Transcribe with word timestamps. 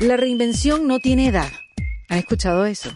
La 0.00 0.16
reinvención 0.16 0.88
no 0.88 0.98
tiene 0.98 1.26
edad. 1.26 1.50
¿Han 2.08 2.16
escuchado 2.16 2.64
eso? 2.64 2.88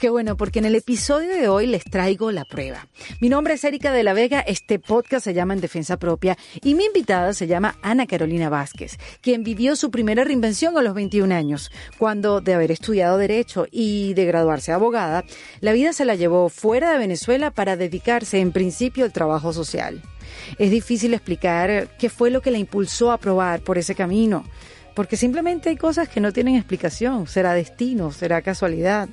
Qué 0.00 0.08
bueno, 0.08 0.36
porque 0.36 0.60
en 0.60 0.66
el 0.66 0.76
episodio 0.76 1.30
de 1.30 1.48
hoy 1.48 1.66
les 1.66 1.82
traigo 1.82 2.30
la 2.30 2.44
prueba. 2.44 2.86
Mi 3.20 3.28
nombre 3.28 3.54
es 3.54 3.64
Erika 3.64 3.92
de 3.92 4.04
la 4.04 4.12
Vega, 4.12 4.38
este 4.38 4.78
podcast 4.78 5.24
se 5.24 5.34
llama 5.34 5.54
En 5.54 5.60
Defensa 5.60 5.96
Propia 5.98 6.38
y 6.62 6.76
mi 6.76 6.84
invitada 6.84 7.32
se 7.32 7.48
llama 7.48 7.76
Ana 7.82 8.06
Carolina 8.06 8.48
Vázquez, 8.50 8.98
quien 9.20 9.42
vivió 9.42 9.74
su 9.74 9.90
primera 9.90 10.22
reinvención 10.22 10.78
a 10.78 10.82
los 10.82 10.94
21 10.94 11.34
años, 11.34 11.72
cuando 11.98 12.40
de 12.40 12.54
haber 12.54 12.70
estudiado 12.70 13.18
Derecho 13.18 13.66
y 13.72 14.14
de 14.14 14.26
graduarse 14.26 14.70
abogada, 14.70 15.24
la 15.58 15.72
vida 15.72 15.92
se 15.92 16.04
la 16.04 16.14
llevó 16.14 16.50
fuera 16.50 16.92
de 16.92 16.98
Venezuela 16.98 17.50
para 17.50 17.76
dedicarse 17.76 18.38
en 18.38 18.52
principio 18.52 19.04
al 19.04 19.12
trabajo 19.12 19.52
social. 19.52 20.02
Es 20.56 20.70
difícil 20.70 21.14
explicar 21.14 21.96
qué 21.98 22.08
fue 22.08 22.30
lo 22.30 22.42
que 22.42 22.52
la 22.52 22.58
impulsó 22.58 23.10
a 23.10 23.18
probar 23.18 23.60
por 23.62 23.76
ese 23.76 23.96
camino 23.96 24.44
porque 24.98 25.16
simplemente 25.16 25.68
hay 25.68 25.76
cosas 25.76 26.08
que 26.08 26.18
no 26.18 26.32
tienen 26.32 26.56
explicación, 26.56 27.28
será 27.28 27.54
destino, 27.54 28.10
será 28.10 28.42
casualidad. 28.42 29.08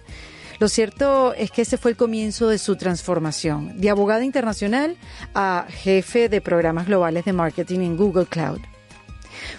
Lo 0.59 0.67
cierto 0.67 1.35
es 1.35 1.51
que 1.51 1.61
ese 1.61 1.77
fue 1.77 1.91
el 1.91 1.95
comienzo 1.95 2.47
de 2.47 2.57
su 2.57 2.75
transformación, 2.75 3.79
de 3.79 3.91
abogada 3.91 4.25
internacional 4.25 4.97
a 5.35 5.67
jefe 5.69 6.27
de 6.27 6.41
programas 6.41 6.87
globales 6.87 7.23
de 7.25 7.33
marketing 7.33 7.81
en 7.81 7.97
Google 7.97 8.25
Cloud. 8.25 8.61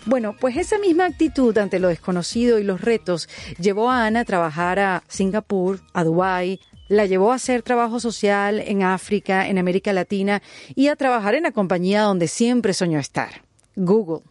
Bueno, 0.04 0.34
pues 0.41 0.56
esa 0.56 0.80
misma 0.80 1.04
actitud 1.04 1.56
ante 1.59 1.78
lo 1.78 1.87
desconocido 1.87 2.59
y 2.59 2.65
los 2.65 2.80
retos 2.80 3.29
llevó 3.60 3.88
a 3.88 4.04
Ana 4.04 4.23
a 4.23 4.24
trabajar 4.24 4.80
a 4.80 5.04
Singapur, 5.06 5.79
a 5.93 6.02
Dubái, 6.02 6.59
la 6.88 7.06
llevó 7.06 7.30
a 7.30 7.37
hacer 7.37 7.62
trabajo 7.62 8.01
social 8.01 8.59
en 8.59 8.82
África, 8.82 9.46
en 9.46 9.59
América 9.59 9.93
Latina 9.93 10.43
y 10.74 10.88
a 10.88 10.96
trabajar 10.96 11.37
en 11.37 11.45
la 11.45 11.52
compañía 11.52 12.02
donde 12.02 12.27
siempre 12.27 12.74
soñó 12.74 12.98
estar, 12.98 13.43
Google. 13.77 14.23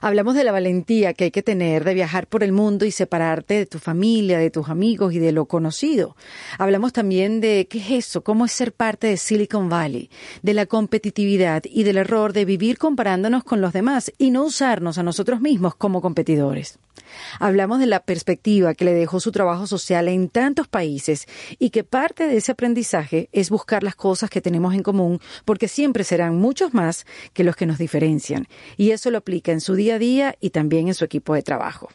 Hablamos 0.00 0.34
de 0.34 0.44
la 0.44 0.52
valentía 0.52 1.14
que 1.14 1.24
hay 1.24 1.30
que 1.30 1.42
tener 1.42 1.84
de 1.84 1.94
viajar 1.94 2.26
por 2.26 2.42
el 2.42 2.52
mundo 2.52 2.84
y 2.84 2.90
separarte 2.90 3.54
de 3.54 3.66
tu 3.66 3.78
familia, 3.78 4.38
de 4.38 4.50
tus 4.50 4.68
amigos 4.68 5.14
y 5.14 5.18
de 5.18 5.32
lo 5.32 5.46
conocido. 5.46 6.16
Hablamos 6.58 6.92
también 6.92 7.40
de 7.40 7.66
qué 7.68 7.78
es 7.78 7.90
eso, 7.90 8.22
cómo 8.22 8.44
es 8.44 8.52
ser 8.52 8.72
parte 8.72 9.06
de 9.06 9.16
Silicon 9.16 9.68
Valley, 9.68 10.10
de 10.42 10.54
la 10.54 10.66
competitividad 10.66 11.62
y 11.64 11.82
del 11.82 11.98
error 11.98 12.32
de 12.32 12.44
vivir 12.44 12.78
comparándonos 12.78 13.44
con 13.44 13.60
los 13.60 13.72
demás 13.72 14.12
y 14.18 14.30
no 14.30 14.44
usarnos 14.44 14.98
a 14.98 15.02
nosotros 15.02 15.40
mismos 15.40 15.74
como 15.74 16.00
competidores. 16.00 16.78
Hablamos 17.38 17.78
de 17.78 17.86
la 17.86 18.00
perspectiva 18.00 18.74
que 18.74 18.84
le 18.84 18.94
dejó 18.94 19.20
su 19.20 19.32
trabajo 19.32 19.66
social 19.66 20.08
en 20.08 20.28
tantos 20.28 20.68
países 20.68 21.26
y 21.58 21.70
que 21.70 21.84
parte 21.84 22.26
de 22.26 22.36
ese 22.36 22.52
aprendizaje 22.52 23.28
es 23.32 23.50
buscar 23.50 23.82
las 23.82 23.96
cosas 23.96 24.30
que 24.30 24.40
tenemos 24.40 24.74
en 24.74 24.82
común 24.82 25.20
porque 25.44 25.68
siempre 25.68 26.04
serán 26.04 26.36
muchos 26.36 26.74
más 26.74 27.06
que 27.32 27.44
los 27.44 27.56
que 27.56 27.66
nos 27.66 27.78
diferencian. 27.78 28.46
Y 28.76 28.90
eso 28.90 29.10
lo 29.10 29.18
aplica 29.18 29.52
en 29.52 29.60
su 29.60 29.74
día 29.74 29.96
a 29.96 29.98
día 29.98 30.34
y 30.40 30.50
también 30.50 30.88
en 30.88 30.94
su 30.94 31.04
equipo 31.04 31.34
de 31.34 31.42
trabajo. 31.42 31.88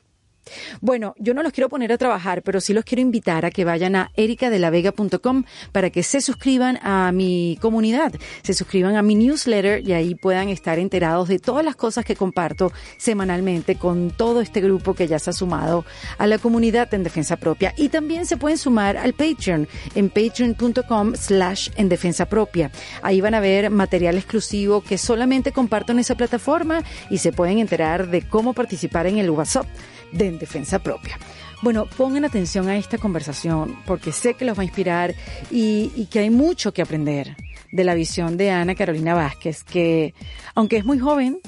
Bueno, 0.82 1.16
yo 1.18 1.34
no 1.34 1.44
los 1.44 1.54
quiero 1.54 1.70
poner 1.70 1.92
a 1.92 1.98
trabajar, 1.98 2.42
pero 2.44 2.62
sí 2.62 2.74
los 2.74 2.84
quiero 2.84 3.02
invitar 3.02 3.46
a 3.46 3.52
que 3.52 3.66
vayan 3.66 3.96
a 3.96 4.12
ericadelavega.com 4.16 5.44
para 5.72 5.90
que 5.90 6.04
se 6.04 6.22
suscriban 6.22 6.80
a 6.82 7.12
mi 7.12 7.58
comunidad, 7.62 8.14
se 8.44 8.54
suscriban 8.54 8.96
a 8.96 9.02
mi 9.02 9.16
newsletter 9.16 9.88
y 9.88 9.94
ahí 9.94 10.16
puedan 10.16 10.50
estar 10.50 10.80
enterados 10.80 11.28
de 11.28 11.40
todas 11.40 11.64
las 11.64 11.76
cosas 11.76 12.06
que 12.06 12.16
comparto 12.16 12.72
semanalmente 12.98 13.76
con 13.76 14.12
todo 14.12 14.42
este 14.42 14.62
grupo 14.62 14.94
que 14.94 15.08
ya 15.08 15.20
se 15.20 15.30
ha 15.30 15.34
sumado 15.34 15.86
a 16.18 16.28
la 16.28 16.38
comunidad 16.38 16.94
en 16.94 17.04
defensa 17.04 17.38
propia. 17.38 17.74
Y 17.78 17.90
también 17.90 18.26
se 18.26 18.38
pueden 18.38 18.58
sumar 18.58 18.98
al 18.98 19.14
Patreon 19.14 19.68
en 19.96 20.10
patreon.com 20.10 21.16
slash 21.16 21.70
en 21.76 21.90
defensa 21.90 22.26
propia. 22.26 22.72
Ahí 23.02 23.22
van 23.22 23.34
a 23.34 23.40
ver 23.40 23.70
material 23.70 24.18
exclusivo 24.18 24.82
que 24.82 24.98
solamente 24.98 25.52
comparto 25.52 25.92
en 25.92 26.00
esa 26.00 26.16
plataforma 26.16 26.84
y 27.10 27.20
se 27.20 27.32
pueden 27.32 27.60
enterar 27.60 28.10
de 28.10 28.22
cómo 28.28 28.54
participar 28.54 29.08
en 29.08 29.18
el 29.18 29.30
WhatsApp 29.30 29.68
de 30.12 30.28
En 30.28 30.40
Defensa 30.40 30.80
Propia. 30.80 31.18
Bueno, 31.62 31.86
pongan 31.86 32.26
atención 32.26 32.70
a 32.70 32.78
esta 32.78 32.98
conversación 32.98 33.80
porque 33.86 34.12
sé 34.12 34.36
que 34.36 34.46
los 34.46 34.58
va 34.58 34.62
a 34.62 34.66
inspirar 34.66 35.16
y, 35.50 36.06
que 36.12 36.20
hay 36.20 36.30
mucho 36.30 36.74
que 36.74 36.82
aprender 36.82 37.36
de 37.72 37.84
la 37.84 37.96
visión 37.96 38.38
de 38.38 38.52
Ana 38.52 38.76
Carolina 38.76 39.16
Vázquez, 39.16 39.64
que 39.64 40.14
aunque 40.54 40.78
es 40.78 40.86
muy 40.86 41.00
joven, 41.00 41.40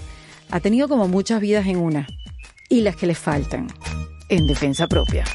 ha 0.49 0.59
tenido 0.59 0.87
como 0.87 1.07
muchas 1.07 1.39
vidas 1.39 1.67
en 1.67 1.77
una 1.77 2.07
y 2.69 2.81
las 2.81 2.95
que 2.95 3.07
le 3.07 3.15
faltan 3.15 3.67
en 4.29 4.47
defensa 4.47 4.87
propia. 4.87 5.25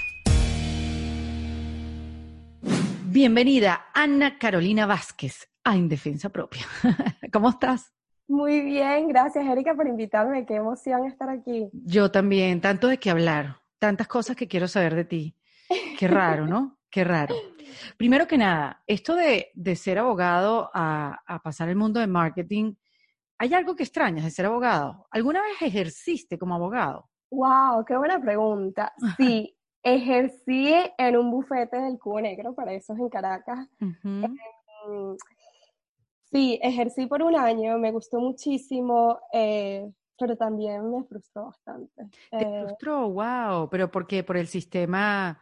Bienvenida, 3.15 3.87
Ana 3.95 4.39
Carolina 4.39 4.87
Vázquez, 4.87 5.49
a 5.63 5.77
En 5.77 5.89
Defensa 5.89 6.31
Propia. 6.31 6.67
¿Cómo 7.33 7.49
estás? 7.49 7.93
Muy 8.27 8.61
bien, 8.63 9.09
gracias 9.09 9.47
Erika 9.47 9.75
por 9.75 9.87
invitarme, 9.87 10.47
qué 10.47 10.55
emoción 10.55 11.07
estar 11.07 11.29
aquí. 11.29 11.69
Yo 11.73 12.11
también, 12.11 12.61
tanto 12.61 12.89
de 12.89 12.99
qué 12.99 13.11
hablar, 13.11 13.61
tantas 13.79 14.09
cosas 14.09 14.37
que 14.37 14.49
quiero 14.49 14.67
saber 14.67 14.95
de 14.95 15.05
ti. 15.05 15.37
Qué 15.99 16.09
raro, 16.09 16.47
¿no? 16.47 16.79
Qué 16.91 17.05
raro. 17.05 17.35
Primero 17.97 18.27
que 18.27 18.39
nada, 18.39 18.83
esto 18.87 19.15
de, 19.15 19.51
ser 19.77 19.99
abogado 19.99 20.71
a, 20.73 21.21
a, 21.27 21.39
pasar 21.41 21.69
el 21.69 21.77
mundo 21.77 22.01
de 22.01 22.07
marketing, 22.07 22.75
¿hay 23.39 23.53
algo 23.53 23.75
que 23.75 23.83
extrañas 23.83 24.25
de 24.25 24.31
ser 24.31 24.47
abogado? 24.47 25.07
¿Alguna 25.11 25.43
vez 25.43 25.61
ejerciste 25.61 26.39
como 26.39 26.55
abogado? 26.55 27.11
Wow, 27.31 27.85
qué 27.85 27.97
buena 27.97 28.21
pregunta. 28.21 28.93
Sí, 29.17 29.57
ejercí 29.83 30.73
en 30.97 31.17
un 31.17 31.31
bufete 31.31 31.77
del 31.77 31.99
Cubo 31.99 32.21
Negro, 32.21 32.55
para 32.55 32.73
eso 32.73 32.95
es 32.95 33.01
en 33.01 33.09
Caracas. 33.09 33.69
Sí, 36.35 36.59
ejercí 36.61 37.07
por 37.07 37.23
un 37.23 37.37
año, 37.37 37.79
me 37.79 37.93
gustó 37.93 38.19
muchísimo, 38.19 39.21
eh, 39.33 39.89
pero 40.19 40.37
también 40.37 40.91
me 40.91 41.05
frustró 41.05 41.45
bastante. 41.45 42.09
¿Te 42.29 42.39
eh, 42.39 42.65
frustró? 42.65 43.09
¡Wow! 43.09 43.69
¿Pero 43.71 43.89
por 43.89 44.05
qué? 44.09 44.25
¿Por 44.25 44.37
el 44.37 44.49
sistema, 44.49 45.41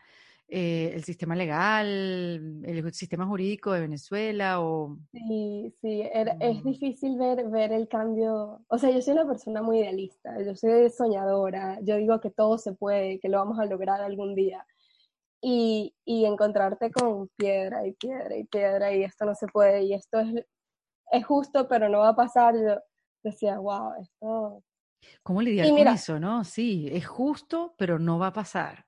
eh, 0.48 0.92
el 0.94 1.02
sistema 1.02 1.34
legal, 1.34 2.62
el 2.62 2.92
sistema 2.92 3.24
jurídico 3.24 3.72
de 3.72 3.80
Venezuela 3.80 4.60
o...? 4.60 4.98
Sí, 5.12 5.74
sí, 5.80 6.02
es 6.12 6.62
mm. 6.62 6.68
difícil 6.68 7.16
ver, 7.16 7.48
ver 7.48 7.72
el 7.72 7.88
cambio. 7.88 8.62
O 8.68 8.76
sea, 8.76 8.90
yo 8.90 9.00
soy 9.00 9.14
una 9.14 9.26
persona 9.26 9.62
muy 9.62 9.78
idealista, 9.78 10.42
yo 10.42 10.54
soy 10.54 10.90
soñadora, 10.90 11.78
yo 11.80 11.96
digo 11.96 12.20
que 12.20 12.28
todo 12.28 12.58
se 12.58 12.74
puede, 12.74 13.18
que 13.18 13.30
lo 13.30 13.38
vamos 13.38 13.58
a 13.58 13.64
lograr 13.64 14.02
algún 14.02 14.34
día. 14.34 14.66
Y, 15.40 15.94
y 16.04 16.26
encontrarte 16.26 16.92
con 16.92 17.28
piedra 17.36 17.86
y 17.86 17.94
piedra 17.94 18.36
y 18.36 18.44
piedra 18.44 18.92
y 18.94 19.04
esto 19.04 19.24
no 19.24 19.34
se 19.34 19.46
puede 19.46 19.84
y 19.84 19.94
esto 19.94 20.20
es 20.20 20.44
es 21.12 21.24
justo, 21.26 21.68
pero 21.68 21.88
no 21.88 22.00
va 22.00 22.08
a 22.08 22.16
pasar. 22.16 22.54
Yo 22.56 22.80
decía, 23.22 23.58
wow, 23.58 23.92
esto... 24.00 24.64
¿Cómo 25.22 25.42
lidiar 25.42 25.68
con 25.68 25.78
eso, 25.88 26.18
no? 26.18 26.42
Sí, 26.44 26.88
es 26.90 27.06
justo, 27.06 27.74
pero 27.76 27.98
no 27.98 28.18
va 28.18 28.28
a 28.28 28.32
pasar. 28.32 28.86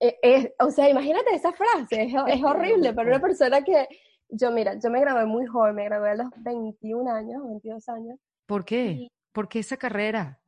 E, 0.00 0.54
o 0.60 0.70
sea, 0.70 0.88
imagínate 0.88 1.34
esa 1.34 1.52
frase, 1.52 2.04
es, 2.04 2.14
horrible, 2.44 2.92
pero 2.94 3.08
una 3.08 3.20
persona 3.20 3.62
que, 3.62 3.88
yo 4.28 4.52
mira, 4.52 4.78
yo 4.78 4.90
me 4.90 5.00
gradué 5.00 5.26
muy 5.26 5.46
joven, 5.46 5.74
me 5.74 5.84
gradué 5.84 6.10
a 6.10 6.14
los 6.14 6.30
21 6.36 7.10
años, 7.10 7.42
22 7.44 7.88
años. 7.88 8.18
¿Por 8.46 8.64
qué? 8.64 9.08
¿Por 9.32 9.48
qué 9.48 9.58
esa 9.58 9.76
carrera? 9.76 10.40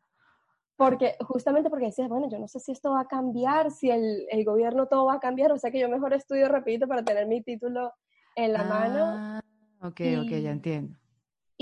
Porque, 0.76 1.16
justamente 1.20 1.68
porque 1.68 1.86
decías, 1.86 2.08
bueno, 2.08 2.30
yo 2.30 2.38
no 2.38 2.48
sé 2.48 2.60
si 2.60 2.72
esto 2.72 2.92
va 2.92 3.00
a 3.00 3.08
cambiar, 3.08 3.70
si 3.72 3.90
el, 3.90 4.26
el, 4.30 4.44
gobierno 4.44 4.86
todo 4.86 5.06
va 5.06 5.14
a 5.14 5.20
cambiar, 5.20 5.52
o 5.52 5.58
sea 5.58 5.70
que 5.70 5.80
yo 5.80 5.88
mejor 5.88 6.14
estudio 6.14 6.48
repito 6.48 6.86
para 6.88 7.04
tener 7.04 7.26
mi 7.26 7.42
título 7.42 7.92
en 8.36 8.52
la 8.52 8.64
mano. 8.64 9.04
Ah, 9.04 9.40
ok, 9.82 10.00
ok, 10.22 10.30
ya 10.40 10.52
entiendo. 10.52 10.99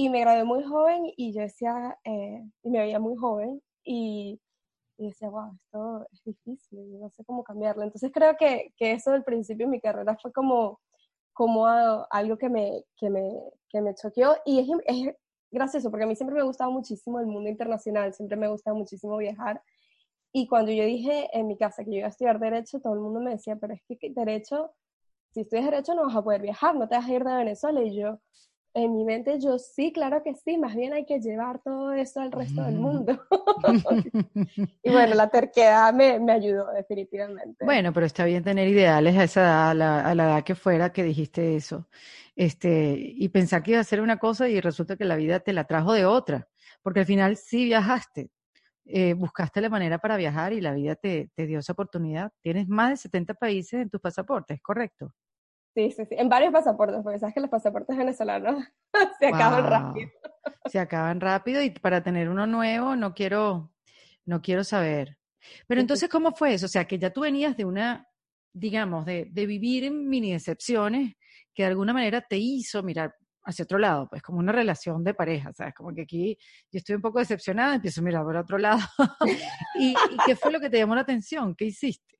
Y 0.00 0.10
me 0.10 0.20
gradué 0.20 0.44
muy 0.44 0.62
joven 0.62 1.12
y 1.16 1.32
yo 1.32 1.40
decía, 1.40 1.98
eh, 2.04 2.40
y 2.62 2.70
me 2.70 2.78
veía 2.78 3.00
muy 3.00 3.16
joven 3.16 3.60
y, 3.82 4.40
decía, 4.96 5.28
wow, 5.28 5.50
esto 5.56 6.06
es 6.12 6.22
difícil, 6.22 7.00
no 7.00 7.10
sé 7.10 7.24
cómo 7.24 7.42
cambiarlo. 7.42 7.82
Entonces 7.82 8.12
creo 8.14 8.36
que, 8.36 8.72
que 8.76 8.92
eso 8.92 9.10
del 9.10 9.24
principio 9.24 9.66
de 9.66 9.72
mi 9.72 9.80
carrera 9.80 10.16
fue 10.22 10.32
como, 10.32 10.78
como 11.32 11.66
algo 11.66 12.38
que 12.38 12.48
me, 12.48 12.84
que 12.96 13.10
me, 13.10 13.28
que 13.68 13.80
me 13.80 13.92
choqueó 13.96 14.36
y 14.44 14.60
es, 14.60 14.68
es 14.86 15.16
gracioso 15.50 15.90
porque 15.90 16.04
a 16.04 16.06
mí 16.06 16.14
siempre 16.14 16.36
me 16.36 16.42
ha 16.42 16.44
gustado 16.44 16.70
muchísimo 16.70 17.18
el 17.18 17.26
mundo 17.26 17.50
internacional, 17.50 18.14
siempre 18.14 18.36
me 18.36 18.46
ha 18.46 18.50
gustado 18.50 18.76
muchísimo 18.76 19.16
viajar. 19.16 19.60
Y 20.32 20.46
cuando 20.46 20.70
yo 20.70 20.84
dije 20.84 21.28
en 21.32 21.48
mi 21.48 21.56
casa 21.56 21.82
que 21.82 21.90
yo 21.90 21.96
iba 21.96 22.06
a 22.06 22.10
estudiar 22.10 22.38
Derecho, 22.38 22.78
todo 22.78 22.94
el 22.94 23.00
mundo 23.00 23.18
me 23.18 23.32
decía, 23.32 23.56
pero 23.56 23.74
es 23.74 23.82
que 23.84 24.10
Derecho, 24.10 24.70
si 25.32 25.40
estudias 25.40 25.64
Derecho 25.64 25.96
no 25.96 26.06
vas 26.06 26.14
a 26.14 26.22
poder 26.22 26.42
viajar, 26.42 26.76
no 26.76 26.88
te 26.88 26.94
vas 26.94 27.08
a 27.08 27.12
ir 27.12 27.24
de 27.24 27.34
Venezuela. 27.34 27.82
Y 27.82 27.96
yo, 27.96 28.20
en 28.78 28.94
mi 28.96 29.04
mente 29.04 29.38
yo 29.40 29.58
sí, 29.58 29.92
claro 29.92 30.22
que 30.22 30.34
sí, 30.34 30.56
más 30.56 30.74
bien 30.74 30.92
hay 30.92 31.04
que 31.04 31.20
llevar 31.20 31.60
todo 31.62 31.92
eso 31.92 32.20
al 32.20 32.32
resto 32.32 32.62
del 32.62 32.76
mundo. 32.76 33.20
y 34.82 34.90
bueno, 34.90 35.14
la 35.14 35.28
terquedad 35.28 35.92
me, 35.92 36.18
me, 36.18 36.32
ayudó 36.32 36.70
definitivamente. 36.72 37.64
Bueno, 37.64 37.92
pero 37.92 38.06
está 38.06 38.24
bien 38.24 38.42
tener 38.42 38.68
ideales 38.68 39.16
a 39.16 39.24
esa 39.24 39.40
edad, 39.40 39.70
a 39.70 39.74
la, 39.74 40.00
a 40.00 40.14
la, 40.14 40.24
edad 40.24 40.44
que 40.44 40.54
fuera 40.54 40.92
que 40.92 41.02
dijiste 41.02 41.56
eso. 41.56 41.88
Este, 42.36 42.94
y 42.96 43.28
pensar 43.28 43.62
que 43.62 43.72
iba 43.72 43.80
a 43.80 43.84
ser 43.84 44.00
una 44.00 44.18
cosa 44.18 44.48
y 44.48 44.60
resulta 44.60 44.96
que 44.96 45.04
la 45.04 45.16
vida 45.16 45.40
te 45.40 45.52
la 45.52 45.64
trajo 45.64 45.92
de 45.92 46.04
otra, 46.04 46.48
porque 46.82 47.00
al 47.00 47.06
final 47.06 47.36
sí 47.36 47.64
viajaste, 47.64 48.30
eh, 48.84 49.14
buscaste 49.14 49.60
la 49.60 49.68
manera 49.68 49.98
para 49.98 50.16
viajar 50.16 50.52
y 50.52 50.60
la 50.60 50.72
vida 50.72 50.94
te, 50.94 51.30
te 51.34 51.46
dio 51.46 51.58
esa 51.58 51.72
oportunidad. 51.72 52.32
Tienes 52.40 52.68
más 52.68 52.90
de 52.90 52.96
70 52.96 53.34
países 53.34 53.82
en 53.82 53.90
tus 53.90 54.00
pasaportes, 54.00 54.60
¿correcto? 54.62 55.12
Sí, 55.78 55.92
sí, 55.92 56.04
sí. 56.06 56.16
En 56.18 56.28
varios 56.28 56.52
pasaportes, 56.52 56.98
porque 57.04 57.20
sabes 57.20 57.32
que 57.32 57.40
los 57.40 57.48
pasaportes 57.48 57.96
venezolanos 57.96 58.64
se 59.20 59.28
acaban 59.28 59.64
rápido. 59.64 60.10
Se 60.66 60.80
acaban 60.80 61.20
rápido 61.20 61.62
y 61.62 61.70
para 61.70 62.02
tener 62.02 62.28
uno 62.28 62.48
nuevo 62.48 62.96
no 62.96 63.14
quiero, 63.14 63.72
no 64.24 64.42
quiero 64.42 64.64
saber. 64.64 65.18
Pero 65.68 65.80
entonces, 65.80 66.08
¿cómo 66.08 66.32
fue 66.32 66.54
eso? 66.54 66.66
O 66.66 66.68
sea, 66.68 66.84
que 66.84 66.98
ya 66.98 67.12
tú 67.12 67.20
venías 67.20 67.56
de 67.56 67.64
una, 67.64 68.08
digamos, 68.52 69.06
de, 69.06 69.28
de 69.30 69.46
vivir 69.46 69.84
en 69.84 70.08
mini 70.08 70.32
decepciones 70.32 71.14
que 71.54 71.62
de 71.62 71.68
alguna 71.68 71.92
manera 71.92 72.22
te 72.22 72.38
hizo 72.38 72.82
mirar 72.82 73.14
hacia 73.44 73.62
otro 73.62 73.78
lado, 73.78 74.08
pues 74.10 74.20
como 74.20 74.40
una 74.40 74.50
relación 74.50 75.04
de 75.04 75.14
pareja, 75.14 75.52
¿sabes? 75.52 75.74
Como 75.74 75.94
que 75.94 76.02
aquí 76.02 76.36
yo 76.72 76.78
estoy 76.78 76.96
un 76.96 77.02
poco 77.02 77.20
decepcionada, 77.20 77.76
empiezo 77.76 78.00
a 78.00 78.04
mirar 78.04 78.24
por 78.24 78.36
otro 78.36 78.58
lado. 78.58 78.80
¿Y, 79.78 79.90
¿Y 79.90 80.16
qué 80.26 80.34
fue 80.34 80.50
lo 80.50 80.58
que 80.58 80.70
te 80.70 80.78
llamó 80.78 80.96
la 80.96 81.02
atención? 81.02 81.54
¿Qué 81.54 81.66
hiciste? 81.66 82.17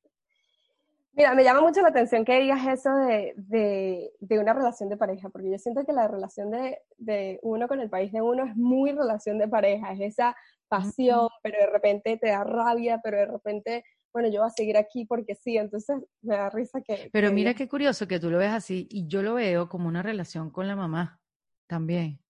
Mira, 1.19 1.35
me 1.35 1.43
llama 1.43 1.63
mucho 1.63 1.83
la 1.83 1.89
atención 1.89 2.25
que 2.25 2.39
digas 2.39 2.65
eso 2.65 2.95
de, 2.95 3.35
de, 3.37 4.13
de, 4.21 4.39
una 4.39 4.53
relación 4.53 4.89
de 4.89 4.97
pareja, 4.97 5.29
porque 5.31 5.51
yo 5.51 5.59
siento 5.59 5.85
que 5.85 5.93
la 5.93 6.07
relación 6.07 6.53
de, 6.53 6.79
de, 6.97 7.41
uno 7.43 7.67
con 7.67 7.81
el 7.81 7.91
país 7.91 8.13
de 8.13 8.23
uno 8.23 8.45
es 8.45 8.55
muy 8.55 8.93
relación 8.93 9.37
de 9.37 9.49
pareja, 9.49 9.93
es 9.95 10.13
esa 10.13 10.37
pasión, 10.69 11.29
pero 11.43 11.59
de 11.59 11.67
repente 11.67 12.19
te 12.19 12.29
da 12.29 12.45
rabia, 12.45 13.01
pero 13.03 13.17
de 13.17 13.27
repente, 13.27 13.85
bueno, 14.13 14.29
yo 14.29 14.43
voy 14.43 14.47
a 14.47 14.53
seguir 14.53 14.77
aquí 14.77 15.07
porque 15.07 15.35
sí, 15.35 15.57
entonces 15.57 15.99
me 16.23 16.37
da 16.37 16.51
risa 16.51 16.81
que... 16.83 17.11
Pero 17.13 17.31
que 17.31 17.35
mira 17.35 17.53
qué 17.53 17.67
curioso 17.67 18.07
que 18.07 18.21
tú 18.21 18.31
lo 18.31 18.39
ves 18.39 18.53
así 18.53 18.87
y 18.89 19.09
yo 19.09 19.21
lo 19.21 19.35
veo 19.35 19.69
como 19.69 19.89
una 19.89 20.05
relación 20.05 20.51
con 20.51 20.69
la 20.69 20.77
mamá 20.77 21.21
también. 21.67 22.21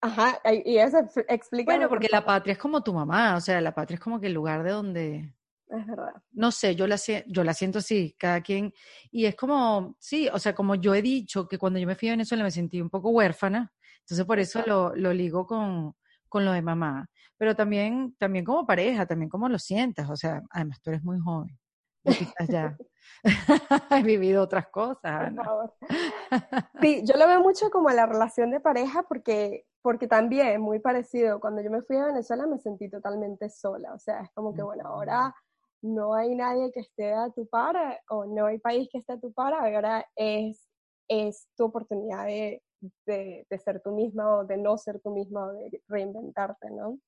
Ajá, 0.00 0.40
y 0.64 0.78
eso 0.78 1.00
explica... 1.28 1.70
Bueno, 1.70 1.90
porque 1.90 2.08
la 2.10 2.24
patria 2.24 2.52
es 2.52 2.58
como 2.58 2.82
tu 2.82 2.94
mamá, 2.94 3.36
o 3.36 3.42
sea, 3.42 3.60
la 3.60 3.74
patria 3.74 3.96
es 3.96 4.00
como 4.00 4.18
que 4.18 4.28
el 4.28 4.32
lugar 4.32 4.62
de 4.62 4.70
donde 4.70 5.34
es 5.70 5.86
verdad. 5.86 6.12
No 6.32 6.50
sé, 6.50 6.74
yo 6.74 6.86
la, 6.86 6.96
yo 7.26 7.44
la 7.44 7.54
siento 7.54 7.78
así, 7.78 8.14
cada 8.18 8.40
quien. 8.40 8.72
Y 9.10 9.26
es 9.26 9.36
como, 9.36 9.96
sí, 9.98 10.28
o 10.32 10.38
sea, 10.38 10.54
como 10.54 10.74
yo 10.74 10.94
he 10.94 11.02
dicho 11.02 11.46
que 11.46 11.58
cuando 11.58 11.78
yo 11.78 11.86
me 11.86 11.94
fui 11.94 12.08
a 12.08 12.12
Venezuela 12.12 12.44
me 12.44 12.50
sentí 12.50 12.80
un 12.80 12.90
poco 12.90 13.10
huérfana, 13.10 13.72
entonces 14.00 14.24
por 14.24 14.38
eso 14.38 14.62
lo, 14.66 14.94
lo 14.94 15.12
ligo 15.12 15.46
con, 15.46 15.94
con 16.28 16.44
lo 16.44 16.52
de 16.52 16.62
mamá. 16.62 17.08
Pero 17.36 17.54
también, 17.54 18.14
también 18.18 18.44
como 18.44 18.66
pareja, 18.66 19.06
también 19.06 19.28
como 19.28 19.48
lo 19.48 19.58
sientas, 19.58 20.08
o 20.10 20.16
sea, 20.16 20.42
además 20.50 20.80
tú 20.82 20.90
eres 20.90 21.04
muy 21.04 21.18
joven. 21.18 21.58
Quizás 22.04 22.48
ya 22.48 22.76
he 23.22 23.22
vivido 24.02 24.42
otras 24.42 24.68
cosas. 24.68 25.32
Por 25.34 25.44
favor. 25.44 25.74
Sí, 26.80 27.02
yo 27.04 27.16
lo 27.16 27.26
veo 27.26 27.40
mucho 27.40 27.70
como 27.70 27.90
la 27.90 28.06
relación 28.06 28.50
de 28.50 28.60
pareja 28.60 29.02
porque, 29.02 29.64
porque 29.82 30.06
también, 30.06 30.60
muy 30.60 30.78
parecido, 30.78 31.40
cuando 31.40 31.62
yo 31.62 31.70
me 31.70 31.82
fui 31.82 31.96
a 31.96 32.06
Venezuela 32.06 32.46
me 32.46 32.58
sentí 32.58 32.88
totalmente 32.88 33.48
sola, 33.50 33.94
o 33.94 33.98
sea, 33.98 34.20
es 34.20 34.30
como 34.32 34.54
que, 34.54 34.62
bueno, 34.62 34.86
ahora 34.86 35.34
no 35.82 36.14
hay 36.14 36.34
nadie 36.34 36.72
que 36.72 36.80
esté 36.80 37.12
a 37.12 37.30
tu 37.30 37.46
par 37.46 37.76
o 38.10 38.24
no 38.26 38.46
hay 38.46 38.58
país 38.58 38.88
que 38.90 38.98
esté 38.98 39.12
a 39.12 39.20
tu 39.20 39.32
par, 39.32 39.54
ahora 39.54 40.04
es, 40.16 40.68
es 41.08 41.48
tu 41.56 41.64
oportunidad 41.64 42.26
de, 42.26 42.62
de, 43.06 43.46
de, 43.48 43.58
ser 43.58 43.80
tú 43.82 43.92
misma 43.92 44.38
o 44.38 44.44
de 44.44 44.56
no 44.56 44.76
ser 44.76 45.00
tú 45.00 45.10
misma 45.10 45.46
o 45.46 45.52
de 45.52 45.82
reinventarte, 45.88 46.70
¿no? 46.70 46.98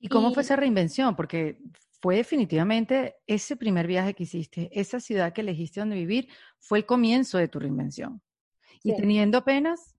¿Y 0.00 0.08
cómo 0.08 0.30
y, 0.30 0.34
fue 0.34 0.42
esa 0.42 0.56
reinvención? 0.56 1.16
Porque 1.16 1.58
fue 2.00 2.16
definitivamente 2.16 3.16
ese 3.26 3.56
primer 3.56 3.86
viaje 3.86 4.14
que 4.14 4.22
hiciste, 4.22 4.70
esa 4.72 5.00
ciudad 5.00 5.32
que 5.32 5.40
elegiste 5.40 5.80
donde 5.80 5.96
vivir, 5.96 6.28
fue 6.58 6.78
el 6.78 6.86
comienzo 6.86 7.38
de 7.38 7.48
tu 7.48 7.58
reinvención. 7.58 8.22
Sí. 8.82 8.92
Y 8.92 8.96
teniendo 8.96 9.38
apenas, 9.38 9.96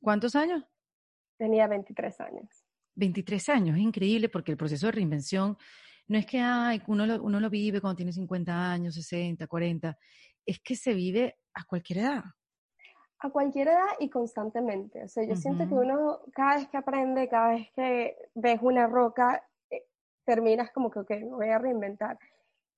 ¿cuántos 0.00 0.34
años? 0.34 0.64
Tenía 1.38 1.68
23 1.68 2.20
años. 2.20 2.64
23 2.96 3.48
años, 3.50 3.76
es 3.76 3.82
increíble 3.82 4.28
porque 4.28 4.50
el 4.50 4.58
proceso 4.58 4.86
de 4.86 4.92
reinvención 4.92 5.56
no 6.08 6.18
es 6.18 6.26
que 6.26 6.40
ay, 6.40 6.82
uno, 6.86 7.06
lo, 7.06 7.22
uno 7.22 7.38
lo 7.38 7.50
vive 7.50 7.80
cuando 7.80 7.96
tiene 7.96 8.12
50 8.12 8.72
años, 8.72 8.94
60, 8.94 9.46
40, 9.46 9.96
es 10.44 10.60
que 10.60 10.74
se 10.74 10.94
vive 10.94 11.36
a 11.54 11.64
cualquier 11.64 12.00
edad. 12.00 12.24
A 13.20 13.30
cualquier 13.30 13.68
edad 13.68 13.88
y 13.98 14.08
constantemente. 14.08 15.04
O 15.04 15.08
sea, 15.08 15.24
yo 15.24 15.30
uh 15.30 15.34
-huh. 15.34 15.36
siento 15.36 15.68
que 15.68 15.74
uno, 15.74 16.20
cada 16.32 16.56
vez 16.56 16.68
que 16.68 16.76
aprende, 16.78 17.28
cada 17.28 17.50
vez 17.50 17.70
que 17.74 18.16
ves 18.34 18.58
una 18.62 18.86
roca, 18.86 19.42
eh, 19.70 19.84
terminas 20.24 20.70
como 20.72 20.90
que, 20.90 21.00
ok, 21.00 21.10
me 21.10 21.36
voy 21.36 21.48
a 21.48 21.58
reinventar. 21.58 22.18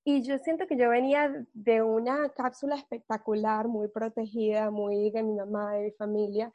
Y 0.03 0.23
yo 0.23 0.39
siento 0.39 0.67
que 0.67 0.77
yo 0.77 0.89
venía 0.89 1.47
de 1.53 1.83
una 1.83 2.31
cápsula 2.31 2.75
espectacular, 2.75 3.69
muy 3.69 3.89
protegida, 3.89 4.71
muy 4.71 5.11
de 5.11 5.23
mi 5.23 5.35
mamá, 5.35 5.75
de 5.75 5.85
mi 5.85 5.91
familia. 5.93 6.51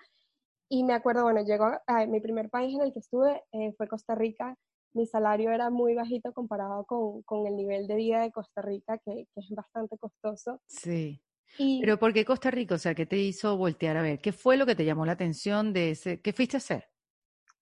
Y 0.68 0.83
me 0.83 0.94
acuerdo, 0.94 1.24
bueno, 1.24 1.42
llegó 1.44 1.68
a 1.86 2.06
mi 2.07 2.19
primer 2.19 2.50
país 2.50 2.74
en 2.75 2.81
el 2.81 2.92
que 2.92 3.00
estuve, 3.00 3.44
eh, 3.51 3.71
fue 3.78 3.88
Costa 3.88 4.16
Rica, 4.16 4.57
mi 4.95 5.06
salario 5.06 5.51
era 5.51 5.69
muy 5.69 5.94
bajito 5.94 6.33
comparado 6.33 6.86
con, 6.86 7.21
con 7.24 7.45
el 7.45 7.56
nivel 7.56 7.86
de 7.88 7.95
vida 7.95 8.21
de 8.21 8.31
Costa 8.31 8.62
Rica, 8.62 8.97
que, 8.97 9.27
que 9.33 9.39
es 9.42 9.50
bastante 9.51 9.97
costoso. 9.97 10.62
Sí. 10.65 11.21
Y, 11.57 11.80
Pero 11.81 12.00
¿por 12.00 12.13
qué 12.13 12.25
Costa 12.25 12.50
Rica? 12.51 12.75
O 12.75 12.77
sea, 12.77 12.95
¿qué 12.95 13.06
te 13.06 13.18
hizo 13.18 13.56
voltear 13.57 13.97
a 13.97 14.01
ver? 14.01 14.19
¿Qué 14.19 14.31
fue 14.31 14.57
lo 14.57 14.65
que 14.65 14.75
te 14.75 14.86
llamó 14.86 15.06
la 15.06 15.13
atención 15.13 15.74
de 15.74 15.92
ese? 15.92 16.21
¿Qué 16.21 16.33
fuiste 16.33 16.57
a 16.57 16.59
hacer? 16.59 16.89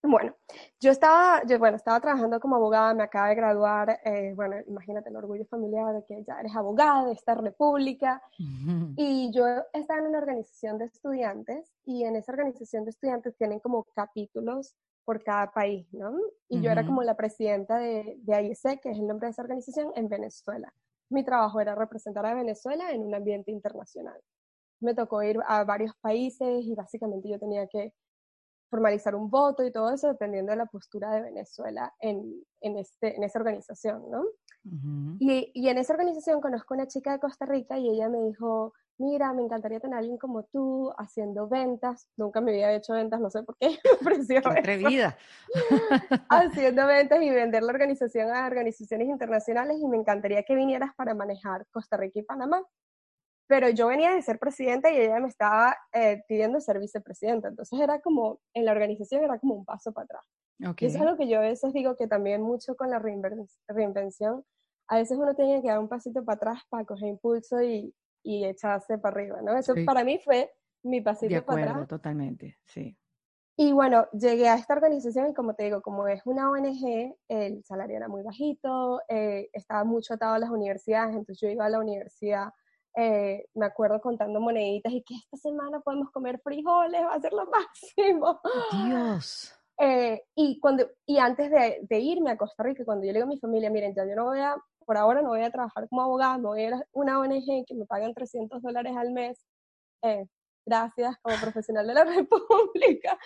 Bueno, 0.06 0.36
yo 0.82 0.92
estaba, 0.92 1.42
yo, 1.48 1.58
bueno, 1.60 1.78
estaba 1.78 2.02
trabajando 2.02 2.38
como 2.42 2.58
abogada, 2.58 2.94
me 2.94 3.04
acaba 3.04 3.30
de 3.30 3.36
graduar, 3.36 4.02
eh, 4.04 4.34
bueno, 4.36 4.58
imagínate 4.68 5.10
el 5.10 5.16
orgullo 5.16 5.46
familiar 5.46 5.94
de 5.94 6.04
que 6.06 6.26
ya 6.26 6.42
eres 6.42 6.54
abogada 6.54 7.06
de 7.06 7.14
esta 7.14 7.36
república, 7.36 8.22
uh 8.38 8.44
-huh. 8.44 8.94
y 8.98 9.32
yo 9.34 9.46
estaba 9.72 10.02
en 10.02 10.08
una 10.08 10.18
organización 10.18 10.78
de 10.78 10.86
estudiantes, 10.86 11.74
y 11.86 12.04
en 12.04 12.18
esa 12.18 12.34
organización 12.34 12.84
de 12.84 12.90
estudiantes 12.90 13.38
tienen 13.38 13.62
como 13.62 13.86
capítulos 13.96 14.76
por 15.06 15.24
cada 15.24 15.52
país, 15.52 15.88
¿no? 15.94 16.18
Y 16.50 16.58
uh 16.58 16.60
-huh. 16.60 16.64
yo 16.64 16.72
era 16.72 16.86
como 16.86 17.04
la 17.04 17.16
presidenta 17.16 17.78
de, 17.78 18.16
de 18.20 18.34
AIC, 18.36 18.80
que 18.82 18.92
es 18.92 18.98
el 18.98 19.08
nombre 19.08 19.28
de 19.28 19.32
esa 19.32 19.42
organización, 19.42 19.92
en 19.96 20.08
Venezuela. 20.10 20.74
Mi 21.10 21.24
trabajo 21.24 21.60
era 21.60 21.76
representar 21.76 22.26
a 22.26 22.34
Venezuela 22.34 22.92
en 22.92 23.02
un 23.02 23.14
ambiente 23.14 23.52
internacional. 23.52 24.20
Me 24.82 24.94
tocó 24.96 25.22
ir 25.24 25.40
a 25.48 25.64
varios 25.64 25.96
países 26.02 26.66
y 26.66 26.74
básicamente 26.76 27.30
yo 27.30 27.40
tenía 27.40 27.68
que 27.68 27.94
formalizar 28.70 29.14
un 29.14 29.30
voto 29.30 29.64
y 29.64 29.72
todo 29.72 29.94
eso 29.94 30.08
dependiendo 30.08 30.52
de 30.52 30.58
la 30.58 30.66
postura 30.66 31.12
de 31.12 31.22
Venezuela 31.22 31.94
en, 32.00 32.44
en, 32.62 32.78
este, 32.78 33.16
en 33.16 33.24
esa 33.24 33.40
organización, 33.40 34.10
¿no? 34.10 34.24
Uh 34.66 34.70
-huh. 34.70 35.18
y, 35.20 35.52
y, 35.54 35.68
en 35.68 35.78
esa 35.78 35.94
organización 35.94 36.40
conozco 36.40 36.74
una 36.74 36.88
chica 36.88 37.12
de 37.12 37.20
Costa 37.20 37.46
Rica 37.46 37.78
y 37.78 37.90
ella 37.90 38.08
me 38.08 38.22
dijo, 38.22 38.74
mira, 38.98 39.34
me 39.34 39.42
encantaría 39.42 39.80
tener 39.80 39.96
a 39.96 40.00
alguien 40.00 40.18
como 40.18 40.44
tú 40.44 40.94
haciendo 40.98 41.48
ventas. 41.48 42.08
Nunca 42.16 42.40
me 42.42 42.52
había 42.52 42.74
hecho 42.74 42.94
ventas, 42.94 43.20
no 43.20 43.30
sé 43.30 43.44
por 43.44 43.58
qué, 43.58 43.78
qué 44.28 44.38
atrevida. 44.38 45.18
haciendo 46.30 46.88
ventas 46.88 47.22
y 47.22 47.30
vender 47.30 47.64
la 47.64 47.74
organización 47.74 48.32
a 48.32 48.46
organizaciones 48.46 49.08
internacionales 49.08 49.78
y 49.82 49.88
me 49.88 49.98
encantaría 49.98 50.44
que 50.44 50.56
vinieras 50.56 50.92
para 50.96 51.14
manejar 51.14 51.66
Costa 51.72 51.98
Rica 51.98 52.20
y 52.20 52.24
Panamá 52.24 52.62
pero 53.48 53.70
yo 53.70 53.88
venía 53.88 54.16
de 54.16 54.22
ser 54.22 54.40
presidenta 54.40 54.92
y 54.92 54.98
ella 54.98 55.20
me 55.20 55.28
estaba 55.28 55.76
eh, 55.92 56.24
pidiendo 56.28 56.60
ser 56.60 56.80
vicepresidenta. 56.80 57.50
Entonces 57.50 57.80
era 57.80 58.00
como, 58.00 58.40
en 58.54 58.66
la 58.66 58.72
organización 58.72 59.24
era 59.24 59.38
como 59.38 59.56
un 59.56 59.66
paso 59.66 59.92
para 59.92 60.06
atrás. 60.06 60.26
Okay. 60.60 60.88
Y 60.88 60.90
eso 60.90 60.98
es 60.98 61.02
algo 61.02 61.18
que 61.18 61.28
yo 61.28 61.40
a 61.40 61.42
veces 61.42 61.74
digo 61.74 61.96
que 61.96 62.08
también 62.08 62.42
mucho 62.42 62.76
con 62.76 62.90
la 62.90 63.00
reinvención, 63.00 64.46
a 64.88 64.98
veces 64.98 65.18
uno 65.18 65.34
tiene 65.36 65.62
que 65.62 65.68
dar 65.68 65.80
un 65.80 65.90
pasito 65.90 66.24
para 66.24 66.36
atrás 66.36 66.62
para 66.70 66.86
coger 66.86 67.10
impulso 67.10 67.62
y, 67.62 67.94
y 68.24 68.46
echarse 68.46 68.98
para 68.98 69.16
arriba, 69.16 69.42
¿no? 69.42 69.58
Eso 69.58 69.74
sí. 69.74 69.84
para 69.84 70.04
mí 70.04 70.20
fue 70.24 70.52
mi 70.84 71.02
pasito 71.02 71.30
de 71.30 71.38
acuerdo, 71.38 71.62
para 71.62 71.72
atrás. 71.72 71.88
totalmente, 71.88 72.58
sí. 72.66 72.98
Y 73.56 73.72
bueno, 73.72 74.08
llegué 74.12 74.50
a 74.50 74.56
esta 74.56 74.74
organización 74.74 75.30
y 75.30 75.34
como 75.34 75.54
te 75.54 75.66
digo, 75.66 75.82
como 75.82 76.08
es 76.08 76.22
una 76.26 76.50
ONG, 76.50 77.16
el 77.28 77.64
salario 77.64 77.98
era 77.98 78.08
muy 78.08 78.24
bajito, 78.24 79.02
eh, 79.08 79.50
estaba 79.54 79.84
mucho 79.84 80.16
atado 80.16 80.34
a 80.34 80.40
las 80.40 80.50
universidades, 80.50 81.16
entonces 81.16 81.40
yo 81.40 81.50
iba 81.50 81.66
a 81.66 81.70
la 81.70 81.80
universidad 81.80 82.50
eh, 82.96 83.48
me 83.56 83.66
acuerdo 83.66 84.00
contando 84.00 84.40
moneditas 84.40 84.94
y 84.94 85.02
que 85.04 85.16
esta 85.16 85.38
semana 85.38 85.80
podemos 85.80 86.12
comer 86.12 86.40
frijoles, 86.44 87.02
va 87.02 87.16
a 87.16 87.20
ser 87.20 87.34
lo 87.34 87.46
máximo. 87.52 88.40
Dios. 88.86 89.60
Eh, 89.86 90.24
y, 90.36 90.60
cuando, 90.62 90.90
y 91.06 91.18
antes 91.18 91.52
de, 91.52 91.80
de, 91.90 92.00
irme 92.00 92.32
a 92.32 92.38
Costa 92.38 92.64
Rica, 92.64 92.86
cuando 92.86 93.06
yo 93.06 93.12
le 93.12 93.20
digo 93.20 93.26
a 93.26 93.34
mi 93.34 93.40
familia, 93.40 93.70
miren, 93.70 93.94
ya 93.94 94.06
yo 94.06 94.16
no 94.16 94.26
voy 94.26 94.40
a, 94.40 94.56
por 94.86 94.98
ahora 94.98 95.22
no 95.22 95.30
voy 95.30 95.42
a 95.42 95.52
trabajar 95.52 95.90
como 95.90 96.04
abogada, 96.04 96.38
no 96.38 96.50
voy 96.50 96.62
a 96.62 96.68
ir 96.68 96.74
a 96.74 96.88
una 96.94 97.20
ONG 97.20 97.66
que 97.68 97.76
me 97.76 97.86
pagan 97.86 98.14
300 98.14 98.62
dólares 98.62 98.96
al 98.96 99.12
mes, 99.12 99.46
eh, 100.04 100.26
gracias 100.66 101.18
como 101.22 101.36
profesional 101.42 101.86
de 101.88 101.94
la 101.96 102.04
República. 102.06 103.18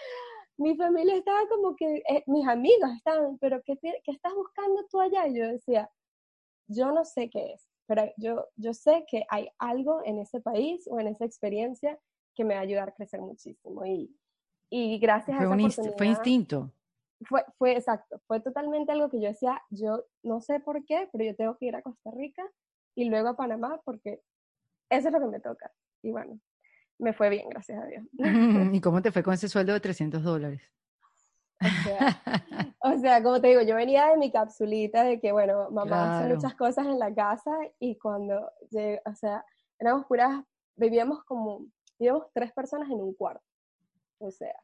Mi 0.58 0.76
familia 0.76 1.16
estaba 1.16 1.48
como 1.48 1.76
que, 1.76 1.98
eh, 2.10 2.24
mis 2.28 2.48
amigos 2.48 2.90
estaban, 2.98 3.38
pero 3.40 3.62
¿qué, 3.64 3.78
¿qué 3.80 4.12
estás 4.12 4.34
buscando 4.34 4.84
tú 4.90 5.00
allá? 5.00 5.28
Y 5.28 5.38
yo 5.38 5.48
decía, 5.48 5.90
yo 6.68 6.92
no 6.92 7.06
sé 7.06 7.30
qué 7.30 7.54
es 7.54 7.68
pero 7.88 8.04
yo, 8.18 8.48
yo 8.58 8.74
sé 8.74 9.06
que 9.10 9.24
hay 9.30 9.50
algo 9.58 10.02
en 10.06 10.20
ese 10.20 10.42
país 10.42 10.88
o 10.92 11.00
en 11.00 11.08
esa 11.08 11.26
experiencia 11.26 11.98
que 12.36 12.44
me 12.44 12.54
va 12.54 12.60
a 12.60 12.64
ayudar 12.64 12.90
a 12.90 12.94
crecer 12.94 13.22
muchísimo. 13.22 13.86
Y, 13.86 14.14
y 14.70 15.00
gracias 15.00 15.38
fue 15.38 15.46
a 15.46 15.48
esa 15.48 15.56
un 15.56 15.62
oportunidad... 15.62 15.98
Fue 15.98 16.08
instinto. 16.08 16.72
Fue, 17.26 17.44
fue 17.58 17.72
exacto, 17.76 18.22
fue 18.28 18.40
totalmente 18.42 18.92
algo 18.92 19.10
que 19.10 19.20
yo 19.20 19.28
decía, 19.28 19.62
yo 19.72 20.04
no 20.22 20.40
sé 20.40 20.60
por 20.60 20.86
qué, 20.86 21.10
pero 21.12 21.24
yo 21.24 21.36
tengo 21.36 21.58
que 21.58 21.66
ir 21.66 21.76
a 21.76 21.82
Costa 21.82 22.12
Rica 22.12 22.44
y 22.96 23.06
luego 23.06 23.30
a 23.30 23.36
Panamá 23.36 23.82
porque 23.86 24.22
eso 24.90 25.08
es 25.08 25.14
lo 25.14 25.20
que 25.20 25.26
me 25.28 25.40
toca. 25.40 25.72
Y 26.04 26.12
bueno, 26.12 26.40
me 27.00 27.14
fue 27.14 27.30
bien, 27.30 27.50
gracias 27.50 27.82
a 27.82 27.86
Dios. 27.86 28.06
¿Y 28.74 28.82
cómo 28.82 29.02
te 29.02 29.12
fue 29.12 29.24
con 29.24 29.34
ese 29.34 29.50
sueldo 29.50 29.74
de 29.74 29.80
300 29.80 30.24
dólares? 30.24 30.62
O 31.60 31.84
sea, 31.84 32.22
o 32.82 32.98
sea, 33.00 33.24
como 33.24 33.42
te 33.42 33.48
digo, 33.48 33.62
yo 33.62 33.76
venía 33.76 34.08
de 34.08 34.18
mi 34.18 34.32
capsulita 34.32 35.04
de 35.04 35.20
que, 35.20 35.32
bueno, 35.32 35.70
mamá 35.72 35.88
claro. 35.88 36.26
hace 36.26 36.36
muchas 36.36 36.56
cosas 36.56 36.86
en 36.86 37.00
la 37.00 37.14
casa 37.14 37.52
y 37.80 37.98
cuando, 37.98 38.52
llegué, 38.70 39.02
o 39.06 39.16
sea, 39.16 39.44
éramos 39.80 40.06
puras, 40.06 40.44
vivíamos 40.76 41.24
como, 41.24 41.66
vivíamos 42.00 42.28
tres 42.34 42.52
personas 42.54 42.90
en 42.90 43.02
un 43.02 43.14
cuarto. 43.16 43.44
O 44.20 44.32
sea. 44.32 44.56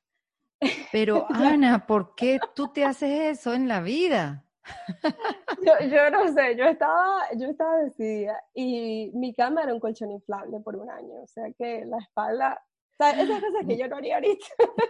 Pero 0.92 1.26
Ana, 1.30 1.86
¿por 1.86 2.16
qué 2.16 2.40
tú 2.56 2.72
te 2.72 2.86
haces 2.86 3.40
eso 3.40 3.54
en 3.54 3.68
la 3.68 3.82
vida? 3.82 4.46
yo, 5.66 5.88
yo, 5.88 6.10
no 6.10 6.32
sé, 6.34 6.56
yo 6.56 6.66
estaba, 6.66 7.22
yo 7.36 7.50
estaba 7.50 7.78
decidida 7.80 8.42
y 8.54 9.12
mi 9.14 9.34
cama 9.34 9.64
era 9.64 9.74
un 9.74 9.80
colchón 9.80 10.12
inflable 10.12 10.60
por 10.62 10.78
un 10.78 10.90
año, 10.90 11.22
o 11.22 11.28
sea 11.28 11.52
que 11.58 11.84
la 11.86 11.98
espalda, 11.98 12.64
o 13.00 13.04
esas 13.04 13.42
cosas 13.42 13.68
que 13.68 13.78
yo 13.78 13.88
no 13.88 13.98
haría 13.98 14.16
ahorita. 14.16 14.46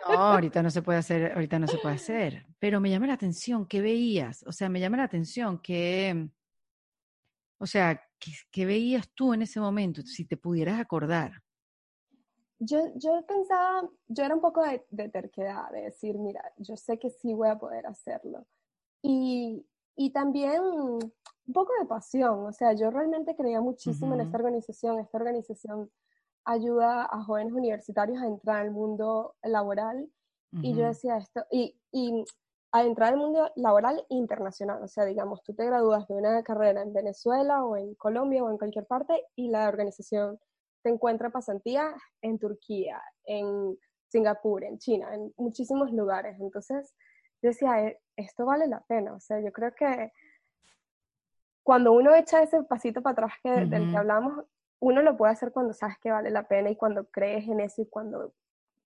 No, 0.08 0.14
ahorita 0.14 0.62
no 0.62 0.70
se 0.70 0.82
puede 0.82 1.00
hacer, 1.00 1.32
ahorita 1.34 1.60
no 1.60 1.68
se 1.68 1.78
puede 1.78 1.96
hacer, 1.96 2.46
pero 2.60 2.80
me 2.80 2.90
llama 2.90 3.08
la 3.08 3.14
atención, 3.14 3.66
¿qué 3.66 3.82
veías? 3.82 4.44
O 4.46 4.52
sea, 4.52 4.70
me 4.70 4.80
llama 4.80 4.98
la 4.98 5.04
atención 5.04 5.60
que, 5.60 6.30
o 7.58 7.66
sea, 7.66 8.02
¿qué, 8.52 8.66
veías 8.66 9.10
tú 9.14 9.34
en 9.34 9.42
ese 9.42 9.60
momento, 9.60 10.02
si 10.04 10.26
te 10.26 10.38
pudieras 10.38 10.80
acordar? 10.80 11.42
Yo, 12.66 12.80
yo 12.96 13.26
pensaba, 13.26 13.90
yo 14.08 14.24
era 14.24 14.36
un 14.36 14.42
poco 14.42 14.62
de, 14.62 14.86
de 14.90 15.10
terquedad, 15.10 15.70
de 15.72 15.82
decir, 15.84 16.18
mira, 16.18 16.44
yo 16.58 16.76
sé 16.76 16.98
que 16.98 17.10
sí 17.10 17.34
voy 17.34 17.50
a 17.50 17.58
poder 17.58 17.86
hacerlo 17.88 18.46
y, 19.04 19.66
y 19.96 20.12
también 20.12 20.62
un 20.62 21.54
poco 21.54 21.74
de 21.80 21.86
pasión, 21.86 22.46
o 22.46 22.54
sea, 22.54 22.74
yo 22.74 22.90
realmente 22.90 23.36
creía 23.36 23.62
muchísimo 23.62 24.16
en 24.16 24.22
esta 24.22 24.38
organización, 24.38 25.00
esta 25.00 25.18
organización 25.18 25.92
ayuda 26.46 27.08
a 27.12 27.24
jóvenes 27.24 27.54
universitarios 27.54 28.22
a 28.22 28.28
entrar 28.28 28.62
al 28.62 28.72
mundo 28.72 29.36
laboral. 29.44 30.10
Y 30.62 30.76
yo 30.76 30.86
decía 30.86 31.18
esto, 31.18 31.44
y, 31.50 31.76
y 31.92 32.24
a 32.72 32.84
entrar 32.84 33.14
al 33.14 33.20
mundo 33.20 33.50
laboral 33.56 34.06
internacional, 34.10 34.84
o 34.84 34.88
sea, 34.88 35.04
digamos, 35.04 35.42
tú 35.42 35.56
te 35.56 35.66
gradúas 35.66 36.08
de 36.08 36.14
una 36.14 36.44
carrera 36.44 36.84
en 36.84 36.94
Venezuela 36.94 37.66
o 37.66 37.76
en 37.76 37.96
Colombia 37.96 38.44
o 38.44 38.52
en 38.52 38.60
cualquier 38.60 38.86
parte 38.86 39.26
y 39.36 39.50
la 39.50 39.68
organización 39.68 40.40
te 40.84 40.90
encuentra 40.90 41.30
pasantía 41.30 41.96
en 42.22 42.38
Turquía, 42.38 43.02
en 43.24 43.78
Singapur, 44.10 44.64
en 44.64 44.78
China, 44.78 45.16
en 45.16 45.34
muchísimos 45.38 45.92
lugares. 45.92 46.40
Entonces, 46.40 46.94
yo 47.42 47.50
decía, 47.50 47.88
eh, 47.88 48.00
esto 48.16 48.46
vale 48.46 48.68
la 48.68 48.82
pena. 48.82 49.14
O 49.14 49.20
sea, 49.20 49.40
yo 49.40 49.52
creo 49.52 49.74
que 49.74 50.12
cuando 51.64 51.94
uno 51.94 52.14
echa 52.14 52.44
ese 52.44 52.62
pasito 52.64 53.02
para 53.02 53.14
atrás 53.14 53.34
que, 53.42 53.66
del 53.66 53.90
que 53.90 53.98
hablamos, 53.98 54.46
uno 54.80 55.02
lo 55.02 55.16
puede 55.16 55.32
hacer 55.32 55.52
cuando 55.52 55.74
sabes 55.74 55.98
que 56.00 56.12
vale 56.12 56.30
la 56.30 56.48
pena 56.48 56.70
y 56.70 56.76
cuando 56.76 57.06
crees 57.06 57.48
en 57.48 57.62
eso 57.62 57.82
y 57.82 57.88
cuando 57.88 58.34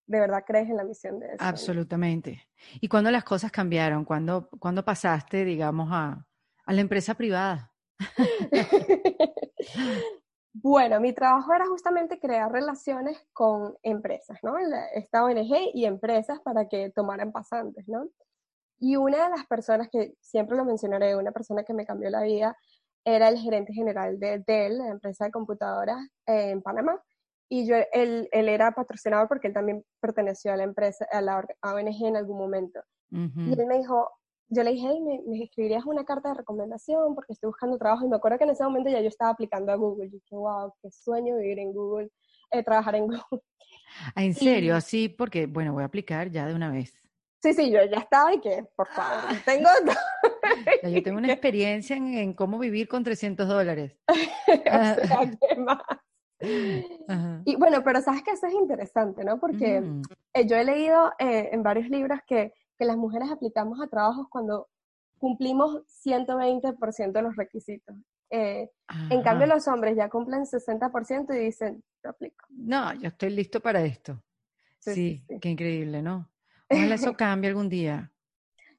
de 0.06 0.20
verdad 0.20 0.44
crees 0.46 0.70
en 0.70 0.78
la 0.78 0.84
misión 0.84 1.20
de 1.20 1.28
eso. 1.28 1.38
Absolutamente. 1.40 2.48
¿Y 2.80 2.88
cuando 2.88 3.12
las 3.12 3.24
cosas 3.24 3.52
cambiaron? 3.52 4.06
¿Cuándo, 4.06 4.48
cuando 4.60 4.86
pasaste, 4.86 5.44
digamos, 5.44 5.90
a, 5.92 6.24
a 6.66 6.74
la 6.74 6.82
empresa 6.82 7.16
privada? 7.16 7.74
bueno, 10.62 11.00
mi 11.00 11.14
trabajo 11.14 11.54
era 11.54 11.68
justamente 11.68 12.20
crear 12.20 12.52
relaciones 12.52 13.18
con 13.34 13.76
empresas, 13.84 14.40
¿no? 14.42 14.56
Esta 14.94 15.24
ONG 15.24 15.72
y 15.74 15.86
empresas 15.86 16.40
para 16.42 16.68
que 16.68 16.90
tomaran 16.90 17.32
pasantes, 17.32 17.88
¿no? 17.88 18.08
Y 18.80 18.96
una 18.96 19.26
de 19.26 19.38
las 19.38 19.46
personas 19.46 19.88
que 19.90 20.16
siempre 20.20 20.58
lo 20.58 20.66
mencionaré, 20.66 21.16
una 21.16 21.32
persona 21.32 21.64
que 21.64 21.74
me 21.74 21.86
cambió 21.86 22.10
la 22.10 22.24
vida, 22.24 22.58
era 23.06 23.30
el 23.30 23.38
gerente 23.38 23.74
general 23.74 24.20
de 24.20 24.44
Dell, 24.46 24.80
la 24.80 24.90
empresa 24.90 25.26
de 25.26 25.32
computadoras 25.32 26.00
en 26.26 26.62
Panamá. 26.62 27.02
Y 27.50 27.66
yo, 27.68 27.76
él, 27.94 28.28
él, 28.32 28.50
era 28.50 28.72
patrocinador 28.72 29.28
porque 29.28 29.48
él 29.48 29.54
también 29.54 29.86
perteneció 30.00 30.52
a 30.52 30.58
la 30.58 30.64
empresa, 30.64 31.08
a 31.12 31.22
la 31.22 31.38
ONG 31.62 32.06
en 32.06 32.18
algún 32.18 32.38
momento. 32.38 32.82
Y 33.10 33.54
él 33.54 33.66
me 33.68 33.78
dijo, 33.78 34.10
yo 34.50 34.64
le 34.64 34.72
dije, 34.72 34.88
hey, 34.90 35.00
¿me, 35.02 35.22
¿me, 35.28 35.44
escribirías 35.44 35.86
una 35.86 36.06
carta 36.06 36.30
de 36.30 36.36
recomendación 36.36 37.16
porque 37.16 37.34
estoy 37.34 37.48
buscando 37.48 37.78
trabajo? 37.78 38.06
Y 38.06 38.10
me 38.10 38.16
acuerdo 38.16 38.38
que 38.38 38.46
en 38.46 38.52
ese 38.52 38.64
momento 38.64 38.90
ya 38.90 39.02
yo 39.02 39.08
estaba 39.08 39.32
aplicando 39.32 39.72
a 39.72 39.76
Google. 39.76 40.08
Y 40.08 40.12
dije, 40.12 40.36
wow, 40.36 40.74
qué 40.82 40.90
sueño 40.92 41.38
vivir 41.38 41.60
en 41.60 41.74
Google, 41.74 42.10
eh, 42.52 42.64
trabajar 42.64 42.96
en 42.96 43.08
Google. 43.08 43.44
Ah, 44.16 44.24
¿En 44.24 44.34
serio? 44.34 44.76
Así, 44.76 45.10
porque, 45.10 45.46
bueno, 45.46 45.74
voy 45.74 45.84
a 45.84 45.88
aplicar 45.88 46.30
ya 46.30 46.46
de 46.46 46.54
una 46.54 46.72
vez. 46.72 46.94
Sí, 47.42 47.54
sí, 47.54 47.72
yo 47.72 47.80
ya 47.86 48.00
estaba 48.00 48.34
y 48.34 48.40
que, 48.40 48.66
por 48.76 48.88
favor, 48.88 49.36
tengo... 49.46 49.70
yo 50.84 51.04
tengo 51.04 51.18
una 51.18 51.32
experiencia 51.32 51.96
en, 51.96 52.34
cómo 52.34 52.58
vivir 52.58 52.88
con 52.88 53.04
300 53.04 53.48
dólares. 53.48 53.98
Y 57.46 57.56
bueno, 57.56 57.84
pero 57.84 58.00
sabes 58.00 58.22
que 58.22 58.30
eso 58.30 58.46
es 58.46 58.54
interesante, 58.54 59.24
¿no? 59.24 59.40
Porque 59.40 59.82
mm. 59.82 60.04
eh, 60.36 60.46
yo 60.46 60.56
he 60.56 60.64
leído 60.64 61.12
eh, 61.18 61.50
en 61.52 61.64
varios 61.64 61.90
libros 61.90 62.20
que, 62.28 62.54
que, 62.78 62.86
las 62.86 62.98
mujeres 62.98 63.30
aplicamos 63.32 63.82
a 63.82 63.88
trabajos 63.88 64.28
cuando 64.30 64.68
cumplimos 65.18 65.84
120% 66.06 67.12
de 67.12 67.22
los 67.22 67.36
requisitos. 67.36 67.96
Eh, 68.30 68.70
en 69.10 69.22
cambio, 69.24 69.48
los 69.48 69.68
hombres 69.68 69.96
ya 69.96 70.10
cumplen 70.10 70.46
60% 70.46 71.36
y 71.36 71.40
dicen, 71.40 71.84
yo 72.04 72.10
aplico. 72.10 72.46
No, 72.50 72.94
yo 72.94 73.08
estoy 73.08 73.30
listo 73.32 73.60
para 73.60 73.82
esto. 73.82 74.22
sí, 74.80 75.24
qué 75.42 75.50
increíble, 75.50 76.02
¿no? 76.02 76.30
Ojalá 76.70 76.96
eso 76.96 77.14
cambie 77.14 77.50
algún 77.50 77.70
día. 77.70 78.12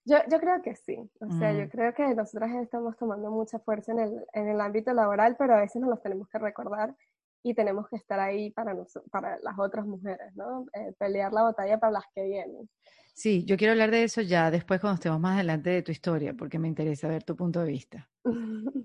Yo, 0.04 0.16
yo 0.30 0.40
creo 0.40 0.62
que 0.62 0.74
sí. 0.74 1.10
O 1.20 1.30
sea, 1.38 1.52
yo 1.52 1.66
mm. 1.66 1.68
creo 1.68 1.94
que 1.94 2.14
nosotras 2.14 2.50
estamos 2.62 2.96
tomando 2.96 3.30
mucha 3.30 3.58
fuerza 3.58 3.92
en 3.92 3.98
el, 3.98 4.26
en 4.32 4.48
el 4.48 4.60
ámbito 4.60 4.92
laboral, 4.94 5.36
pero 5.38 5.54
a 5.54 5.60
veces 5.60 5.80
nos 5.82 5.90
los 5.90 6.02
tenemos 6.02 6.28
que 6.28 6.38
recordar 6.38 6.94
y 7.42 7.54
tenemos 7.54 7.88
que 7.88 7.96
estar 7.96 8.18
ahí 8.20 8.50
para, 8.50 8.76
para 9.10 9.38
las 9.40 9.58
otras 9.58 9.86
mujeres, 9.86 10.34
¿no? 10.34 10.66
Eh, 10.72 10.92
pelear 10.98 11.32
la 11.32 11.42
batalla 11.42 11.78
para 11.78 11.92
las 11.92 12.04
que 12.14 12.24
vienen. 12.24 12.68
Sí, 13.14 13.44
yo 13.44 13.56
quiero 13.56 13.72
hablar 13.72 13.90
de 13.90 14.04
eso 14.04 14.20
ya 14.20 14.50
después 14.50 14.80
cuando 14.80 14.94
estemos 14.94 15.18
más 15.18 15.34
adelante 15.34 15.70
de 15.70 15.82
tu 15.82 15.90
historia, 15.90 16.34
porque 16.34 16.58
me 16.58 16.68
interesa 16.68 17.08
ver 17.08 17.24
tu 17.24 17.34
punto 17.34 17.60
de 17.60 17.66
vista. 17.66 18.08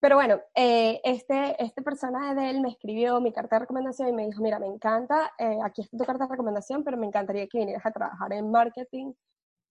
Pero 0.00 0.14
bueno, 0.14 0.40
eh, 0.54 1.00
este, 1.02 1.62
este 1.62 1.82
personaje 1.82 2.34
de 2.36 2.50
él 2.50 2.60
me 2.60 2.70
escribió 2.70 3.20
mi 3.20 3.32
carta 3.32 3.56
de 3.56 3.60
recomendación 3.60 4.08
y 4.08 4.12
me 4.12 4.26
dijo, 4.26 4.40
mira, 4.40 4.60
me 4.60 4.66
encanta, 4.66 5.32
eh, 5.38 5.58
aquí 5.64 5.82
está 5.82 5.96
tu 5.98 6.04
carta 6.04 6.24
de 6.24 6.30
recomendación, 6.30 6.84
pero 6.84 6.96
me 6.96 7.06
encantaría 7.06 7.48
que 7.48 7.58
vinieras 7.58 7.84
a 7.84 7.90
trabajar 7.90 8.32
en 8.32 8.48
marketing 8.50 9.12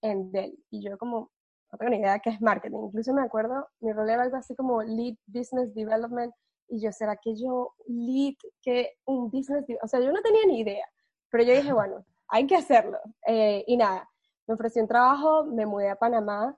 en 0.02 0.32
Dell. 0.32 0.58
Y 0.70 0.84
yo 0.84 0.98
como, 0.98 1.32
no 1.72 1.78
tengo 1.78 1.92
ni 1.92 1.98
idea 1.98 2.14
de 2.14 2.20
qué 2.20 2.32
es 2.32 2.42
marketing. 2.42 2.78
Incluso 2.88 3.14
me 3.14 3.22
acuerdo, 3.22 3.70
mi 3.80 3.94
rol 3.94 4.10
era 4.10 4.24
algo 4.24 4.36
así 4.36 4.54
como 4.56 4.84
Lead 4.84 5.16
Business 5.28 5.74
Development. 5.74 6.34
Y 6.70 6.82
yo, 6.82 6.92
¿será 6.92 7.18
que 7.18 7.36
yo 7.36 7.74
lead 7.88 8.36
que 8.62 8.94
un 9.06 9.30
business? 9.30 9.66
O 9.82 9.88
sea, 9.88 10.00
yo 10.00 10.12
no 10.12 10.22
tenía 10.22 10.46
ni 10.46 10.60
idea. 10.60 10.86
Pero 11.30 11.44
yo 11.44 11.54
dije, 11.54 11.74
bueno, 11.74 12.06
hay 12.28 12.46
que 12.46 12.56
hacerlo. 12.56 13.00
Eh, 13.26 13.64
y 13.68 13.78
nada, 13.78 14.10
me 14.48 14.54
ofrecí 14.54 14.80
un 14.80 14.88
trabajo, 14.88 15.46
me 15.46 15.66
mudé 15.66 15.90
a 15.90 15.96
Panamá 15.96 16.58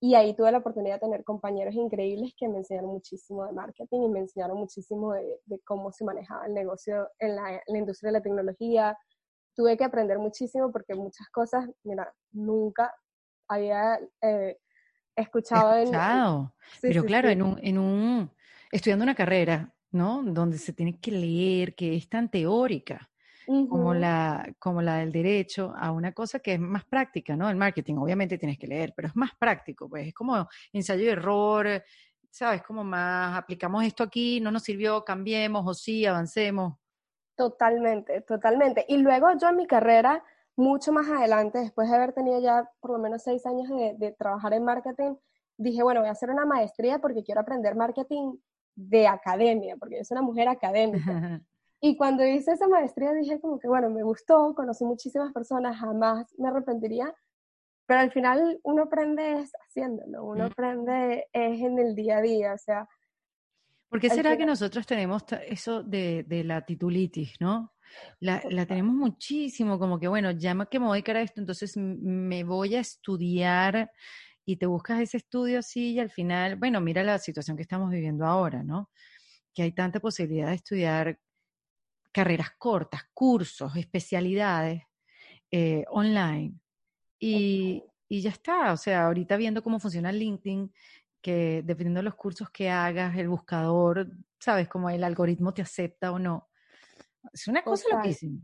y 0.00 0.16
ahí 0.16 0.34
tuve 0.34 0.50
la 0.50 0.58
oportunidad 0.58 0.96
de 0.96 1.06
tener 1.06 1.22
compañeros 1.22 1.74
increíbles 1.74 2.34
que 2.36 2.48
me 2.48 2.58
enseñaron 2.58 2.90
muchísimo 2.90 3.46
de 3.46 3.52
marketing 3.52 4.00
y 4.02 4.08
me 4.08 4.18
enseñaron 4.18 4.58
muchísimo 4.58 5.12
de, 5.12 5.60
cómo 5.64 5.92
se 5.92 6.04
manejaba 6.04 6.46
el 6.46 6.54
negocio 6.54 7.08
en 7.20 7.36
la, 7.36 7.62
industria 7.68 8.08
de 8.08 8.18
la 8.18 8.22
tecnología. 8.22 8.98
Tuve 9.54 9.76
que 9.76 9.84
aprender 9.84 10.18
muchísimo 10.18 10.72
porque 10.72 10.96
muchas 10.96 11.28
cosas, 11.30 11.68
mira, 11.84 12.12
nunca 12.32 12.92
había 13.46 14.00
eh, 14.22 14.58
escuchado. 15.14 15.76
escuchado. 15.76 16.52
Pero 16.80 17.04
claro, 17.04 17.28
En, 17.28 17.42
un, 17.42 17.58
en 17.62 17.78
un, 17.78 18.30
estudiando 18.72 19.04
una 19.04 19.14
carrera, 19.14 19.72
¿no? 19.92 20.22
Donde 20.24 20.58
se 20.58 20.72
tiene 20.72 20.98
que 20.98 21.12
leer, 21.12 21.76
que 21.76 21.94
es 21.94 22.08
tan 22.08 22.30
teórica 22.30 23.08
como, 23.68 23.92
la, 23.92 24.54
como 24.58 24.80
la 24.80 24.98
del 24.98 25.12
derecho, 25.12 25.74
a 25.76 25.90
una 25.90 26.12
cosa 26.12 26.38
que 26.38 26.54
es 26.54 26.60
más 26.60 26.84
práctica, 26.84 27.36
¿no? 27.36 27.50
El 27.50 27.56
marketing, 27.56 27.96
obviamente 27.96 28.38
tienes 28.38 28.58
que 28.58 28.66
leer, 28.66 28.94
pero 28.96 29.08
es 29.08 29.16
más 29.16 29.32
práctico, 29.38 29.88
pues 29.88 30.08
es 30.08 30.14
como 30.14 30.48
ensayo 30.72 31.04
y 31.04 31.08
error, 31.08 31.82
¿sabes? 32.30 32.62
Como 32.62 32.82
más, 32.82 33.36
aplicamos 33.36 33.84
esto 33.84 34.04
aquí, 34.04 34.40
no 34.40 34.50
nos 34.50 34.62
sirvió, 34.62 35.04
cambiemos 35.04 35.66
o 35.66 35.74
sí, 35.74 36.06
avancemos. 36.06 36.74
Totalmente, 37.36 38.22
totalmente. 38.22 38.86
Y 38.88 38.98
luego 38.98 39.28
yo 39.38 39.48
en 39.48 39.56
mi 39.56 39.66
carrera, 39.66 40.24
mucho 40.56 40.92
más 40.92 41.08
adelante, 41.08 41.58
después 41.58 41.90
de 41.90 41.96
haber 41.96 42.12
tenido 42.12 42.40
ya 42.40 42.70
por 42.80 42.92
lo 42.92 42.98
menos 42.98 43.22
seis 43.22 43.44
años 43.44 43.68
de, 43.68 43.94
de 43.98 44.12
trabajar 44.12 44.54
en 44.54 44.64
marketing, 44.64 45.16
dije, 45.58 45.82
bueno, 45.82 46.00
voy 46.00 46.08
a 46.08 46.12
hacer 46.12 46.30
una 46.30 46.46
maestría 46.46 47.00
porque 47.00 47.22
quiero 47.22 47.40
aprender 47.40 47.74
marketing 47.74 48.36
de 48.74 49.06
academia, 49.06 49.76
porque 49.76 49.98
yo 49.98 50.04
soy 50.04 50.16
una 50.16 50.26
mujer 50.26 50.48
académica. 50.48 51.40
Y 51.84 51.96
cuando 51.96 52.24
hice 52.24 52.52
esa 52.52 52.68
maestría 52.68 53.12
dije 53.12 53.40
como 53.40 53.58
que, 53.58 53.66
bueno, 53.66 53.90
me 53.90 54.04
gustó, 54.04 54.54
conocí 54.54 54.84
muchísimas 54.84 55.32
personas, 55.32 55.76
jamás 55.76 56.32
me 56.38 56.46
arrepentiría, 56.46 57.12
pero 57.86 57.98
al 57.98 58.12
final 58.12 58.60
uno 58.62 58.84
aprende 58.84 59.40
es 59.40 59.52
haciéndolo, 59.66 60.24
uno 60.24 60.44
mm. 60.44 60.46
aprende 60.46 61.26
es 61.32 61.60
en 61.60 61.80
el 61.80 61.96
día 61.96 62.18
a 62.18 62.22
día, 62.22 62.54
o 62.54 62.58
sea... 62.58 62.88
¿Por 63.88 63.98
qué 63.98 64.10
será 64.10 64.36
que 64.36 64.46
nosotros 64.46 64.86
tenemos 64.86 65.24
eso 65.48 65.82
de, 65.82 66.24
de 66.28 66.44
la 66.44 66.64
titulitis, 66.64 67.34
no? 67.40 67.72
La, 68.20 68.40
la, 68.48 68.64
tenemos 68.64 68.94
muchísimo, 68.94 69.76
como 69.76 69.98
que, 69.98 70.06
bueno, 70.06 70.30
ya 70.30 70.54
que 70.70 70.78
me 70.78 70.86
voy 70.86 70.92
a 70.92 70.96
dedicar 70.98 71.16
a 71.16 71.22
esto, 71.22 71.40
entonces 71.40 71.76
me 71.76 72.44
voy 72.44 72.76
a 72.76 72.80
estudiar 72.80 73.90
y 74.44 74.56
te 74.56 74.66
buscas 74.66 75.00
ese 75.00 75.18
estudio 75.18 75.60
así 75.60 75.92
y 75.92 76.00
al 76.00 76.10
final, 76.10 76.56
bueno, 76.56 76.80
mira 76.80 77.02
la 77.02 77.18
situación 77.18 77.56
que 77.56 77.62
estamos 77.62 77.90
viviendo 77.90 78.26
ahora, 78.26 78.62
¿no? 78.62 78.90
Que 79.54 79.62
hay 79.62 79.72
tanta 79.72 80.00
posibilidad 80.00 80.48
de 80.48 80.54
estudiar 80.54 81.18
carreras 82.12 82.50
cortas, 82.58 83.02
cursos, 83.14 83.76
especialidades 83.76 84.82
eh, 85.50 85.84
online. 85.90 86.54
Y, 87.18 87.84
y, 88.08 88.20
ya 88.20 88.30
está, 88.30 88.72
o 88.72 88.76
sea, 88.76 89.06
ahorita 89.06 89.36
viendo 89.36 89.62
cómo 89.62 89.78
funciona 89.78 90.10
LinkedIn, 90.10 90.72
que 91.20 91.62
dependiendo 91.64 91.98
de 91.98 92.04
los 92.04 92.16
cursos 92.16 92.50
que 92.50 92.68
hagas, 92.68 93.16
el 93.16 93.28
buscador, 93.28 94.10
sabes, 94.40 94.68
cómo 94.68 94.90
el 94.90 95.04
algoritmo 95.04 95.54
te 95.54 95.62
acepta 95.62 96.10
o 96.10 96.18
no. 96.18 96.48
Es 97.32 97.46
una 97.46 97.62
cosa 97.62 97.96
loquísima. 97.96 98.40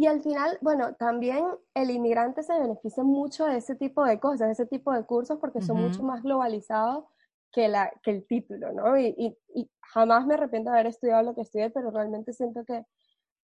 Y 0.00 0.06
al 0.06 0.22
final, 0.22 0.56
bueno, 0.62 0.94
también 0.94 1.44
el 1.74 1.90
inmigrante 1.90 2.42
se 2.42 2.58
beneficia 2.58 3.04
mucho 3.04 3.44
de 3.44 3.58
ese 3.58 3.74
tipo 3.74 4.02
de 4.02 4.18
cosas, 4.18 4.46
de 4.46 4.52
ese 4.52 4.64
tipo 4.64 4.94
de 4.94 5.04
cursos, 5.04 5.36
porque 5.38 5.60
son 5.60 5.78
mucho 5.78 6.02
más 6.02 6.22
globalizados 6.22 7.04
que, 7.52 7.68
la, 7.68 7.92
que 8.02 8.12
el 8.12 8.26
título, 8.26 8.72
¿no? 8.72 8.96
Y, 8.98 9.36
y, 9.54 9.70
jamás 9.82 10.24
me 10.24 10.34
arrepiento 10.34 10.70
de 10.70 10.76
haber 10.78 10.86
estudiado 10.86 11.22
lo 11.22 11.34
que 11.34 11.42
estudié, 11.42 11.68
pero 11.68 11.90
realmente 11.90 12.32
siento 12.32 12.64
que 12.64 12.86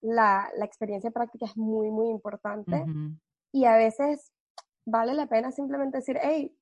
la, 0.00 0.48
la 0.56 0.64
experiencia 0.64 1.10
práctica 1.10 1.46
es 1.46 1.56
muy, 1.56 1.90
muy 1.90 2.08
importante. 2.08 2.84
Y 3.50 3.64
a 3.64 3.74
veces 3.76 4.30
vale 4.86 5.12
la 5.14 5.26
pena 5.26 5.50
simplemente 5.50 5.98
decir, 5.98 6.20
hey, 6.22 6.56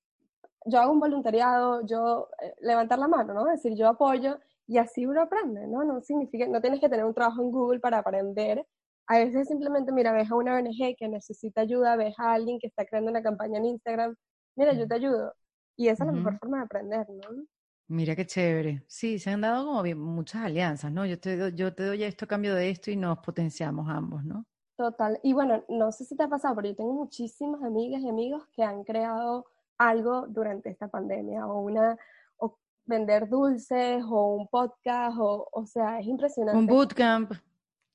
yo 0.64 0.80
hago 0.80 0.92
un 0.92 1.00
voluntariado, 1.00 1.84
yo 1.84 2.30
eh, 2.40 2.54
levantar 2.62 2.98
la 2.98 3.08
mano, 3.08 3.34
¿no? 3.34 3.44
Decir, 3.44 3.74
yo 3.76 3.88
apoyo 3.88 4.38
y 4.66 4.78
así 4.78 5.04
uno 5.04 5.20
aprende, 5.20 5.66
¿no? 5.66 5.84
No 5.84 6.00
significa, 6.00 6.46
no 6.46 6.62
tienes 6.62 6.80
que 6.80 6.88
tener 6.88 7.04
un 7.04 7.12
trabajo 7.12 7.42
en 7.42 7.50
Google 7.50 7.80
para 7.80 7.98
aprender, 7.98 8.66
a 9.06 9.18
veces 9.18 9.48
simplemente, 9.48 9.92
mira, 9.92 10.12
ves 10.12 10.30
a 10.30 10.34
una 10.34 10.56
ONG 10.56 10.96
que 10.96 11.08
necesita 11.08 11.62
ayuda, 11.62 11.96
ves 11.96 12.14
a 12.18 12.32
alguien 12.32 12.58
que 12.58 12.66
está 12.66 12.84
creando 12.84 13.10
una 13.10 13.22
campaña 13.22 13.58
en 13.58 13.66
Instagram, 13.66 14.16
mira, 14.56 14.72
yo 14.72 14.86
te 14.86 14.94
ayudo. 14.94 15.34
Y 15.76 15.88
esa 15.88 16.04
es 16.04 16.06
la 16.06 16.12
mejor 16.12 16.38
forma 16.38 16.58
de 16.58 16.64
aprender, 16.64 17.06
¿no? 17.08 17.44
Mira 17.88 18.14
qué 18.16 18.26
chévere. 18.26 18.84
Sí, 18.86 19.18
se 19.18 19.30
han 19.30 19.40
dado 19.40 19.66
como 19.66 19.82
bien, 19.82 19.98
muchas 19.98 20.44
alianzas, 20.44 20.92
¿no? 20.92 21.04
Yo 21.04 21.18
te, 21.18 21.36
doy, 21.36 21.52
yo 21.54 21.74
te 21.74 21.84
doy 21.84 22.04
esto 22.04 22.24
a 22.24 22.28
cambio 22.28 22.54
de 22.54 22.70
esto 22.70 22.90
y 22.90 22.96
nos 22.96 23.18
potenciamos 23.18 23.88
ambos, 23.88 24.24
¿no? 24.24 24.46
Total. 24.76 25.18
Y 25.22 25.32
bueno, 25.32 25.62
no 25.68 25.92
sé 25.92 26.04
si 26.04 26.16
te 26.16 26.22
ha 26.22 26.28
pasado, 26.28 26.56
pero 26.56 26.68
yo 26.68 26.76
tengo 26.76 26.92
muchísimas 26.94 27.62
amigas 27.62 28.00
y 28.00 28.08
amigos 28.08 28.46
que 28.54 28.62
han 28.62 28.84
creado 28.84 29.46
algo 29.76 30.26
durante 30.28 30.70
esta 30.70 30.88
pandemia 30.88 31.46
o 31.46 31.60
una 31.60 31.98
o 32.38 32.58
vender 32.86 33.28
dulces 33.28 34.02
o 34.08 34.36
un 34.36 34.48
podcast 34.48 35.16
o 35.18 35.48
o 35.52 35.66
sea, 35.66 36.00
es 36.00 36.06
impresionante. 36.06 36.58
Un 36.58 36.66
bootcamp. 36.66 37.32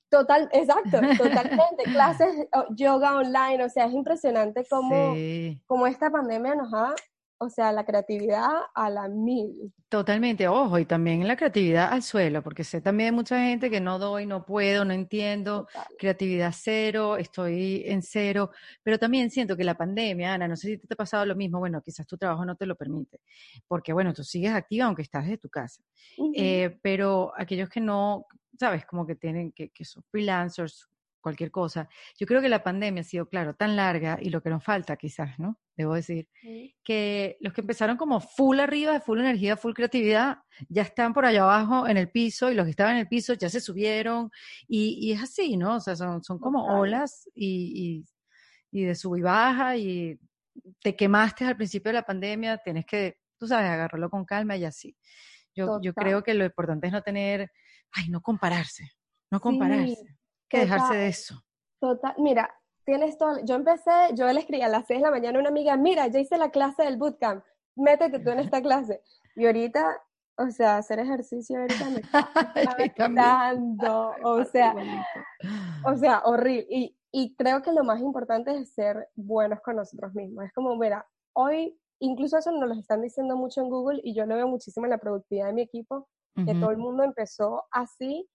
Total, 0.09 0.49
exacto, 0.53 0.99
totalmente. 1.17 1.83
Clases, 1.91 2.47
yoga 2.75 3.17
online, 3.17 3.63
o 3.63 3.69
sea, 3.69 3.85
es 3.85 3.93
impresionante 3.93 4.65
cómo, 4.69 5.15
cómo 5.65 5.87
esta 5.87 6.09
pandemia 6.09 6.55
nos 6.55 6.73
ha, 6.73 6.95
o 7.39 7.49
sea, 7.49 7.71
la 7.71 7.85
creatividad 7.85 8.47
a 8.73 8.89
la 8.89 9.07
mil. 9.09 9.73
Totalmente, 9.89 10.47
ojo, 10.47 10.79
y 10.79 10.85
también 10.85 11.25
la 11.27 11.37
creatividad 11.37 11.93
al 11.93 12.03
suelo, 12.03 12.41
porque 12.41 12.63
sé 12.63 12.81
también 12.81 13.13
mucha 13.15 13.39
gente 13.41 13.69
que 13.69 13.79
no 13.79 13.99
doy, 13.99 14.25
no 14.25 14.45
puedo, 14.45 14.83
no 14.83 14.93
entiendo, 14.93 15.67
creatividad 15.97 16.53
cero, 16.55 17.15
estoy 17.15 17.83
en 17.85 18.01
cero, 18.01 18.51
pero 18.83 18.97
también 18.97 19.29
siento 19.29 19.55
que 19.55 19.63
la 19.63 19.77
pandemia, 19.77 20.33
Ana, 20.33 20.47
no 20.47 20.55
sé 20.57 20.67
si 20.67 20.77
te 20.77 20.93
ha 20.93 20.97
pasado 20.97 21.25
lo 21.25 21.35
mismo, 21.35 21.59
bueno, 21.59 21.81
quizás 21.81 22.05
tu 22.05 22.17
trabajo 22.17 22.43
no 22.43 22.55
te 22.55 22.65
lo 22.65 22.75
permite, 22.75 23.21
porque 23.67 23.93
bueno, 23.93 24.13
tú 24.13 24.23
sigues 24.23 24.51
activa 24.51 24.85
aunque 24.85 25.03
estás 25.03 25.23
desde 25.23 25.37
tu 25.37 25.49
casa, 25.49 25.81
eh, 26.35 26.77
pero 26.81 27.31
aquellos 27.37 27.69
que 27.69 27.79
no, 27.79 28.25
sabes, 28.59 28.85
como 28.85 29.05
que 29.05 29.15
tienen, 29.15 29.51
que, 29.51 29.69
que 29.69 29.85
son 29.85 30.03
freelancers, 30.11 30.87
cualquier 31.27 31.51
cosa. 31.51 31.89
Yo 32.17 32.25
creo 32.25 32.41
que 32.41 32.47
la 32.47 32.63
pandemia 32.63 33.01
ha 33.01 33.03
sido, 33.03 33.27
claro, 33.27 33.53
tan 33.53 33.75
larga 33.75 34.17
y 34.21 34.29
lo 34.29 34.41
que 34.41 34.49
nos 34.49 34.63
falta 34.63 34.95
quizás, 34.95 35.37
¿no? 35.39 35.59
Debo 35.75 35.93
decir, 35.93 36.29
que 36.83 37.37
los 37.41 37.53
que 37.53 37.61
empezaron 37.61 37.97
como 37.97 38.21
full 38.21 38.59
arriba, 38.59 38.99
full 39.01 39.19
energía, 39.19 39.57
full 39.57 39.73
creatividad, 39.73 40.37
ya 40.69 40.83
están 40.83 41.13
por 41.13 41.25
allá 41.25 41.43
abajo 41.43 41.87
en 41.87 41.97
el 41.97 42.09
piso 42.09 42.49
y 42.49 42.55
los 42.55 42.65
que 42.65 42.71
estaban 42.71 42.93
en 42.93 42.99
el 42.99 43.07
piso 43.07 43.33
ya 43.33 43.49
se 43.49 43.59
subieron 43.59 44.31
y, 44.67 44.97
y 45.01 45.11
es 45.11 45.21
así, 45.21 45.57
¿no? 45.57 45.75
O 45.75 45.79
sea, 45.81 45.95
son, 45.97 46.23
son 46.23 46.39
como 46.39 46.65
olas 46.79 47.29
y, 47.35 48.05
y, 48.71 48.79
y, 48.79 48.85
de 48.85 48.95
sub 48.95 49.17
y 49.17 49.21
baja 49.21 49.75
y 49.75 50.17
te 50.81 50.95
quemaste 50.95 51.45
al 51.45 51.57
principio 51.57 51.89
de 51.89 51.95
la 51.95 52.05
pandemia, 52.05 52.57
tienes 52.57 52.85
que, 52.85 53.17
tú 53.37 53.47
sabes, 53.47 53.69
agarrarlo 53.69 54.09
con 54.09 54.23
calma 54.25 54.55
y 54.55 54.63
así. 54.65 54.95
Yo, 55.53 55.81
yo 55.81 55.93
creo 55.93 56.23
que 56.23 56.35
lo 56.35 56.45
importante 56.45 56.87
es 56.87 56.93
no 56.93 57.01
tener 57.01 57.51
ay, 57.93 58.09
no 58.09 58.21
compararse, 58.21 58.91
no 59.31 59.39
compararse, 59.39 60.17
que 60.49 60.59
dejarse 60.59 60.95
de 60.95 61.07
eso. 61.07 61.43
Total, 61.79 62.15
mira, 62.17 62.53
tienes 62.85 63.17
todo, 63.17 63.43
yo 63.43 63.55
empecé, 63.55 63.91
yo 64.13 64.31
le 64.31 64.39
escribí 64.39 64.61
a 64.61 64.69
las 64.69 64.87
6 64.87 64.99
de 64.99 65.05
la 65.05 65.11
mañana 65.11 65.37
a 65.37 65.41
una 65.41 65.49
amiga, 65.49 65.75
mira, 65.77 66.07
ya 66.07 66.19
hice 66.19 66.37
la 66.37 66.51
clase 66.51 66.83
del 66.83 66.97
bootcamp, 66.97 67.43
métete 67.75 68.19
tú 68.19 68.29
en 68.29 68.39
esta 68.39 68.61
clase. 68.61 69.01
Y 69.35 69.45
ahorita, 69.45 70.01
o 70.37 70.49
sea, 70.49 70.77
hacer 70.77 70.99
ejercicio 70.99 71.59
ahorita 71.59 71.89
me 71.89 71.99
está 71.99 73.09
dando, 73.09 74.13
o 74.23 74.43
sea, 74.45 74.73
o 75.85 75.95
sea, 75.95 76.21
horrible. 76.25 76.65
Y, 76.69 76.97
y 77.11 77.35
creo 77.35 77.61
que 77.61 77.71
lo 77.71 77.83
más 77.83 77.99
importante 77.99 78.55
es 78.57 78.73
ser 78.73 79.09
buenos 79.15 79.59
con 79.61 79.75
nosotros 79.75 80.13
mismos. 80.13 80.45
Es 80.45 80.53
como, 80.53 80.75
mira, 80.75 81.05
hoy, 81.33 81.77
incluso 81.99 82.37
eso 82.37 82.51
nos 82.51 82.67
lo 82.67 82.75
están 82.75 83.01
diciendo 83.01 83.35
mucho 83.35 83.61
en 83.61 83.69
Google 83.69 84.01
y 84.03 84.13
yo 84.13 84.25
lo 84.25 84.35
veo 84.35 84.47
muchísimo 84.47 84.85
en 84.85 84.91
la 84.91 84.97
productividad 84.97 85.47
de 85.47 85.53
mi 85.53 85.61
equipo, 85.61 86.07
que 86.45 86.53
todo 86.53 86.71
el 86.71 86.77
mundo 86.77 87.03
empezó 87.03 87.65
así 87.71 88.27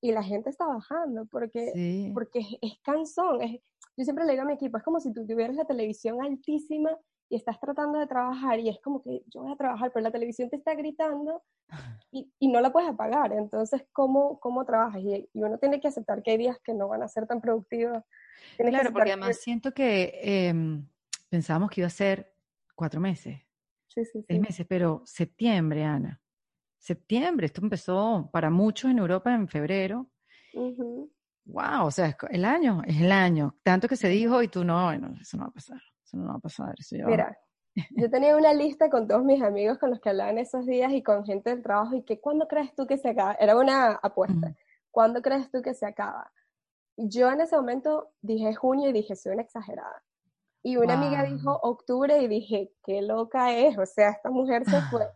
y 0.00 0.12
la 0.12 0.22
gente 0.22 0.50
está 0.50 0.66
bajando 0.66 1.26
porque, 1.26 2.10
porque 2.14 2.40
es, 2.60 2.72
cansón. 2.82 3.42
Es, 3.42 3.60
yo 3.96 4.04
siempre 4.04 4.24
le 4.24 4.32
digo 4.32 4.42
a 4.42 4.46
mi 4.46 4.54
equipo, 4.54 4.78
es 4.78 4.82
como 4.82 5.00
si 5.00 5.12
tú 5.12 5.26
tuvieras 5.26 5.56
la 5.56 5.66
televisión 5.66 6.22
altísima 6.22 6.90
y 7.28 7.36
estás 7.36 7.60
tratando 7.60 7.98
de 7.98 8.06
trabajar 8.06 8.58
y 8.58 8.68
es 8.68 8.80
como 8.80 9.02
que 9.02 9.22
yo 9.26 9.42
voy 9.42 9.52
a 9.52 9.56
trabajar, 9.56 9.92
pero 9.92 10.02
la 10.02 10.10
televisión 10.10 10.48
te 10.48 10.56
está 10.56 10.74
gritando 10.74 11.42
y, 12.10 12.32
y 12.38 12.48
no 12.48 12.60
la 12.60 12.72
puedes 12.72 12.88
apagar. 12.88 13.32
Entonces, 13.32 13.84
¿cómo, 13.92 14.40
cómo 14.40 14.64
trabajas? 14.64 15.02
Y, 15.02 15.28
y, 15.32 15.42
uno 15.42 15.58
tiene 15.58 15.80
que 15.80 15.88
aceptar 15.88 16.22
que 16.22 16.32
hay 16.32 16.38
días 16.38 16.58
que 16.64 16.74
no 16.74 16.88
van 16.88 17.02
a 17.02 17.08
ser 17.08 17.26
tan 17.26 17.40
productivos. 17.40 18.02
claro, 18.56 18.92
porque 18.92 19.12
además 19.12 19.36
siento 19.36 19.72
que 19.72 20.18
eh, 20.22 20.54
pensábamos 21.28 21.70
que 21.70 21.82
iba 21.82 21.88
a 21.88 21.90
ser 21.90 22.32
cuatro 22.74 23.00
meses, 23.00 23.38
sí, 23.88 24.04
sí, 24.06 24.24
seis 24.26 24.40
meses, 24.40 24.66
pero 24.66 25.02
septiembre, 25.04 25.84
Ana 25.84 26.20
septiembre, 26.80 27.46
esto 27.46 27.60
empezó 27.62 28.28
para 28.32 28.50
muchos 28.50 28.90
en 28.90 28.98
Europa 28.98 29.32
en 29.32 29.46
febrero. 29.46 30.08
Wow, 31.44 31.86
o 31.86 31.90
sea, 31.90 32.16
el 32.30 32.44
año 32.44 32.82
es 32.86 33.00
el 33.00 33.12
año. 33.12 33.56
Tanto 33.62 33.86
que 33.86 33.96
se 33.96 34.08
dijo 34.08 34.42
y 34.42 34.48
tú 34.48 34.64
no, 34.64 34.86
bueno, 34.86 35.14
eso 35.20 35.36
no 35.36 35.44
va 35.44 35.48
a 35.50 35.52
pasar, 35.52 35.80
eso 36.04 36.16
no 36.16 36.28
va 36.28 36.34
a 36.34 36.38
pasar. 36.38 36.74
Mira, 37.06 37.38
yo 37.90 38.10
tenía 38.10 38.36
una 38.36 38.52
lista 38.54 38.88
con 38.88 39.06
todos 39.06 39.24
mis 39.24 39.42
amigos 39.42 39.78
con 39.78 39.90
los 39.90 40.00
que 40.00 40.08
hablaba 40.08 40.30
en 40.30 40.38
esos 40.38 40.66
días 40.66 40.92
y 40.92 41.02
con 41.02 41.24
gente 41.24 41.50
del 41.50 41.62
trabajo 41.62 41.94
y 41.94 42.02
que 42.02 42.20
¿cuándo 42.20 42.48
crees 42.48 42.74
tú 42.74 42.86
que 42.86 42.96
se 42.96 43.10
acaba? 43.10 43.34
Era 43.34 43.56
una 43.56 43.92
apuesta. 44.02 44.54
¿Cuándo 44.90 45.22
crees 45.22 45.50
tú 45.50 45.62
que 45.62 45.74
se 45.74 45.86
acaba? 45.86 46.32
Yo 46.96 47.30
en 47.30 47.40
ese 47.40 47.56
momento 47.56 48.12
dije 48.20 48.54
junio 48.54 48.88
y 48.90 48.92
dije, 48.92 49.14
soy 49.14 49.32
una 49.32 49.42
exagerada. 49.42 50.02
Y 50.62 50.76
una 50.76 50.94
amiga 50.94 51.24
dijo 51.24 51.58
octubre 51.62 52.20
y 52.22 52.28
dije, 52.28 52.72
qué 52.84 53.00
loca 53.00 53.54
es, 53.54 53.78
o 53.78 53.86
sea, 53.86 54.10
esta 54.10 54.30
mujer 54.30 54.64
se 54.64 54.80
fue. 54.82 55.06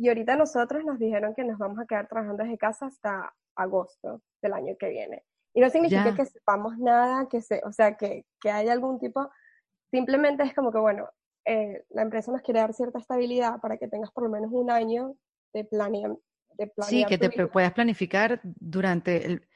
Y 0.00 0.08
ahorita 0.08 0.34
nosotros 0.34 0.82
nos 0.82 0.98
dijeron 0.98 1.34
que 1.34 1.44
nos 1.44 1.58
vamos 1.58 1.78
a 1.78 1.84
quedar 1.84 2.08
trabajando 2.08 2.42
desde 2.42 2.56
casa 2.56 2.86
hasta 2.86 3.34
agosto 3.54 4.22
del 4.40 4.54
año 4.54 4.74
que 4.78 4.88
viene. 4.88 5.24
Y 5.52 5.60
no 5.60 5.68
significa 5.68 6.14
que 6.14 6.24
sepamos 6.24 6.78
nada, 6.78 7.28
que 7.28 7.42
se, 7.42 7.60
o 7.66 7.72
sea, 7.72 7.98
que, 7.98 8.24
que 8.40 8.50
haya 8.50 8.72
algún 8.72 8.98
tipo, 8.98 9.30
simplemente 9.90 10.42
es 10.42 10.54
como 10.54 10.72
que, 10.72 10.78
bueno, 10.78 11.06
eh, 11.44 11.84
la 11.90 12.00
empresa 12.00 12.32
nos 12.32 12.40
quiere 12.40 12.60
dar 12.60 12.72
cierta 12.72 12.98
estabilidad 12.98 13.60
para 13.60 13.76
que 13.76 13.88
tengas 13.88 14.10
por 14.10 14.24
lo 14.24 14.30
menos 14.30 14.50
un 14.50 14.70
año 14.70 15.16
de, 15.52 15.64
planear. 15.64 16.16
De 16.52 16.72
sí, 16.78 17.04
que 17.04 17.18
te 17.18 17.46
puedas 17.48 17.74
planificar 17.74 18.40
durante 18.42 19.26
el... 19.26 19.46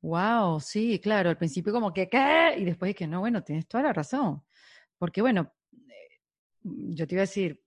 Wow, 0.00 0.60
sí, 0.60 0.98
claro, 0.98 1.28
al 1.28 1.36
principio 1.36 1.74
como 1.74 1.92
que, 1.92 2.08
¿qué? 2.08 2.54
Y 2.56 2.64
después 2.64 2.88
es 2.88 2.96
que 2.96 3.06
no, 3.06 3.20
bueno, 3.20 3.44
tienes 3.44 3.68
toda 3.68 3.84
la 3.84 3.92
razón. 3.92 4.42
Porque 4.96 5.20
bueno, 5.20 5.52
eh, 5.72 6.20
yo 6.64 7.06
te 7.06 7.16
iba 7.16 7.20
a 7.20 7.28
decir, 7.28 7.63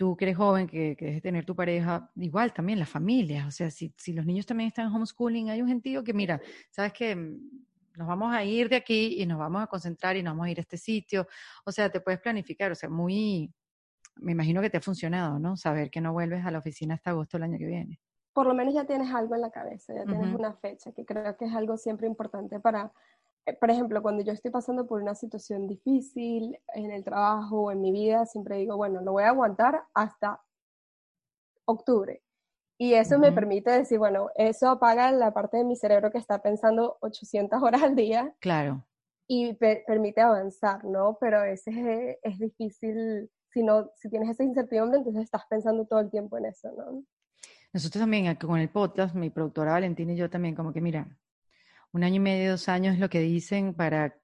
tú 0.00 0.16
que 0.16 0.24
eres 0.24 0.38
joven, 0.38 0.66
que, 0.66 0.96
que 0.96 1.04
debes 1.04 1.20
tener 1.20 1.44
tu 1.44 1.54
pareja, 1.54 2.10
igual 2.16 2.54
también 2.54 2.78
las 2.78 2.88
familias, 2.88 3.46
o 3.46 3.50
sea, 3.50 3.70
si, 3.70 3.92
si 3.98 4.14
los 4.14 4.24
niños 4.24 4.46
también 4.46 4.68
están 4.68 4.86
en 4.86 4.94
homeschooling, 4.94 5.50
hay 5.50 5.60
un 5.60 5.68
gentío 5.68 6.02
que 6.02 6.14
mira, 6.14 6.40
sabes 6.70 6.94
que 6.94 7.14
mm, 7.14 7.98
nos 7.98 8.08
vamos 8.08 8.34
a 8.34 8.42
ir 8.42 8.70
de 8.70 8.76
aquí 8.76 9.20
y 9.20 9.26
nos 9.26 9.38
vamos 9.38 9.62
a 9.62 9.66
concentrar 9.66 10.16
y 10.16 10.22
nos 10.22 10.32
vamos 10.32 10.46
a 10.46 10.50
ir 10.52 10.58
a 10.58 10.62
este 10.62 10.78
sitio, 10.78 11.28
o 11.66 11.70
sea, 11.70 11.90
te 11.90 12.00
puedes 12.00 12.18
planificar, 12.18 12.72
o 12.72 12.74
sea, 12.74 12.88
muy, 12.88 13.52
me 14.16 14.32
imagino 14.32 14.62
que 14.62 14.70
te 14.70 14.78
ha 14.78 14.80
funcionado, 14.80 15.38
¿no? 15.38 15.58
Saber 15.58 15.90
que 15.90 16.00
no 16.00 16.14
vuelves 16.14 16.46
a 16.46 16.50
la 16.50 16.60
oficina 16.60 16.94
hasta 16.94 17.10
agosto 17.10 17.36
del 17.36 17.44
año 17.44 17.58
que 17.58 17.66
viene. 17.66 18.00
Por 18.32 18.46
lo 18.46 18.54
menos 18.54 18.72
ya 18.72 18.86
tienes 18.86 19.12
algo 19.12 19.34
en 19.34 19.42
la 19.42 19.50
cabeza, 19.50 19.92
ya 19.94 20.06
tienes 20.06 20.34
una 20.34 20.54
fecha, 20.54 20.92
que 20.92 21.04
creo 21.04 21.36
que 21.36 21.44
es 21.44 21.52
algo 21.52 21.76
siempre 21.76 22.06
importante 22.06 22.58
para 22.58 22.90
por 23.58 23.70
ejemplo, 23.70 24.02
cuando 24.02 24.22
yo 24.22 24.32
estoy 24.32 24.50
pasando 24.50 24.86
por 24.86 25.02
una 25.02 25.14
situación 25.14 25.66
difícil 25.66 26.58
en 26.74 26.90
el 26.90 27.04
trabajo 27.04 27.62
o 27.62 27.70
en 27.70 27.80
mi 27.80 27.92
vida, 27.92 28.26
siempre 28.26 28.56
digo, 28.56 28.76
bueno, 28.76 29.00
lo 29.00 29.12
voy 29.12 29.24
a 29.24 29.28
aguantar 29.30 29.82
hasta 29.94 30.42
octubre. 31.64 32.22
Y 32.78 32.94
eso 32.94 33.18
me 33.18 33.30
permite 33.30 33.70
decir, 33.70 33.98
bueno, 33.98 34.30
eso 34.36 34.70
apaga 34.70 35.12
la 35.12 35.34
parte 35.34 35.58
de 35.58 35.64
mi 35.64 35.76
cerebro 35.76 36.10
que 36.10 36.16
está 36.16 36.40
pensando 36.40 36.96
800 37.00 37.62
horas 37.62 37.82
al 37.82 37.94
día. 37.94 38.34
Claro. 38.40 38.86
Y 39.28 39.52
permite 39.52 40.22
avanzar, 40.22 40.84
¿no? 40.84 41.18
Pero 41.20 41.40
a 41.40 41.42
veces 41.42 41.76
es, 41.76 42.16
es, 42.22 42.38
difícil, 42.38 43.30
si, 43.50 43.62
no, 43.62 43.90
si 43.96 44.08
tienes 44.08 44.30
esa 44.30 44.44
incertidumbre, 44.44 44.98
entonces 44.98 45.24
estás 45.24 45.42
pensando 45.48 45.86
todo 45.86 46.00
el 46.00 46.10
tiempo 46.10 46.38
en 46.38 46.46
eso, 46.46 46.72
¿no? 46.72 47.04
Nosotros 47.72 48.00
también, 48.00 48.34
con 48.36 48.58
el 48.58 48.70
podcast, 48.70 49.14
mi 49.14 49.30
productora 49.30 49.72
Valentina 49.72 50.12
y 50.12 50.16
yo 50.16 50.28
también, 50.28 50.56
como 50.56 50.72
que, 50.72 50.80
mira, 50.80 51.06
un 51.92 52.04
año 52.04 52.16
y 52.16 52.20
medio, 52.20 52.52
dos 52.52 52.68
años 52.68 52.94
es 52.94 53.00
lo 53.00 53.08
que 53.08 53.20
dicen 53.20 53.74
para, 53.74 54.16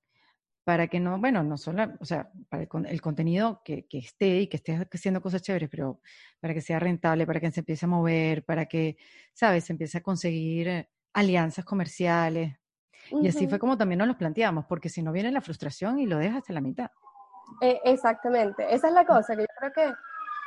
para 0.64 0.88
que 0.88 1.00
no, 1.00 1.18
bueno, 1.18 1.42
no 1.42 1.56
solo, 1.56 1.84
o 2.00 2.04
sea, 2.04 2.30
para 2.48 2.62
el, 2.62 3.00
contenido 3.00 3.62
que, 3.64 3.86
que, 3.86 3.98
esté 3.98 4.40
y 4.40 4.46
que 4.48 4.56
esté 4.56 4.86
haciendo 4.92 5.20
cosas 5.20 5.42
chéveres, 5.42 5.68
pero 5.68 6.00
para 6.40 6.54
que 6.54 6.60
sea 6.60 6.78
rentable, 6.78 7.26
para 7.26 7.40
que 7.40 7.50
se 7.50 7.60
empiece 7.60 7.86
a 7.86 7.88
mover, 7.88 8.44
para 8.44 8.66
que, 8.66 8.96
¿sabes?, 9.32 9.64
se 9.64 9.72
empiece 9.72 9.98
a 9.98 10.02
conseguir 10.02 10.88
alianzas 11.12 11.64
comerciales. 11.64 12.56
Y 13.10 13.28
así 13.28 13.46
fue 13.46 13.58
como 13.58 13.78
también 13.78 13.98
nos 13.98 14.08
los 14.08 14.16
planteamos, 14.16 14.64
porque 14.66 14.88
si 14.88 15.02
no 15.02 15.12
viene 15.12 15.30
la 15.30 15.40
frustración 15.40 16.00
y 16.00 16.06
lo 16.06 16.18
dejas 16.18 16.38
hasta 16.38 16.52
la 16.52 16.60
mitad. 16.60 16.90
Eh, 17.60 17.80
exactamente, 17.84 18.66
esa 18.74 18.88
es 18.88 18.94
la 18.94 19.06
cosa, 19.06 19.36
que 19.36 19.42
yo 19.42 19.48
creo 19.58 19.72
que 19.72 19.94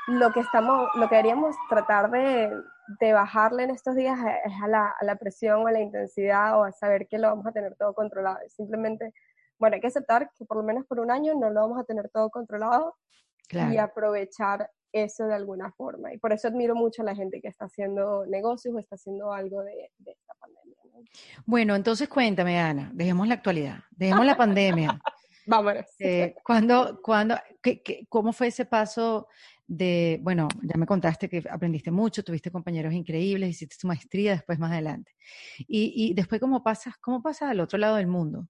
lo 0.10 0.32
que 0.32 0.40
estamos, 0.42 0.90
lo 0.96 1.08
que 1.08 1.16
deberíamos 1.16 1.56
tratar 1.70 2.10
de, 2.10 2.52
de 3.00 3.14
bajarle 3.14 3.64
en 3.64 3.70
estos 3.70 3.96
días 3.96 4.18
es 4.46 4.54
a 4.62 4.68
la, 4.68 4.94
a 5.00 5.06
la, 5.06 5.16
presión 5.16 5.62
o 5.62 5.68
a 5.68 5.72
la 5.72 5.80
intensidad 5.80 6.60
o 6.60 6.64
a 6.64 6.72
saber 6.72 7.08
que 7.08 7.20
lo 7.20 7.30
vamos 7.30 7.46
a 7.46 7.52
tener 7.52 7.76
todo 7.76 7.94
controlado. 7.94 8.40
Simplemente, 8.50 9.14
bueno, 9.60 9.76
hay 9.76 9.82
que 9.82 9.88
aceptar 9.88 10.32
que 10.38 10.46
por 10.46 10.58
lo 10.58 10.64
menos 10.64 10.86
por 10.86 11.00
un 11.00 11.12
año 11.12 11.36
no 11.36 11.50
lo 11.50 11.62
vamos 11.62 11.80
a 11.80 11.84
tener 11.84 12.10
todo 12.10 12.30
controlado 12.30 12.96
y 13.52 13.78
aprovechar 13.78 14.70
eso 14.92 15.26
de 15.26 15.36
alguna 15.36 15.72
forma. 15.72 16.14
Y 16.14 16.18
por 16.18 16.34
eso 16.34 16.48
admiro 16.48 16.76
mucho 16.76 17.02
a 17.02 17.06
la 17.06 17.16
gente 17.16 17.42
que 17.42 17.48
está 17.48 17.66
haciendo 17.66 18.26
negocios 18.26 18.76
o 18.76 18.80
está 18.80 18.96
haciendo 18.96 19.32
algo 19.32 19.62
de, 19.64 19.92
esta 20.06 20.34
pandemia. 20.40 20.76
Bueno, 21.46 21.76
entonces 21.76 22.10
cuéntame, 22.10 22.60
Ana, 22.60 22.90
dejemos 22.94 23.28
la 23.28 23.36
actualidad, 23.36 23.80
dejemos 23.92 24.26
la 24.26 24.36
pandemia. 24.36 25.00
Vámonos. 25.46 25.86
Eh, 26.00 26.36
¿cuándo, 26.44 27.00
cuándo, 27.02 27.36
qué, 27.62 27.82
qué, 27.82 28.06
¿Cómo 28.08 28.34
fue 28.34 28.48
ese 28.48 28.66
paso 28.66 29.28
de, 29.70 30.20
bueno, 30.24 30.48
ya 30.64 30.78
me 30.78 30.88
contaste 30.88 31.30
que 31.30 31.44
aprendiste 31.50 31.92
mucho, 31.92 32.24
tuviste 32.24 32.50
compañeros 32.50 32.92
increíbles, 32.92 33.52
hiciste 33.52 33.76
tu 33.80 33.88
maestría 33.88 34.32
después 34.32 34.58
más 34.58 34.72
adelante. 34.72 35.12
Y, 35.60 35.94
y 35.96 36.14
después, 36.16 36.42
¿cómo 36.42 36.64
pasas, 36.64 36.98
cómo 36.98 37.22
pasas 37.22 37.52
al 37.52 37.60
otro 37.60 37.78
lado 37.78 37.98
del 37.98 38.08
mundo? 38.08 38.48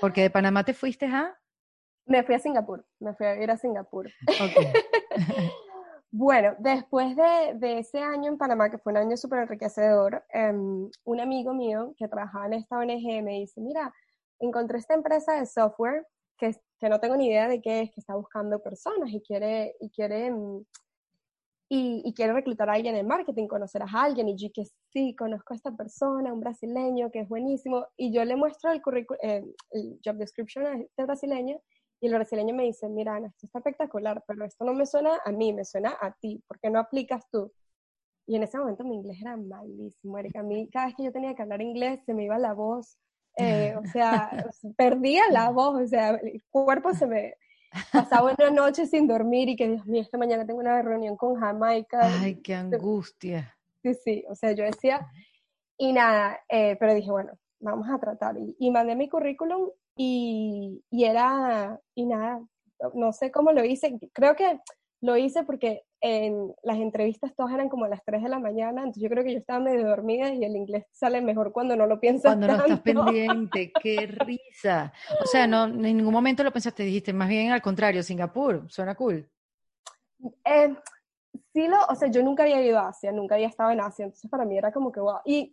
Porque 0.00 0.22
de 0.22 0.30
Panamá 0.30 0.64
te 0.64 0.72
fuiste 0.72 1.06
a... 1.06 1.36
Me 2.06 2.22
fui 2.22 2.36
a 2.36 2.38
Singapur, 2.38 2.86
me 3.00 3.12
fui 3.14 3.26
a 3.26 3.42
ir 3.42 3.50
a 3.50 3.56
Singapur. 3.56 4.08
bueno, 6.12 6.54
después 6.60 7.16
de, 7.16 7.54
de, 7.56 7.78
ese 7.80 7.98
año 7.98 8.30
en 8.30 8.38
Panamá, 8.38 8.70
que 8.70 8.78
fue 8.78 8.92
un 8.92 8.98
año 8.98 9.16
súper 9.16 9.40
enriquecedor, 9.40 10.24
um, 10.32 10.88
un 11.04 11.20
amigo 11.20 11.52
mío 11.54 11.92
que 11.98 12.06
trabajaba 12.06 12.46
en 12.46 12.52
esta 12.54 12.78
ONG 12.78 13.22
me 13.22 13.40
dice, 13.40 13.60
mira, 13.60 13.92
encontré 14.38 14.78
esta 14.78 14.94
empresa 14.94 15.34
de 15.34 15.46
software 15.46 16.06
que, 16.38 16.54
que, 16.80 16.88
no 16.88 17.00
tengo 17.00 17.16
ni 17.16 17.26
idea 17.28 17.48
de 17.48 17.60
qué 17.60 17.82
es, 17.82 17.90
que 17.92 18.00
está 18.00 18.14
buscando 18.14 18.62
personas 18.62 19.10
y 19.12 19.20
quiere, 19.20 19.76
y 19.80 19.90
quiere, 19.90 20.30
mm, 20.30 20.64
y, 21.68 22.02
y, 22.04 22.14
quiere 22.14 22.32
reclutar 22.32 22.68
a 22.68 22.74
alguien 22.74 22.96
en 22.96 23.06
marketing, 23.06 23.46
conocerás 23.46 23.94
a 23.94 24.02
alguien, 24.02 24.28
y 24.28 24.36
yo 24.36 24.48
que 24.52 24.64
sí, 24.92 25.14
conozco 25.14 25.54
a 25.54 25.56
esta 25.56 25.72
persona, 25.72 26.32
un 26.32 26.40
brasileño 26.40 27.10
que 27.10 27.20
es 27.20 27.28
buenísimo, 27.28 27.86
y 27.96 28.12
yo 28.12 28.24
le 28.24 28.36
muestro 28.36 28.72
el, 28.72 28.82
eh, 29.22 29.44
el 29.70 30.00
job 30.04 30.16
description 30.16 30.66
a 30.66 30.78
este 30.78 31.04
brasileño, 31.04 31.60
y 32.00 32.06
el 32.06 32.14
brasileño 32.14 32.54
me 32.54 32.64
dice, 32.64 32.88
mira, 32.88 33.16
Ana, 33.16 33.28
esto 33.28 33.46
está 33.46 33.58
espectacular, 33.58 34.24
pero 34.26 34.44
esto 34.44 34.64
no 34.64 34.72
me 34.72 34.86
suena 34.86 35.20
a 35.24 35.32
mí, 35.32 35.52
me 35.52 35.64
suena 35.64 35.96
a 36.00 36.12
ti, 36.12 36.42
¿por 36.48 36.58
qué 36.58 36.70
no 36.70 36.78
aplicas 36.80 37.28
tú? 37.30 37.52
Y 38.26 38.36
en 38.36 38.42
ese 38.44 38.58
momento 38.58 38.84
mi 38.84 38.94
inglés 38.94 39.18
era 39.20 39.36
malísimo, 39.36 40.16
Erika. 40.16 40.40
A 40.40 40.42
mí, 40.42 40.68
cada 40.70 40.86
vez 40.86 40.94
que 40.96 41.04
yo 41.04 41.12
tenía 41.12 41.34
que 41.34 41.42
hablar 41.42 41.60
inglés, 41.60 42.00
se 42.06 42.14
me 42.14 42.24
iba 42.24 42.38
la 42.38 42.54
voz, 42.54 42.96
eh, 43.36 43.74
o 43.76 43.86
sea, 43.86 44.30
perdía 44.76 45.22
la 45.30 45.50
voz, 45.50 45.82
o 45.82 45.86
sea, 45.86 46.10
el 46.10 46.42
cuerpo 46.50 46.94
se 46.94 47.06
me 47.06 47.34
pasaba 47.92 48.34
una 48.38 48.50
noche 48.50 48.86
sin 48.86 49.06
dormir 49.06 49.48
y 49.48 49.56
que 49.56 49.68
Dios 49.68 49.86
mío, 49.86 50.02
esta 50.02 50.18
mañana 50.18 50.46
tengo 50.46 50.60
una 50.60 50.82
reunión 50.82 51.16
con 51.16 51.36
Jamaica. 51.36 52.00
Ay, 52.02 52.36
qué 52.36 52.54
angustia. 52.54 53.56
Sí, 53.82 53.94
sí, 53.94 54.24
o 54.28 54.34
sea, 54.34 54.52
yo 54.52 54.64
decía, 54.64 55.06
y 55.78 55.92
nada, 55.92 56.38
eh, 56.48 56.76
pero 56.78 56.94
dije, 56.94 57.10
bueno, 57.10 57.32
vamos 57.60 57.88
a 57.88 57.98
tratar. 57.98 58.36
Y, 58.36 58.56
y 58.58 58.70
mandé 58.70 58.94
mi 58.96 59.08
currículum 59.08 59.70
y, 59.96 60.82
y, 60.90 61.04
era, 61.04 61.80
y 61.94 62.06
nada, 62.06 62.42
no 62.94 63.12
sé 63.12 63.30
cómo 63.30 63.52
lo 63.52 63.64
hice, 63.64 63.98
creo 64.12 64.34
que 64.36 64.60
lo 65.00 65.16
hice 65.16 65.44
porque 65.44 65.84
en 66.00 66.54
las 66.62 66.78
entrevistas 66.78 67.34
todas 67.34 67.52
eran 67.52 67.68
como 67.68 67.84
a 67.84 67.88
las 67.88 68.04
3 68.04 68.22
de 68.22 68.28
la 68.28 68.38
mañana, 68.38 68.82
entonces 68.82 69.02
yo 69.02 69.08
creo 69.08 69.24
que 69.24 69.32
yo 69.32 69.38
estaba 69.38 69.60
medio 69.60 69.86
dormida 69.86 70.32
y 70.32 70.44
el 70.44 70.56
inglés 70.56 70.86
sale 70.92 71.20
mejor 71.20 71.52
cuando 71.52 71.76
no 71.76 71.86
lo 71.86 72.00
piensas 72.00 72.36
Cuando 72.36 72.48
no 72.48 72.64
estás 72.64 72.80
pendiente, 72.80 73.72
qué 73.82 74.06
risa. 74.06 74.92
O 75.22 75.26
sea, 75.26 75.46
no, 75.46 75.64
en 75.64 75.80
ningún 75.80 76.12
momento 76.12 76.42
lo 76.42 76.52
pensaste, 76.52 76.82
dijiste, 76.82 77.12
más 77.12 77.28
bien 77.28 77.52
al 77.52 77.62
contrario, 77.62 78.02
Singapur, 78.02 78.64
suena 78.70 78.94
cool. 78.94 79.28
Eh, 80.44 80.74
sí 81.52 81.66
lo, 81.66 81.76
o 81.88 81.94
sea, 81.94 82.08
yo 82.08 82.22
nunca 82.22 82.42
había 82.42 82.62
ido 82.62 82.78
a 82.78 82.88
Asia, 82.88 83.12
nunca 83.12 83.36
había 83.36 83.48
estado 83.48 83.70
en 83.70 83.80
Asia, 83.80 84.04
entonces 84.04 84.30
para 84.30 84.44
mí 84.44 84.56
era 84.56 84.72
como 84.72 84.92
que, 84.92 85.00
wow. 85.00 85.20
Y 85.24 85.52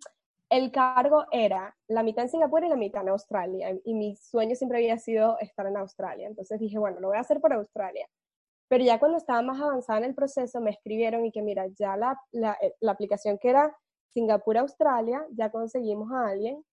el 0.49 0.71
cargo 0.71 1.25
era 1.31 1.75
la 1.87 2.03
mitad 2.03 2.23
en 2.23 2.29
Singapur 2.29 2.63
y 2.63 2.69
la 2.69 2.75
mitad 2.75 3.01
en 3.01 3.09
Australia, 3.09 3.69
y 3.83 3.93
mi 3.93 4.15
sueño 4.15 4.55
siempre 4.55 4.79
había 4.79 4.97
sido 4.97 5.37
estar 5.39 5.65
en 5.67 5.77
Australia, 5.77 6.27
entonces 6.27 6.59
dije, 6.59 6.77
bueno, 6.77 6.99
lo 6.99 7.09
voy 7.09 7.17
a 7.17 7.21
hacer 7.21 7.39
por 7.39 7.53
Australia. 7.53 8.07
Pero 8.69 8.83
ya 8.83 8.99
cuando 8.99 9.17
estaba 9.17 9.41
más 9.41 9.61
avanzada 9.61 9.99
en 9.99 10.05
el 10.05 10.15
proceso, 10.15 10.59
me 10.59 10.71
escribieron 10.71 11.25
y 11.25 11.31
que 11.31 11.41
mira, 11.41 11.67
ya 11.79 11.95
la, 11.95 12.19
la, 12.31 12.57
eh, 12.61 12.73
la 12.81 12.91
aplicación 12.91 13.37
que 13.37 13.49
era 13.49 13.75
Singapur-Australia, 14.13 15.25
ya 15.31 15.51
conseguimos 15.51 16.11
a 16.11 16.29
alguien, 16.29 16.63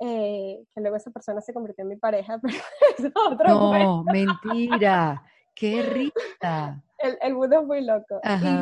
eh, 0.00 0.64
que 0.72 0.80
luego 0.80 0.96
esa 0.96 1.10
persona 1.10 1.40
se 1.40 1.52
convirtió 1.52 1.82
en 1.82 1.88
mi 1.88 1.96
pareja, 1.96 2.38
pero 2.42 2.56
es 2.98 3.12
otro 3.14 3.48
No, 3.48 4.04
mentira, 4.04 5.22
qué 5.54 5.82
rica. 5.82 6.82
El, 6.98 7.18
el 7.20 7.34
mundo 7.34 7.60
es 7.60 7.66
muy 7.66 7.84
loco. 7.84 8.20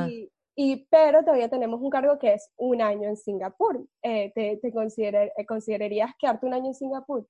Y, 0.09 0.31
y, 0.55 0.87
pero 0.91 1.21
todavía 1.23 1.51
tenemos 1.51 1.81
un 1.81 1.91
cargo 1.91 2.19
que 2.19 2.33
es 2.33 2.51
un 2.57 2.81
año 2.81 3.09
en 3.09 3.17
Singapur. 3.17 3.87
Eh, 4.03 4.33
¿Te, 4.35 4.59
te 4.63 4.69
eh, 4.69 5.47
considerarías 5.47 6.13
quedarte 6.19 6.47
un 6.47 6.55
año 6.55 6.69
en 6.69 6.75
Singapur? 6.75 7.29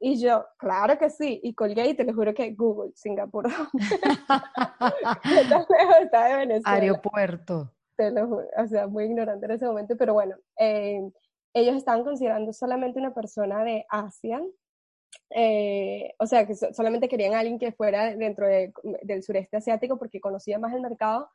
Y 0.00 0.20
yo, 0.20 0.44
claro 0.58 0.98
que 0.98 1.08
sí, 1.08 1.40
y 1.42 1.54
colgué 1.54 1.88
y 1.88 1.94
te 1.94 2.04
lo 2.04 2.14
juro 2.14 2.34
que 2.34 2.52
Google, 2.52 2.92
Singapur. 2.94 3.46
está 6.02 6.28
de 6.28 6.36
Venezuela. 6.36 6.78
Aeropuerto. 6.78 7.72
Te 7.96 8.10
lo 8.10 8.26
juro, 8.26 8.46
o 8.56 8.66
sea, 8.66 8.86
muy 8.86 9.04
ignorante 9.04 9.46
en 9.46 9.52
ese 9.52 9.66
momento, 9.66 9.96
pero 9.96 10.14
bueno, 10.14 10.36
eh, 10.58 11.00
ellos 11.54 11.76
estaban 11.76 12.04
considerando 12.04 12.52
solamente 12.52 12.98
una 12.98 13.14
persona 13.14 13.62
de 13.62 13.86
Asia, 13.88 14.42
eh, 15.30 16.12
o 16.18 16.26
sea, 16.26 16.46
que 16.46 16.56
so 16.56 16.72
solamente 16.72 17.08
querían 17.08 17.34
a 17.34 17.38
alguien 17.38 17.58
que 17.58 17.72
fuera 17.72 18.16
dentro 18.16 18.48
de, 18.48 18.72
del 19.02 19.22
sureste 19.22 19.56
asiático 19.56 19.96
porque 19.96 20.20
conocía 20.20 20.58
más 20.58 20.74
el 20.74 20.80
mercado, 20.80 21.30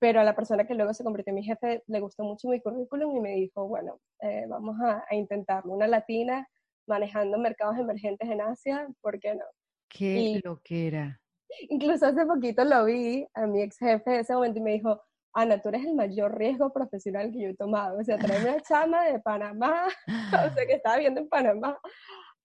pero 0.00 0.20
a 0.20 0.24
la 0.24 0.34
persona 0.34 0.66
que 0.66 0.74
luego 0.74 0.92
se 0.92 1.04
convirtió 1.04 1.30
en 1.30 1.36
mi 1.36 1.44
jefe 1.44 1.84
le 1.86 2.00
gustó 2.00 2.24
mucho 2.24 2.48
mi 2.48 2.60
currículum 2.60 3.16
y 3.16 3.20
me 3.20 3.30
dijo, 3.36 3.68
bueno, 3.68 4.00
eh, 4.20 4.44
vamos 4.48 4.76
a, 4.82 5.04
a 5.08 5.14
intentarlo, 5.14 5.72
una 5.72 5.86
latina 5.86 6.48
manejando 6.86 7.38
mercados 7.38 7.76
emergentes 7.78 8.28
en 8.28 8.40
Asia, 8.40 8.86
¿por 9.00 9.18
qué 9.18 9.34
no? 9.34 9.44
Qué 9.88 10.18
y, 10.18 10.40
lo 10.40 10.60
que 10.62 10.88
era. 10.88 11.20
Incluso 11.68 12.06
hace 12.06 12.26
poquito 12.26 12.64
lo 12.64 12.84
vi 12.84 13.26
a 13.34 13.46
mi 13.46 13.62
ex 13.62 13.78
jefe 13.78 14.10
de 14.10 14.20
ese 14.20 14.34
momento 14.34 14.58
y 14.58 14.62
me 14.62 14.72
dijo, 14.72 15.00
Ana, 15.32 15.60
tú 15.60 15.68
eres 15.68 15.84
el 15.84 15.94
mayor 15.94 16.36
riesgo 16.38 16.72
profesional 16.72 17.32
que 17.32 17.42
yo 17.42 17.48
he 17.50 17.56
tomado. 17.56 17.98
O 17.98 18.04
sea, 18.04 18.18
traerme 18.18 18.50
una 18.50 18.60
chama 18.60 19.04
de 19.04 19.18
Panamá, 19.20 19.86
o 20.50 20.54
sea, 20.54 20.66
que 20.66 20.74
estaba 20.74 20.98
viendo 20.98 21.20
en 21.20 21.28
Panamá 21.28 21.78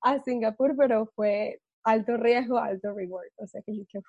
a 0.01 0.19
Singapur, 0.23 0.75
pero 0.75 1.05
fue 1.15 1.59
alto 1.83 2.17
riesgo, 2.17 2.57
alto 2.57 2.93
reward. 2.93 3.27
O 3.37 3.47
sea, 3.47 3.61
que, 3.61 3.73
que 3.87 3.99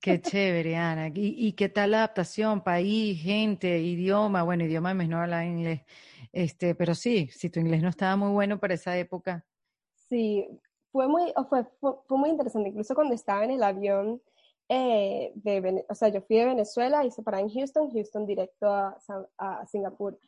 Qué 0.00 0.20
chévere, 0.20 0.76
Ana. 0.76 1.08
¿Y, 1.08 1.34
¿Y, 1.46 1.52
qué 1.52 1.68
tal 1.68 1.92
la 1.92 1.98
adaptación? 1.98 2.62
País, 2.62 3.20
gente, 3.22 3.78
idioma. 3.78 4.42
Bueno, 4.42 4.64
idioma 4.64 4.94
me 4.94 5.06
no 5.06 5.20
habla 5.20 5.44
inglés. 5.44 5.82
Este, 6.36 6.74
pero 6.74 6.94
sí, 6.94 7.30
si 7.32 7.48
tu 7.48 7.60
inglés 7.60 7.82
no 7.82 7.88
estaba 7.88 8.14
muy 8.14 8.30
bueno 8.30 8.60
para 8.60 8.74
esa 8.74 8.94
época. 8.98 9.46
Sí, 9.94 10.46
fue 10.92 11.08
muy, 11.08 11.32
fue, 11.48 11.64
fue, 11.80 12.18
muy 12.18 12.28
interesante. 12.28 12.68
Incluso 12.68 12.94
cuando 12.94 13.14
estaba 13.14 13.42
en 13.42 13.52
el 13.52 13.62
avión, 13.62 14.20
eh, 14.68 15.32
de, 15.34 15.86
o 15.88 15.94
sea, 15.94 16.10
yo 16.10 16.20
fui 16.20 16.36
de 16.36 16.44
Venezuela 16.44 17.06
y 17.06 17.10
se 17.10 17.22
en 17.26 17.48
Houston, 17.48 17.90
Houston 17.90 18.26
directo 18.26 18.68
a, 18.68 18.98
a, 19.38 19.66
Singapur. 19.66 20.18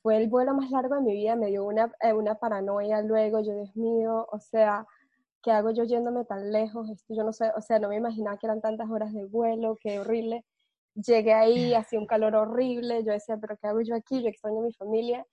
Fue 0.00 0.16
el 0.16 0.30
vuelo 0.30 0.54
más 0.54 0.70
largo 0.70 0.94
de 0.94 1.02
mi 1.02 1.12
vida, 1.12 1.36
me 1.36 1.48
dio 1.48 1.66
una, 1.66 1.92
eh, 2.00 2.14
una 2.14 2.36
paranoia 2.36 3.02
luego, 3.02 3.40
yo, 3.40 3.54
Dios 3.54 3.76
mío, 3.76 4.26
o 4.32 4.40
sea, 4.40 4.86
¿qué 5.42 5.50
hago 5.50 5.70
yo 5.70 5.84
yéndome 5.84 6.24
tan 6.24 6.50
lejos? 6.50 6.88
Esto 6.88 7.12
yo 7.14 7.24
no 7.24 7.34
sé, 7.34 7.50
o 7.54 7.60
sea, 7.60 7.78
no 7.78 7.90
me 7.90 7.96
imaginaba 7.96 8.38
que 8.38 8.46
eran 8.46 8.62
tantas 8.62 8.88
horas 8.88 9.12
de 9.12 9.26
vuelo, 9.26 9.76
qué 9.82 10.00
horrible 10.00 10.46
llegué 10.94 11.32
ahí, 11.32 11.74
hacía 11.74 11.98
un 11.98 12.06
calor 12.06 12.34
horrible, 12.34 13.04
yo 13.04 13.12
decía, 13.12 13.36
pero 13.40 13.56
¿qué 13.56 13.66
hago 13.66 13.80
yo 13.80 13.94
aquí? 13.94 14.22
Yo 14.22 14.28
extraño 14.28 14.60
a 14.60 14.64
mi 14.64 14.72
familia. 14.72 15.26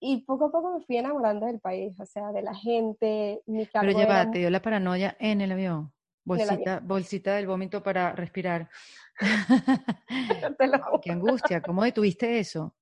Y 0.00 0.24
poco 0.24 0.46
a 0.46 0.50
poco 0.50 0.78
me 0.78 0.84
fui 0.84 0.98
enamorando 0.98 1.46
del 1.46 1.60
país, 1.60 1.98
o 1.98 2.04
sea, 2.04 2.30
de 2.32 2.42
la 2.42 2.54
gente, 2.54 3.42
mi 3.46 3.66
Pero 3.66 3.92
lleva, 3.92 4.30
te 4.30 4.38
dio 4.38 4.50
la 4.50 4.60
paranoia 4.60 5.16
en 5.18 5.40
el 5.40 5.52
avión. 5.52 5.92
Bolsita, 6.24 6.54
el 6.54 6.68
avión. 6.68 6.88
bolsita 6.88 7.34
del 7.36 7.46
vómito 7.46 7.82
para 7.82 8.12
respirar. 8.12 8.68
Qué 11.02 11.10
angustia, 11.10 11.62
¿cómo 11.62 11.82
detuviste 11.82 12.38
eso? 12.38 12.74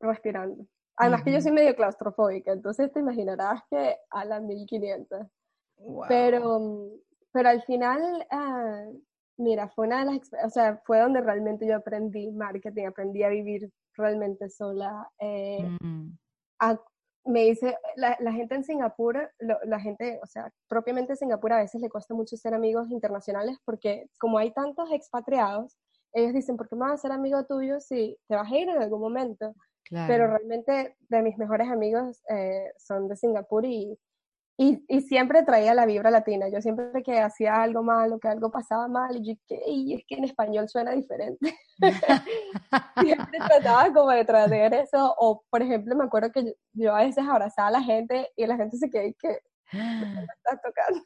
Respirando. 0.00 0.66
Además 0.96 1.20
uh 1.20 1.22
-huh. 1.22 1.24
que 1.24 1.32
yo 1.32 1.40
soy 1.40 1.52
medio 1.52 1.74
claustrofóbica, 1.74 2.52
entonces 2.52 2.92
te 2.92 3.00
imaginarás 3.00 3.62
que 3.70 3.96
a 4.10 4.24
las 4.24 4.42
1500. 4.42 5.26
Wow. 5.78 6.04
Pero, 6.08 6.90
pero 7.32 7.48
al 7.48 7.62
final, 7.62 8.26
uh, 8.30 9.02
Mira, 9.42 9.68
fue 9.68 9.86
una 9.86 10.04
de 10.04 10.12
las, 10.12 10.30
o 10.44 10.50
sea, 10.50 10.80
fue 10.84 11.00
donde 11.00 11.20
realmente 11.20 11.66
yo 11.66 11.76
aprendí 11.76 12.30
marketing, 12.30 12.86
aprendí 12.86 13.24
a 13.24 13.28
vivir 13.28 13.70
realmente 13.96 14.48
sola. 14.48 15.10
Eh, 15.18 15.68
mm. 15.80 16.16
a, 16.60 16.80
me 17.24 17.44
dice, 17.44 17.76
la, 17.96 18.16
la, 18.20 18.32
gente 18.32 18.54
en 18.54 18.64
Singapur, 18.64 19.32
lo, 19.40 19.58
la 19.64 19.80
gente, 19.80 20.20
o 20.22 20.26
sea, 20.26 20.50
propiamente 20.68 21.12
en 21.12 21.16
Singapur 21.16 21.52
a 21.52 21.58
veces 21.58 21.80
le 21.80 21.90
cuesta 21.90 22.14
mucho 22.14 22.36
ser 22.36 22.54
amigos 22.54 22.88
internacionales 22.90 23.58
porque 23.64 24.06
como 24.18 24.38
hay 24.38 24.52
tantos 24.52 24.90
expatriados, 24.92 25.76
ellos 26.12 26.34
dicen, 26.34 26.56
¿por 26.56 26.68
qué 26.68 26.76
me 26.76 26.82
vas 26.82 26.92
a 26.92 26.98
ser 26.98 27.12
amigo 27.12 27.44
tuyo 27.44 27.80
si 27.80 28.16
te 28.28 28.36
vas 28.36 28.50
a 28.50 28.56
ir 28.56 28.68
en 28.68 28.80
algún 28.80 29.00
momento? 29.00 29.54
pero 30.06 30.26
realmente 30.26 30.96
de 31.10 31.22
mis 31.22 31.36
mejores 31.36 31.68
amigos 31.68 32.22
eh, 32.30 32.72
son 32.78 33.08
de 33.08 33.16
Singapur 33.16 33.66
y, 33.66 33.98
y, 34.56 34.84
y, 34.86 35.00
siempre 35.00 35.42
traía 35.44 35.74
la 35.74 35.86
vibra 35.86 36.10
latina. 36.10 36.48
Yo 36.48 36.60
siempre 36.60 37.02
que 37.02 37.18
hacía 37.20 37.62
algo 37.62 37.82
malo, 37.82 38.18
que 38.18 38.28
algo 38.28 38.50
pasaba 38.50 38.86
mal, 38.86 39.16
y 39.16 39.26
yo 39.26 39.56
y 39.66 39.94
es 39.94 40.04
que 40.06 40.16
en 40.16 40.24
español 40.24 40.68
suena 40.68 40.92
diferente. 40.92 41.54
siempre 43.00 43.38
trataba 43.38 43.92
como 43.92 44.10
de 44.10 44.24
traer 44.24 44.74
eso, 44.74 45.14
o 45.18 45.42
por 45.50 45.62
ejemplo 45.62 45.96
me 45.96 46.04
acuerdo 46.04 46.30
que 46.32 46.54
yo, 46.74 46.94
a 46.94 47.04
veces 47.04 47.24
abrazaba 47.26 47.68
a 47.68 47.72
la 47.72 47.82
gente 47.82 48.30
y 48.36 48.46
la 48.46 48.56
gente 48.56 48.76
se 48.76 48.90
quedó 48.90 49.06
y 49.06 49.14
que 49.14 49.38
me 49.72 50.22
está 50.36 50.60
tocando. 50.62 51.04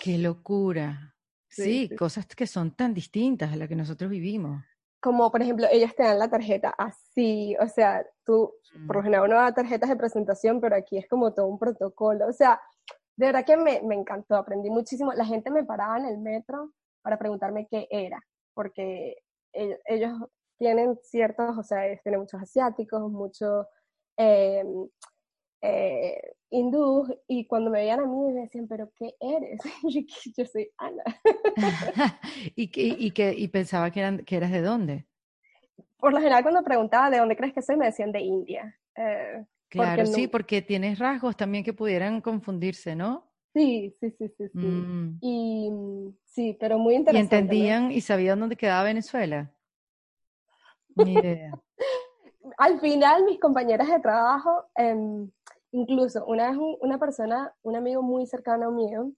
¡Qué 0.00 0.18
locura! 0.18 1.12
Sí, 1.48 1.88
cosas 1.96 2.26
que 2.26 2.46
son 2.46 2.76
tan 2.76 2.92
distintas 2.92 3.50
a 3.50 3.56
las 3.56 3.66
que 3.66 3.76
nosotros 3.76 4.10
vivimos. 4.10 4.62
Como 5.06 5.30
por 5.30 5.40
ejemplo, 5.40 5.68
ellos 5.70 5.94
te 5.94 6.02
dan 6.02 6.18
la 6.18 6.28
tarjeta 6.28 6.74
así, 6.76 7.56
o 7.60 7.68
sea, 7.68 8.04
tú, 8.24 8.52
por 8.88 8.96
lo 8.96 9.02
general 9.04 9.28
uno 9.28 9.36
da 9.36 9.54
tarjetas 9.54 9.88
de 9.88 9.94
presentación, 9.94 10.60
pero 10.60 10.74
aquí 10.74 10.98
es 10.98 11.06
como 11.08 11.32
todo 11.32 11.46
un 11.46 11.60
protocolo, 11.60 12.26
o 12.26 12.32
sea, 12.32 12.60
de 13.14 13.26
verdad 13.26 13.44
que 13.44 13.56
me, 13.56 13.82
me 13.82 13.94
encantó, 13.94 14.34
aprendí 14.34 14.68
muchísimo. 14.68 15.12
La 15.12 15.24
gente 15.24 15.52
me 15.52 15.62
paraba 15.62 15.96
en 15.98 16.06
el 16.06 16.18
metro 16.18 16.72
para 17.02 17.20
preguntarme 17.20 17.68
qué 17.70 17.86
era, 17.88 18.20
porque 18.52 19.22
ellos 19.52 20.12
tienen 20.58 20.98
ciertos, 21.04 21.56
o 21.56 21.62
sea, 21.62 21.82
tienen 22.02 22.22
muchos 22.22 22.42
asiáticos, 22.42 23.08
muchos 23.08 23.64
eh, 24.16 24.64
eh, 25.62 26.34
hindú 26.50 27.06
y 27.26 27.46
cuando 27.46 27.70
me 27.70 27.80
veían 27.80 28.00
a 28.00 28.06
mí 28.06 28.32
me 28.32 28.40
decían, 28.42 28.66
pero 28.68 28.90
¿qué 28.96 29.14
eres? 29.20 29.60
yo, 30.36 30.44
soy 30.44 30.70
Ana. 30.78 31.02
¿Y, 32.56 32.70
y, 32.74 33.10
que, 33.10 33.34
y 33.36 33.48
pensaba 33.48 33.90
que, 33.90 34.00
eran, 34.00 34.18
que 34.18 34.36
eras 34.36 34.52
de 34.52 34.62
dónde? 34.62 35.06
Por 35.98 36.12
lo 36.12 36.18
general 36.18 36.42
cuando 36.42 36.62
preguntaba 36.62 37.10
de 37.10 37.18
dónde 37.18 37.36
crees 37.36 37.52
que 37.52 37.62
soy, 37.62 37.76
me 37.76 37.86
decían 37.86 38.12
de 38.12 38.20
India. 38.20 38.78
Eh, 38.94 39.44
claro, 39.68 40.06
sí, 40.06 40.28
porque 40.28 40.62
tienes 40.62 40.98
rasgos 40.98 41.36
también 41.36 41.64
que 41.64 41.72
pudieran 41.72 42.20
confundirse, 42.20 42.94
¿no? 42.94 43.24
Sí, 43.52 43.96
sí, 43.98 44.10
sí, 44.10 44.28
sí. 44.36 44.48
sí. 44.48 44.58
Mm. 44.58 45.18
Y 45.22 45.70
sí, 46.24 46.56
pero 46.60 46.78
muy 46.78 46.94
interesante. 46.94 47.36
¿Y 47.36 47.38
entendían 47.38 47.90
y 47.90 48.02
sabían 48.02 48.38
dónde 48.38 48.56
quedaba 48.56 48.84
Venezuela? 48.84 49.50
Ni 50.94 51.14
idea. 51.14 51.52
Al 52.58 52.80
final, 52.80 53.24
mis 53.24 53.40
compañeras 53.40 53.88
de 53.88 53.98
trabajo, 54.00 54.66
eh, 54.76 54.94
Incluso 55.76 56.24
una 56.24 56.50
vez 56.50 56.58
una 56.80 56.98
persona, 56.98 57.54
un 57.60 57.76
amigo 57.76 58.00
muy 58.02 58.26
cercano 58.26 58.70
mío 58.70 59.12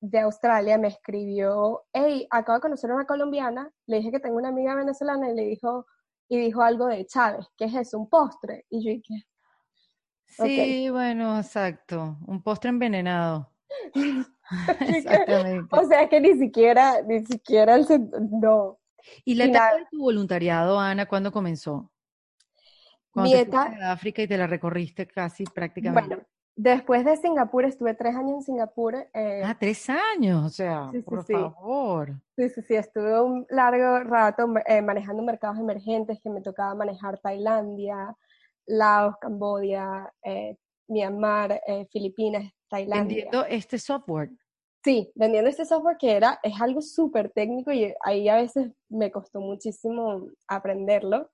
de 0.00 0.20
Australia 0.20 0.78
me 0.78 0.86
escribió, 0.86 1.82
hey, 1.92 2.24
acabo 2.30 2.58
de 2.58 2.62
conocer 2.62 2.92
a 2.92 2.94
una 2.94 3.04
colombiana, 3.04 3.68
le 3.86 3.96
dije 3.96 4.12
que 4.12 4.20
tengo 4.20 4.36
una 4.36 4.50
amiga 4.50 4.76
venezolana 4.76 5.28
y 5.28 5.34
le 5.34 5.42
dijo, 5.42 5.86
y 6.28 6.38
dijo 6.38 6.62
algo 6.62 6.86
de 6.86 7.04
Chávez, 7.04 7.48
¿qué 7.56 7.64
es 7.64 7.74
eso? 7.74 7.98
Un 7.98 8.08
postre. 8.08 8.64
Y 8.70 8.84
yo 8.84 8.92
dije, 8.92 9.26
Sí, 10.28 10.88
bueno, 10.90 11.36
exacto, 11.36 12.16
un 12.28 12.44
postre 12.44 12.70
envenenado. 12.70 13.50
Exactamente. 14.80 15.66
o 15.76 15.84
sea 15.84 16.08
que 16.08 16.20
ni 16.20 16.38
siquiera, 16.38 17.02
ni 17.02 17.24
siquiera 17.26 17.74
el 17.74 17.86
no. 18.40 18.78
¿Y 19.24 19.34
la 19.34 19.46
etapa 19.46 19.78
de 19.78 19.86
tu 19.90 19.98
voluntariado, 19.98 20.78
Ana, 20.78 21.06
cuándo 21.06 21.32
comenzó? 21.32 21.90
Cuando 23.22 23.70
te 23.70 23.76
de 23.76 23.84
África 23.84 24.22
y 24.22 24.28
te 24.28 24.36
la 24.36 24.46
recorriste 24.46 25.06
casi 25.06 25.44
prácticamente. 25.44 26.08
Bueno, 26.08 26.26
después 26.56 27.04
de 27.04 27.16
Singapur, 27.16 27.64
estuve 27.64 27.94
tres 27.94 28.14
años 28.14 28.32
en 28.32 28.42
Singapur. 28.42 28.94
Eh, 29.14 29.42
ah, 29.44 29.56
tres 29.58 29.88
años, 29.90 30.44
o 30.44 30.48
sea, 30.48 30.90
por 31.04 31.24
favor. 31.24 32.20
Sí, 32.36 32.48
sí, 32.48 32.62
sí, 32.62 32.74
estuve 32.74 33.20
un 33.20 33.46
largo 33.50 34.00
rato 34.00 34.52
eh, 34.66 34.82
manejando 34.82 35.22
mercados 35.22 35.58
emergentes 35.58 36.18
que 36.22 36.30
me 36.30 36.40
tocaba 36.40 36.74
manejar 36.74 37.18
Tailandia, 37.18 38.14
Laos, 38.66 39.16
Cambodia, 39.20 40.12
eh, 40.22 40.56
Myanmar, 40.88 41.60
Filipinas, 41.90 42.50
Tailandia. 42.68 43.24
Vendiendo 43.24 43.44
este 43.46 43.78
software. 43.78 44.30
Sí, 44.84 45.10
vendiendo 45.14 45.50
este 45.50 45.64
software 45.64 45.96
que 45.98 46.12
era, 46.12 46.38
es 46.42 46.60
algo 46.60 46.80
súper 46.80 47.30
técnico 47.30 47.72
y 47.72 47.92
ahí 48.04 48.28
a 48.28 48.36
veces 48.36 48.70
me 48.88 49.10
costó 49.10 49.40
muchísimo 49.40 50.28
aprenderlo. 50.46 51.30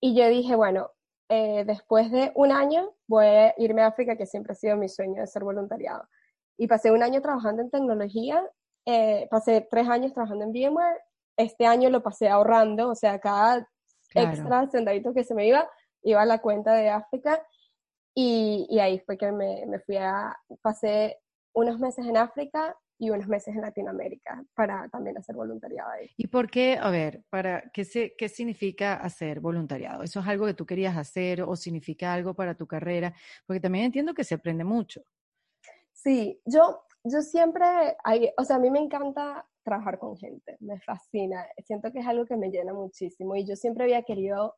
Y 0.00 0.14
yo 0.14 0.28
dije, 0.28 0.56
bueno, 0.56 0.90
eh, 1.28 1.64
después 1.66 2.10
de 2.10 2.32
un 2.34 2.52
año 2.52 2.94
voy 3.06 3.26
a 3.26 3.54
irme 3.58 3.82
a 3.82 3.88
África, 3.88 4.16
que 4.16 4.26
siempre 4.26 4.52
ha 4.52 4.56
sido 4.56 4.76
mi 4.76 4.88
sueño 4.88 5.20
de 5.20 5.26
ser 5.26 5.44
voluntariado. 5.44 6.04
Y 6.56 6.66
pasé 6.68 6.90
un 6.90 7.02
año 7.02 7.20
trabajando 7.20 7.62
en 7.62 7.70
tecnología, 7.70 8.42
eh, 8.86 9.26
pasé 9.30 9.66
tres 9.68 9.88
años 9.88 10.12
trabajando 10.12 10.44
en 10.44 10.52
VMware, 10.52 11.00
este 11.36 11.66
año 11.66 11.90
lo 11.90 12.02
pasé 12.02 12.28
ahorrando, 12.28 12.88
o 12.90 12.94
sea, 12.94 13.18
cada 13.18 13.68
extra 14.14 14.68
centavito 14.70 15.12
que 15.12 15.24
se 15.24 15.34
me 15.34 15.46
iba, 15.46 15.68
iba 16.02 16.22
a 16.22 16.26
la 16.26 16.40
cuenta 16.40 16.72
de 16.72 16.88
África 16.88 17.44
y, 18.14 18.66
y 18.70 18.78
ahí 18.78 18.98
fue 19.00 19.18
que 19.18 19.30
me, 19.32 19.66
me, 19.66 19.78
fui 19.80 19.96
a, 19.96 20.34
pasé 20.62 21.18
unos 21.52 21.78
meses 21.78 22.06
en 22.06 22.16
África 22.16 22.74
y 22.98 23.10
unos 23.10 23.28
meses 23.28 23.54
en 23.54 23.60
Latinoamérica 23.60 24.44
para 24.54 24.88
también 24.88 25.18
hacer 25.18 25.34
voluntariado 25.34 25.90
ahí. 25.90 26.10
¿Y 26.16 26.28
por 26.28 26.50
qué, 26.50 26.78
a 26.80 26.90
ver, 26.90 27.24
para 27.28 27.70
qué, 27.72 27.84
se, 27.84 28.14
qué 28.16 28.28
significa 28.28 28.94
hacer 28.94 29.40
voluntariado? 29.40 30.02
¿Eso 30.02 30.20
es 30.20 30.26
algo 30.26 30.46
que 30.46 30.54
tú 30.54 30.64
querías 30.64 30.96
hacer 30.96 31.42
o 31.42 31.56
significa 31.56 32.12
algo 32.12 32.34
para 32.34 32.54
tu 32.54 32.66
carrera? 32.66 33.14
Porque 33.46 33.60
también 33.60 33.86
entiendo 33.86 34.14
que 34.14 34.24
se 34.24 34.34
aprende 34.34 34.64
mucho. 34.64 35.02
Sí, 35.92 36.40
yo, 36.44 36.82
yo 37.04 37.22
siempre, 37.22 37.64
hay, 38.04 38.30
o 38.36 38.44
sea, 38.44 38.56
a 38.56 38.60
mí 38.60 38.70
me 38.70 38.80
encanta 38.80 39.46
trabajar 39.62 39.98
con 39.98 40.16
gente, 40.16 40.56
me 40.60 40.78
fascina, 40.80 41.44
siento 41.64 41.90
que 41.92 41.98
es 41.98 42.06
algo 42.06 42.24
que 42.24 42.36
me 42.36 42.50
llena 42.50 42.72
muchísimo 42.72 43.34
y 43.34 43.44
yo 43.44 43.56
siempre 43.56 43.84
había 43.84 44.02
querido 44.02 44.54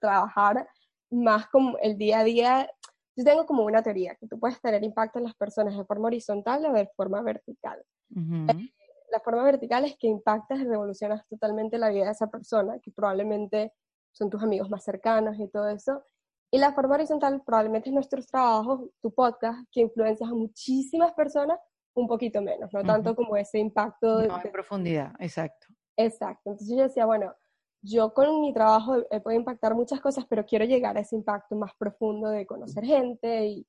trabajar 0.00 0.66
más 1.10 1.46
como 1.48 1.76
el 1.78 1.98
día 1.98 2.20
a 2.20 2.24
día 2.24 2.70
yo 3.16 3.24
tengo 3.24 3.46
como 3.46 3.64
una 3.64 3.82
teoría, 3.82 4.14
que 4.14 4.26
tú 4.26 4.38
puedes 4.38 4.60
tener 4.60 4.82
impacto 4.82 5.18
en 5.18 5.24
las 5.24 5.34
personas 5.34 5.76
de 5.76 5.84
forma 5.84 6.06
horizontal 6.06 6.64
o 6.66 6.72
de 6.72 6.88
forma 6.96 7.20
vertical. 7.22 7.84
Eh, 8.14 8.72
la 9.10 9.20
forma 9.20 9.44
vertical 9.44 9.84
es 9.84 9.96
que 9.98 10.06
impactas 10.06 10.60
y 10.60 10.64
revolucionas 10.64 11.26
totalmente 11.28 11.78
la 11.78 11.90
vida 11.90 12.06
de 12.06 12.12
esa 12.12 12.28
persona, 12.28 12.78
que 12.80 12.90
probablemente 12.90 13.72
son 14.12 14.30
tus 14.30 14.42
amigos 14.42 14.70
más 14.70 14.84
cercanos 14.84 15.38
y 15.38 15.48
todo 15.48 15.68
eso. 15.68 16.02
Y 16.50 16.58
la 16.58 16.72
forma 16.72 16.94
horizontal 16.94 17.42
probablemente 17.44 17.88
es 17.90 17.94
nuestros 17.94 18.26
trabajos, 18.26 18.90
tu 19.00 19.12
podcast, 19.12 19.58
que 19.70 19.80
influencias 19.80 20.30
a 20.30 20.34
muchísimas 20.34 21.12
personas 21.12 21.58
un 21.94 22.06
poquito 22.06 22.40
menos, 22.40 22.72
no 22.72 22.82
tanto 22.82 23.14
como 23.14 23.36
ese 23.36 23.58
impacto. 23.58 24.18
de, 24.18 24.28
profundidad, 24.50 25.12
exacto. 25.18 25.66
Exacto. 25.96 26.50
Entonces 26.50 26.74
yo 26.74 26.82
decía, 26.82 27.04
bueno, 27.04 27.34
yo 27.82 28.14
con 28.14 28.40
mi 28.40 28.54
trabajo 28.54 28.96
he 29.10 29.20
podido 29.20 29.40
impactar 29.40 29.74
muchas 29.74 30.00
cosas, 30.00 30.24
pero 30.28 30.46
quiero 30.46 30.64
llegar 30.64 30.96
a 30.96 31.00
ese 31.00 31.16
impacto 31.16 31.56
más 31.56 31.72
profundo 31.76 32.28
de 32.28 32.46
conocer 32.46 32.84
gente 32.84 33.46
y, 33.46 33.66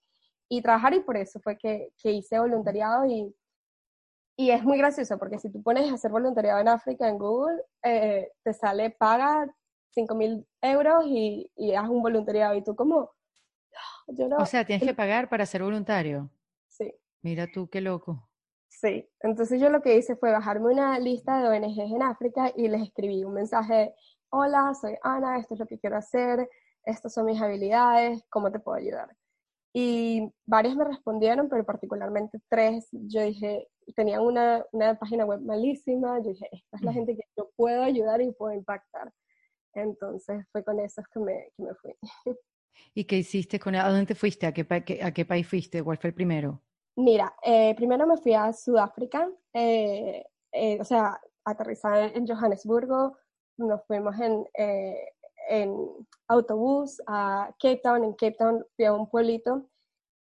y 0.49 0.61
trabajar 0.61 0.93
y 0.93 0.99
por 0.99 1.17
eso 1.17 1.39
fue 1.39 1.57
que, 1.57 1.89
que 1.97 2.11
hice 2.11 2.39
voluntariado 2.39 3.05
y, 3.05 3.35
y, 4.37 4.51
es 4.51 4.63
muy 4.63 4.77
gracioso 4.77 5.17
porque 5.17 5.39
si 5.39 5.51
tú 5.51 5.63
pones 5.63 5.89
a 5.91 5.95
hacer 5.95 6.11
voluntariado 6.11 6.59
en 6.59 6.67
África 6.67 7.09
en 7.09 7.17
Google, 7.17 7.61
eh, 7.83 8.31
te 8.43 8.53
sale 8.53 8.91
paga 8.91 9.47
5 9.95 10.15
mil 10.15 10.47
euros 10.61 11.05
y, 11.07 11.51
y 11.55 11.73
haz 11.73 11.89
un 11.89 12.01
voluntariado 12.01 12.55
y 12.55 12.63
tú 12.63 12.75
como... 12.75 13.11
Yo 14.07 14.27
no, 14.27 14.37
o 14.37 14.45
sea, 14.45 14.63
tienes 14.63 14.87
que 14.87 14.93
pagar 14.93 15.27
para 15.29 15.47
ser 15.47 15.63
voluntario. 15.63 16.29
Sí. 16.67 16.93
Mira 17.23 17.47
tú, 17.51 17.67
qué 17.67 17.81
loco. 17.81 18.29
Sí, 18.79 19.07
entonces 19.21 19.61
yo 19.61 19.69
lo 19.69 19.81
que 19.81 19.95
hice 19.95 20.15
fue 20.15 20.31
bajarme 20.31 20.73
una 20.73 20.99
lista 20.99 21.39
de 21.39 21.47
ONGs 21.47 21.91
en 21.91 22.01
África 22.01 22.51
y 22.55 22.67
les 22.67 22.81
escribí 22.81 23.23
un 23.23 23.33
mensaje, 23.33 23.93
hola, 24.29 24.73
soy 24.73 24.95
Ana, 25.03 25.37
esto 25.37 25.53
es 25.53 25.59
lo 25.59 25.67
que 25.67 25.79
quiero 25.79 25.95
hacer, 25.95 26.49
estas 26.83 27.13
son 27.13 27.27
mis 27.27 27.39
habilidades, 27.41 28.25
¿cómo 28.29 28.51
te 28.51 28.59
puedo 28.59 28.77
ayudar? 28.77 29.15
Y 29.73 30.27
varias 30.45 30.75
me 30.75 30.85
respondieron, 30.85 31.49
pero 31.49 31.63
particularmente 31.63 32.39
tres, 32.49 32.89
yo 32.91 33.21
dije, 33.21 33.67
tenían 33.95 34.21
una, 34.21 34.65
una 34.71 34.97
página 34.97 35.25
web 35.25 35.41
malísima, 35.41 36.19
yo 36.19 36.29
dije, 36.29 36.49
esta 36.51 36.77
es 36.77 36.83
la 36.83 36.93
gente 36.93 37.15
que 37.15 37.23
yo 37.37 37.51
puedo 37.55 37.83
ayudar 37.83 38.21
y 38.21 38.31
puedo 38.33 38.53
impactar. 38.53 39.13
Entonces 39.75 40.45
fue 40.51 40.63
con 40.63 40.79
eso 40.79 41.01
que 41.13 41.19
me, 41.19 41.47
que 41.55 41.63
me 41.63 41.75
fui. 41.75 41.93
¿Y 42.95 43.05
qué 43.05 43.17
hiciste 43.17 43.59
con 43.59 43.75
¿A 43.75 43.89
dónde 43.89 44.15
fuiste? 44.15 44.47
¿A 44.47 44.51
qué, 44.51 44.65
a 45.01 45.11
qué 45.13 45.25
país 45.25 45.47
fuiste? 45.47 45.83
¿Cuál 45.83 45.99
fue 45.99 46.09
el 46.09 46.15
primero? 46.15 46.61
Mira, 46.95 47.35
eh, 47.41 47.73
primero 47.75 48.05
me 48.05 48.17
fui 48.17 48.33
a 48.33 48.53
Sudáfrica, 48.53 49.27
eh, 49.53 50.23
eh, 50.51 50.77
o 50.79 50.85
sea, 50.85 51.19
aterrizar 51.43 52.15
en 52.15 52.27
Johannesburgo, 52.27 53.17
nos 53.57 53.83
fuimos 53.87 54.15
en, 54.19 54.45
en 55.49 55.75
autobús 56.27 57.01
a 57.07 57.49
Cape 57.59 57.81
Town, 57.83 58.03
en 58.03 58.13
Cape 58.13 58.35
Town 58.37 58.65
fui 58.75 58.85
a 58.85 58.93
un 58.93 59.09
pueblito 59.09 59.69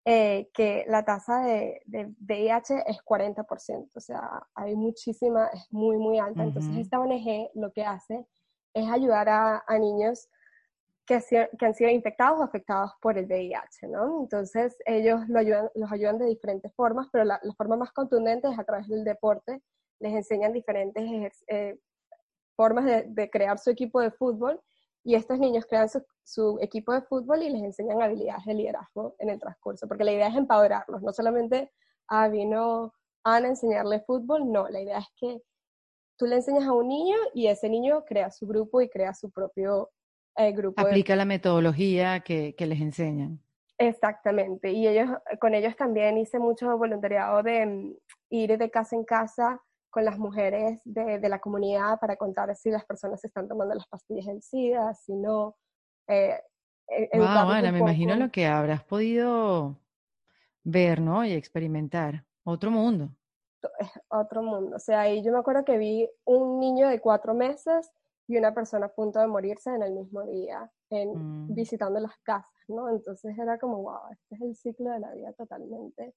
que 0.05 0.85
la 0.87 1.05
tasa 1.05 1.41
de, 1.41 1.81
de, 1.85 2.13
VIH 2.19 2.83
es 2.87 2.97
40%, 3.05 3.89
o 3.95 3.99
sea, 3.99 4.47
hay 4.55 4.75
muchísima, 4.75 5.47
es 5.47 5.65
muy, 5.71 5.97
muy 5.97 6.19
alta. 6.19 6.43
Entonces, 6.43 6.75
esta 6.77 6.99
ONG 6.99 7.51
lo 7.55 7.71
que 7.71 7.83
hace 7.85 8.25
es 8.73 8.89
ayudar 8.89 9.29
a, 9.29 9.63
a 9.65 9.79
niños 9.79 10.27
que, 11.05 11.15
han 11.59 11.73
sido 11.73 11.89
infectados 11.89 12.39
o 12.39 12.43
afectados 12.43 12.91
por 13.01 13.17
el 13.17 13.25
VIH, 13.25 13.87
¿no? 13.87 14.21
Entonces 14.21 14.77
ellos 14.85 15.21
los 15.27 15.91
ayudan 15.91 16.17
de 16.17 16.25
diferentes 16.25 16.73
formas, 16.75 17.07
pero 17.11 17.25
la, 17.25 17.39
forma 17.57 17.75
más 17.75 17.91
contundente 17.91 18.47
es 18.49 18.57
a 18.57 18.63
través 18.63 18.87
del 18.87 19.03
deporte. 19.03 19.61
Les 19.99 20.13
enseñan 20.13 20.53
diferentes 20.53 21.43
eh, 21.47 21.77
formas 22.55 22.85
de, 22.85 23.29
crear 23.29 23.59
su 23.59 23.69
equipo 23.69 23.99
de 23.99 24.11
fútbol 24.11 24.61
y 25.03 25.15
estos 25.15 25.39
niños 25.39 25.65
crean 25.65 25.89
su, 26.23 26.57
equipo 26.61 26.93
de 26.93 27.01
fútbol 27.01 27.43
y 27.43 27.49
les 27.49 27.63
enseñan 27.63 28.01
habilidades 28.01 28.45
de 28.45 28.53
liderazgo 28.53 29.15
en 29.19 29.29
el 29.29 29.39
transcurso, 29.39 29.87
porque 29.87 30.05
la 30.05 30.13
idea 30.13 30.27
es 30.27 30.35
empoderarlos, 30.35 31.01
no 31.01 31.11
solamente, 31.11 31.71
ah, 32.07 32.29
vino 32.29 32.93
Ana 33.25 33.47
a 33.47 33.49
enseñarle 33.49 34.01
fútbol, 34.01 34.51
no, 34.51 34.67
la 34.69 34.81
idea 34.81 34.99
es 34.99 35.07
que 35.17 35.41
tú 36.17 36.25
le 36.25 36.35
enseñas 36.35 36.67
a 36.67 36.73
un 36.73 36.87
niño 36.87 37.17
y 37.33 37.47
ese 37.47 37.69
niño 37.69 38.05
crea 38.05 38.31
su 38.31 38.47
grupo 38.47 38.81
y 38.81 38.89
crea 38.89 39.13
su 39.13 39.31
propio 39.31 39.89
eh, 40.35 40.51
grupo. 40.51 40.81
Aplica 40.81 41.15
la 41.15 41.25
metodología 41.25 42.21
que, 42.21 42.55
que 42.55 42.65
les 42.65 42.81
enseñan. 42.81 43.39
Exactamente, 43.77 44.71
y 44.71 44.87
ellos, 44.87 45.09
con 45.41 45.53
ellos 45.55 45.75
también 45.75 46.17
hice 46.17 46.39
mucho 46.39 46.77
voluntariado 46.77 47.41
de 47.43 47.65
mm, 47.65 47.95
ir 48.29 48.57
de 48.57 48.69
casa 48.69 48.95
en 48.95 49.03
casa 49.03 49.61
con 49.89 50.05
las 50.05 50.17
mujeres 50.17 50.81
de, 50.85 51.19
de, 51.19 51.29
la 51.29 51.39
comunidad 51.39 51.99
para 51.99 52.15
contar 52.15 52.55
si 52.55 52.71
las 52.71 52.85
personas 52.85 53.23
están 53.23 53.47
tomando 53.47 53.75
las 53.75 53.87
pastillas 53.87 54.27
en 54.27 54.41
SIDA, 54.41 54.93
si 54.95 55.13
no. 55.13 55.55
Eh, 56.07 56.39
wow, 57.13 57.23
e, 57.23 57.57
Ana, 57.57 57.71
me 57.71 57.79
imagino 57.79 58.15
lo 58.15 58.31
que 58.31 58.47
habrás 58.47 58.83
podido 58.83 59.77
ver, 60.63 60.99
¿no? 60.99 61.23
Y 61.25 61.33
experimentar. 61.33 62.25
Otro 62.43 62.71
mundo. 62.71 63.09
Otro 64.09 64.41
mundo. 64.41 64.75
O 64.75 64.79
sea, 64.79 65.01
ahí 65.01 65.23
yo 65.23 65.31
me 65.31 65.39
acuerdo 65.39 65.63
que 65.63 65.77
vi 65.77 66.09
un 66.25 66.59
niño 66.59 66.89
de 66.89 66.99
cuatro 66.99 67.33
meses 67.33 67.91
y 68.27 68.37
una 68.37 68.53
persona 68.53 68.87
a 68.87 68.93
punto 68.93 69.19
de 69.19 69.27
morirse 69.27 69.69
en 69.69 69.83
el 69.83 69.93
mismo 69.93 70.23
día, 70.25 70.71
en, 70.89 71.47
mm. 71.47 71.53
visitando 71.53 71.99
las 71.99 72.17
casas, 72.23 72.49
¿no? 72.67 72.89
Entonces 72.89 73.37
era 73.37 73.59
como, 73.59 73.81
wow, 73.81 74.11
este 74.11 74.35
es 74.35 74.41
el 74.41 74.55
ciclo 74.55 74.91
de 74.91 74.99
la 74.99 75.13
vida 75.13 75.33
totalmente 75.33 76.13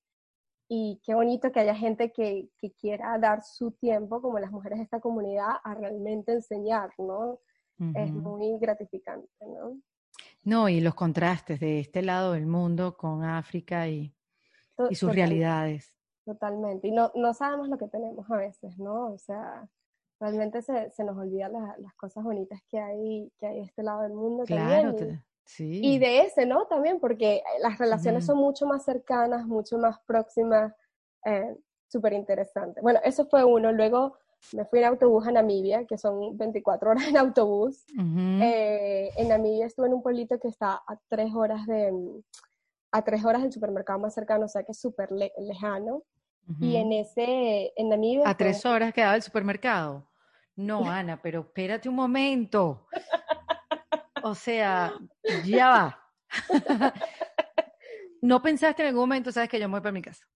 y 0.68 1.00
qué 1.04 1.14
bonito 1.14 1.52
que 1.52 1.60
haya 1.60 1.74
gente 1.74 2.12
que, 2.12 2.48
que, 2.58 2.72
quiera 2.72 3.18
dar 3.18 3.42
su 3.44 3.72
tiempo, 3.72 4.20
como 4.20 4.38
las 4.38 4.50
mujeres 4.50 4.78
de 4.78 4.84
esta 4.84 5.00
comunidad, 5.00 5.56
a 5.62 5.74
realmente 5.74 6.32
enseñar, 6.32 6.90
¿no? 6.98 7.38
Es 7.94 8.10
muy 8.10 8.58
gratificante, 8.58 9.28
¿no? 9.40 9.78
No, 10.44 10.68
y 10.68 10.80
los 10.80 10.94
contrastes 10.94 11.60
de 11.60 11.80
este 11.80 12.02
lado 12.02 12.32
del 12.32 12.46
mundo 12.46 12.96
con 12.96 13.22
África 13.22 13.86
y, 13.86 14.14
y 14.88 14.94
sus 14.94 15.14
realidades. 15.14 15.94
Totalmente. 16.24 16.88
Y 16.88 16.92
no, 16.92 17.12
no 17.14 17.34
sabemos 17.34 17.68
lo 17.68 17.76
que 17.76 17.88
tenemos 17.88 18.28
a 18.30 18.36
veces, 18.36 18.78
¿no? 18.78 19.12
O 19.12 19.18
sea, 19.18 19.68
realmente 20.20 20.62
se, 20.62 20.90
se 20.90 21.04
nos 21.04 21.16
olvidan 21.16 21.52
las 21.52 21.94
cosas 21.94 22.24
bonitas 22.24 22.60
que 22.68 22.78
hay, 22.78 23.30
que 23.38 23.46
hay 23.46 23.60
este 23.60 23.82
lado 23.82 24.02
del 24.02 24.14
mundo. 24.14 24.44
Claro, 24.44 24.94
y 25.58 25.98
de 25.98 26.22
ese, 26.22 26.44
¿no? 26.44 26.66
También, 26.66 26.98
porque 26.98 27.42
las 27.60 27.78
relaciones 27.78 28.26
son 28.26 28.38
mucho 28.38 28.66
más 28.66 28.84
cercanas, 28.84 29.46
mucho 29.46 29.78
más 29.78 30.00
próximas, 30.00 30.74
eh, 31.24 31.56
súper 31.88 32.14
interesante. 32.14 32.80
Bueno, 32.80 33.00
eso 33.04 33.26
fue 33.26 33.44
uno. 33.44 33.70
Luego 33.70 34.18
me 34.52 34.64
fui 34.64 34.80
en 34.80 34.86
autobús 34.86 35.26
a 35.26 35.32
Namibia, 35.32 35.84
que 35.84 35.98
son 35.98 36.36
24 36.36 36.90
horas 36.90 37.06
en 37.06 37.16
autobús. 37.16 37.84
Eh, 37.96 39.10
en 39.16 39.28
Namibia 39.28 39.66
estuve 39.66 39.86
en 39.86 39.94
un 39.94 40.02
pueblito 40.02 40.38
que 40.40 40.48
está 40.48 40.82
a 40.86 40.98
tres 41.08 41.32
horas 41.34 41.66
de 41.66 41.92
a 42.92 43.02
tres 43.02 43.24
horas 43.24 43.42
del 43.42 43.52
supermercado 43.52 43.98
más 43.98 44.14
cercano, 44.14 44.46
o 44.46 44.48
sea 44.48 44.62
que 44.62 44.72
es 44.72 44.78
súper 44.78 45.10
lejano. 45.12 46.02
Y 46.60 46.76
en 46.76 46.92
ese, 46.92 47.72
en 47.76 47.88
Namibia... 47.88 48.28
A 48.28 48.36
tres 48.36 48.64
horas 48.64 48.92
quedaba 48.92 49.16
el 49.16 49.22
supermercado. 49.22 50.08
No, 50.54 50.88
Ana, 50.90 51.20
pero 51.20 51.40
espérate 51.40 51.88
un 51.88 51.96
momento. 51.96 52.86
O 54.22 54.34
sea, 54.34 54.94
ya 55.44 55.68
va. 55.68 56.02
no 58.22 58.42
pensaste 58.42 58.82
en 58.82 58.88
algún 58.88 59.02
momento, 59.02 59.30
sabes 59.32 59.48
que 59.48 59.60
yo 59.60 59.68
me 59.68 59.72
voy 59.72 59.80
para 59.80 59.92
mi 59.92 60.02
casa. 60.02 60.26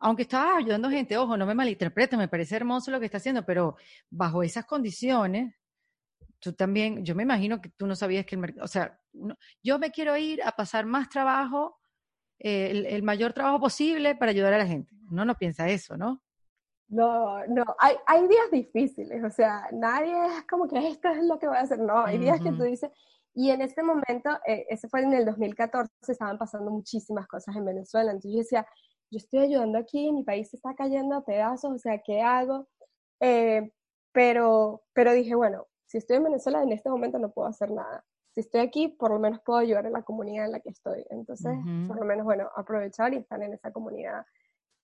Aunque 0.00 0.22
estabas 0.22 0.58
ayudando 0.58 0.88
gente, 0.88 1.16
ojo, 1.16 1.36
no 1.36 1.44
me 1.44 1.54
malinterprete, 1.54 2.16
me 2.16 2.28
parece 2.28 2.56
hermoso 2.56 2.90
lo 2.90 3.00
que 3.00 3.06
está 3.06 3.18
haciendo, 3.18 3.44
pero 3.44 3.76
bajo 4.08 4.42
esas 4.44 4.64
condiciones, 4.64 5.54
tú 6.38 6.52
también, 6.52 7.04
yo 7.04 7.16
me 7.16 7.24
imagino 7.24 7.60
que 7.60 7.70
tú 7.70 7.86
no 7.86 7.96
sabías 7.96 8.24
que 8.24 8.36
el 8.36 8.40
mercado, 8.40 8.64
o 8.64 8.68
sea, 8.68 9.00
yo 9.62 9.78
me 9.80 9.90
quiero 9.90 10.16
ir 10.16 10.40
a 10.44 10.52
pasar 10.52 10.86
más 10.86 11.08
trabajo, 11.08 11.77
eh, 12.38 12.70
el, 12.70 12.86
el, 12.86 13.02
mayor 13.02 13.32
trabajo 13.32 13.60
posible 13.60 14.14
para 14.14 14.30
ayudar 14.30 14.52
a 14.52 14.58
la 14.58 14.66
gente. 14.66 14.94
No 15.10 15.24
no 15.24 15.34
piensa 15.34 15.68
eso, 15.68 15.96
¿no? 15.96 16.22
No, 16.88 17.44
no, 17.46 17.64
hay, 17.78 17.96
hay 18.06 18.26
días 18.26 18.50
difíciles, 18.50 19.22
o 19.22 19.28
sea, 19.28 19.68
nadie 19.72 20.14
es 20.38 20.46
como 20.46 20.66
que 20.66 20.88
esto 20.88 21.08
es 21.10 21.22
lo 21.22 21.38
que 21.38 21.46
voy 21.46 21.58
a 21.58 21.60
hacer, 21.60 21.78
no, 21.78 22.02
hay 22.02 22.16
días 22.16 22.40
que 22.40 22.50
tú 22.50 22.62
dices, 22.62 22.90
y 23.34 23.50
en 23.50 23.60
este 23.60 23.84
momento, 23.84 24.30
eh, 24.46 24.66
ese 24.68 24.88
fue 24.88 25.02
en 25.02 25.12
el 25.12 25.24
2014, 25.24 25.88
estaban 26.08 26.38
pasando 26.38 26.72
muchísimas 26.72 27.28
cosas 27.28 27.54
en 27.54 27.64
Venezuela. 27.64 28.10
Entonces 28.10 28.32
yo 28.32 28.38
decía, 28.38 28.66
yo 29.12 29.18
estoy 29.18 29.38
ayudando 29.40 29.78
aquí, 29.78 30.10
mi 30.10 30.24
país 30.24 30.50
se 30.50 30.56
está 30.56 30.74
cayendo 30.74 31.14
a 31.14 31.24
pedazos, 31.24 31.72
o 31.72 31.78
sea, 31.78 32.00
¿qué 32.04 32.20
hago? 32.20 32.66
Eh, 33.20 33.70
pero, 34.10 34.82
pero 34.92 35.12
dije, 35.12 35.36
bueno, 35.36 35.68
si 35.86 35.98
estoy 35.98 36.16
en 36.16 36.24
Venezuela 36.24 36.64
en 36.64 36.72
este 36.72 36.90
momento 36.90 37.20
no 37.20 37.30
puedo 37.30 37.46
hacer 37.46 37.70
nada. 37.70 38.04
Si 38.38 38.42
estoy 38.42 38.60
aquí, 38.60 38.86
por 38.86 39.10
lo 39.10 39.18
menos 39.18 39.40
puedo 39.44 39.58
ayudar 39.58 39.84
a 39.88 39.90
la 39.90 40.02
comunidad 40.02 40.44
en 40.44 40.52
la 40.52 40.60
que 40.60 40.68
estoy. 40.68 41.04
Entonces, 41.10 41.58
por 41.88 41.98
lo 41.98 42.04
menos, 42.04 42.24
bueno, 42.24 42.48
aprovechar 42.54 43.12
y 43.12 43.16
estar 43.16 43.42
en 43.42 43.52
esa 43.52 43.72
comunidad 43.72 44.24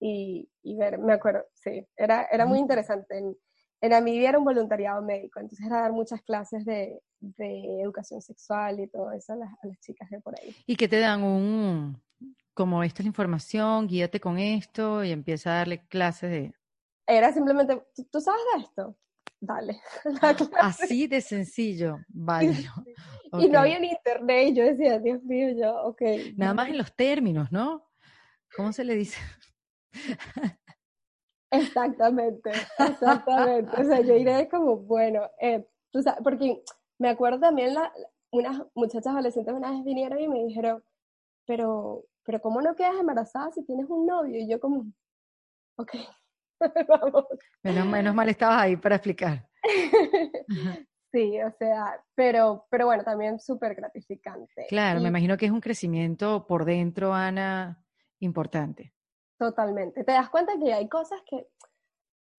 y, 0.01 0.51
y 0.65 0.77
ver, 0.77 0.99
me 0.99 1.13
acuerdo, 1.13 1.45
sí, 1.53 1.87
era, 1.97 2.27
era 2.33 2.47
muy 2.47 2.59
interesante. 2.59 3.17
En, 3.17 3.37
en 3.81 3.91
Namibia 3.91 4.31
era 4.31 4.41
un 4.41 4.45
voluntariado 4.45 5.01
médico, 5.03 5.39
entonces 5.39 5.65
era 5.65 5.83
dar 5.83 5.93
muchas 5.93 6.21
clases 6.23 6.65
de, 6.65 7.01
de 7.21 7.81
educación 7.81 8.21
sexual 8.21 8.81
y 8.81 8.89
todo 8.89 9.13
eso 9.13 9.35
a 9.35 9.37
las, 9.37 9.53
a 9.63 9.69
las, 9.69 9.79
chicas 9.79 10.11
de 10.11 10.21
por 10.21 10.35
ahí. 10.37 10.53
Y 10.67 10.75
que 10.75 10.89
te 10.89 10.99
dan 10.99 11.23
un, 11.23 12.03
como 12.55 12.83
esta 12.83 13.03
es 13.03 13.05
la 13.05 13.11
información, 13.11 13.87
guíate 13.87 14.19
con 14.19 14.41
esto 14.41 15.05
y 15.05 15.13
empieza 15.13 15.53
a 15.53 15.59
darle 15.59 15.87
clases 15.87 16.29
de... 16.29 16.55
Era 17.07 17.33
simplemente, 17.33 17.81
¿tú, 18.11 18.21
sabes 18.21 18.43
de 18.57 18.63
esto? 18.63 18.97
Dale. 19.47 19.81
Así 20.61 21.07
de 21.07 21.21
sencillo, 21.21 21.99
vale. 22.09 22.55
Y 23.37 23.49
no 23.49 23.59
había 23.59 23.81
ni 23.81 23.89
internet 23.89 24.51
y 24.51 24.55
yo 24.55 24.65
decía, 24.65 25.01
Dios 25.01 25.21
mío, 25.25 25.49
yo, 25.59 25.75
ok. 25.87 26.03
Nada 26.37 26.55
más 26.55 26.69
en 26.69 26.79
los 26.79 26.95
términos, 26.95 27.51
¿no? 27.51 27.85
¿Cómo 28.57 28.73
se 28.73 28.85
le 28.85 28.95
dice? 28.95 29.19
Exactamente, 31.51 32.53
exactamente. 32.79 33.81
O 33.81 33.85
sea, 33.85 34.01
yo 34.03 34.15
iré 34.17 34.49
como, 34.49 34.77
bueno, 34.77 35.29
eh, 35.41 35.67
tú 35.91 36.01
sabes, 36.01 36.21
porque 36.23 36.63
me 37.01 37.09
acuerdo 37.09 37.41
también 37.41 37.75
la, 37.75 37.93
unas 38.31 38.63
muchachas 38.73 39.09
adolescentes 39.09 39.53
una 39.53 39.73
vez 39.73 39.83
vinieron 39.83 40.21
y 40.21 40.29
me 40.29 40.45
dijeron, 40.45 40.85
pero, 41.45 42.05
pero 42.23 42.41
¿cómo 42.41 42.63
no 42.63 42.77
quedas 42.77 42.95
embarazada 43.01 43.51
si 43.51 43.65
tienes 43.65 43.87
un 43.89 44.07
novio? 44.07 44.39
Y 44.39 44.49
yo 44.49 44.61
como, 44.61 44.87
ok, 45.77 45.91
vamos. 46.89 47.27
Menos, 47.63 47.87
menos 47.87 48.15
mal 48.15 48.29
estabas 48.29 48.63
ahí 48.63 48.77
para 48.77 48.97
explicar. 48.97 49.49
sí, 51.13 51.41
o 51.43 51.51
sea, 51.59 52.03
pero, 52.15 52.67
pero 52.71 52.87
bueno, 52.87 53.05
también 53.05 53.39
súper 53.39 53.75
gratificante. 53.75 54.67
Claro, 54.69 55.01
me 55.01 55.09
imagino 55.09 55.37
que 55.37 55.47
es 55.47 55.53
un 55.53 55.61
crecimiento 55.61 56.47
por 56.47 56.65
dentro, 56.65 57.15
Ana, 57.15 57.83
importante. 58.21 58.93
Totalmente. 59.39 60.05
Te 60.05 60.13
das 60.13 60.31
cuenta 60.31 60.53
que 60.59 60.73
hay 60.73 60.89
cosas 60.89 61.21
que, 61.29 61.47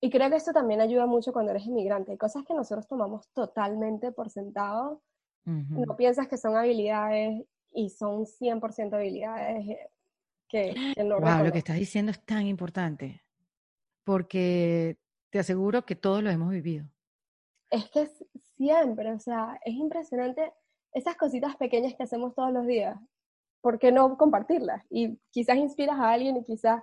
y 0.02 0.10
creo 0.10 0.30
que 0.30 0.38
esto 0.38 0.54
también 0.54 0.82
ayuda 0.82 1.06
mucho 1.06 1.34
cuando 1.34 1.52
eres 1.52 1.66
inmigrante, 1.66 2.12
hay 2.12 2.18
cosas 2.18 2.44
que 2.46 2.54
nosotros 2.54 2.88
tomamos 2.88 3.30
totalmente 3.34 4.12
por 4.12 4.30
sentado, 4.30 5.02
no 5.46 5.96
piensas 5.96 6.28
que 6.28 6.38
son 6.38 6.56
habilidades 6.56 7.46
y 7.72 7.90
son 7.92 8.26
100% 8.26 8.96
habilidades 8.96 9.68
eh, 9.68 9.90
que, 10.48 10.94
que 10.96 11.04
no 11.04 11.20
Wow, 11.20 11.44
lo 11.44 11.52
que 11.52 11.60
estás 11.60 11.76
diciendo 11.76 12.12
es 12.12 12.20
tan 12.26 12.48
importante, 12.48 13.22
porque 14.06 14.98
te 15.32 15.39
aseguro 15.39 15.86
que 15.86 15.96
todos 15.96 16.24
lo 16.24 16.30
hemos 16.30 16.52
vivido. 16.52 16.86
Es 17.70 17.89
que 17.89 18.08
siempre, 18.56 19.12
o 19.12 19.20
sea, 19.20 19.60
es 19.65 19.74
impresionante 19.74 20.54
esas 20.94 21.18
cositas 21.18 21.58
pequeñas 21.58 21.94
que 21.96 22.04
hacemos 22.04 22.34
todos 22.34 22.54
los 22.54 22.65
días. 22.65 22.98
¿Por 23.60 23.80
qué 23.80 23.91
no 23.91 24.15
compartirlas? 24.18 24.86
Y 24.89 25.20
quizás 25.32 25.58
inspiras 25.58 26.00
a 26.00 26.12
alguien 26.12 26.38
y 26.38 26.44
quizás 26.46 26.82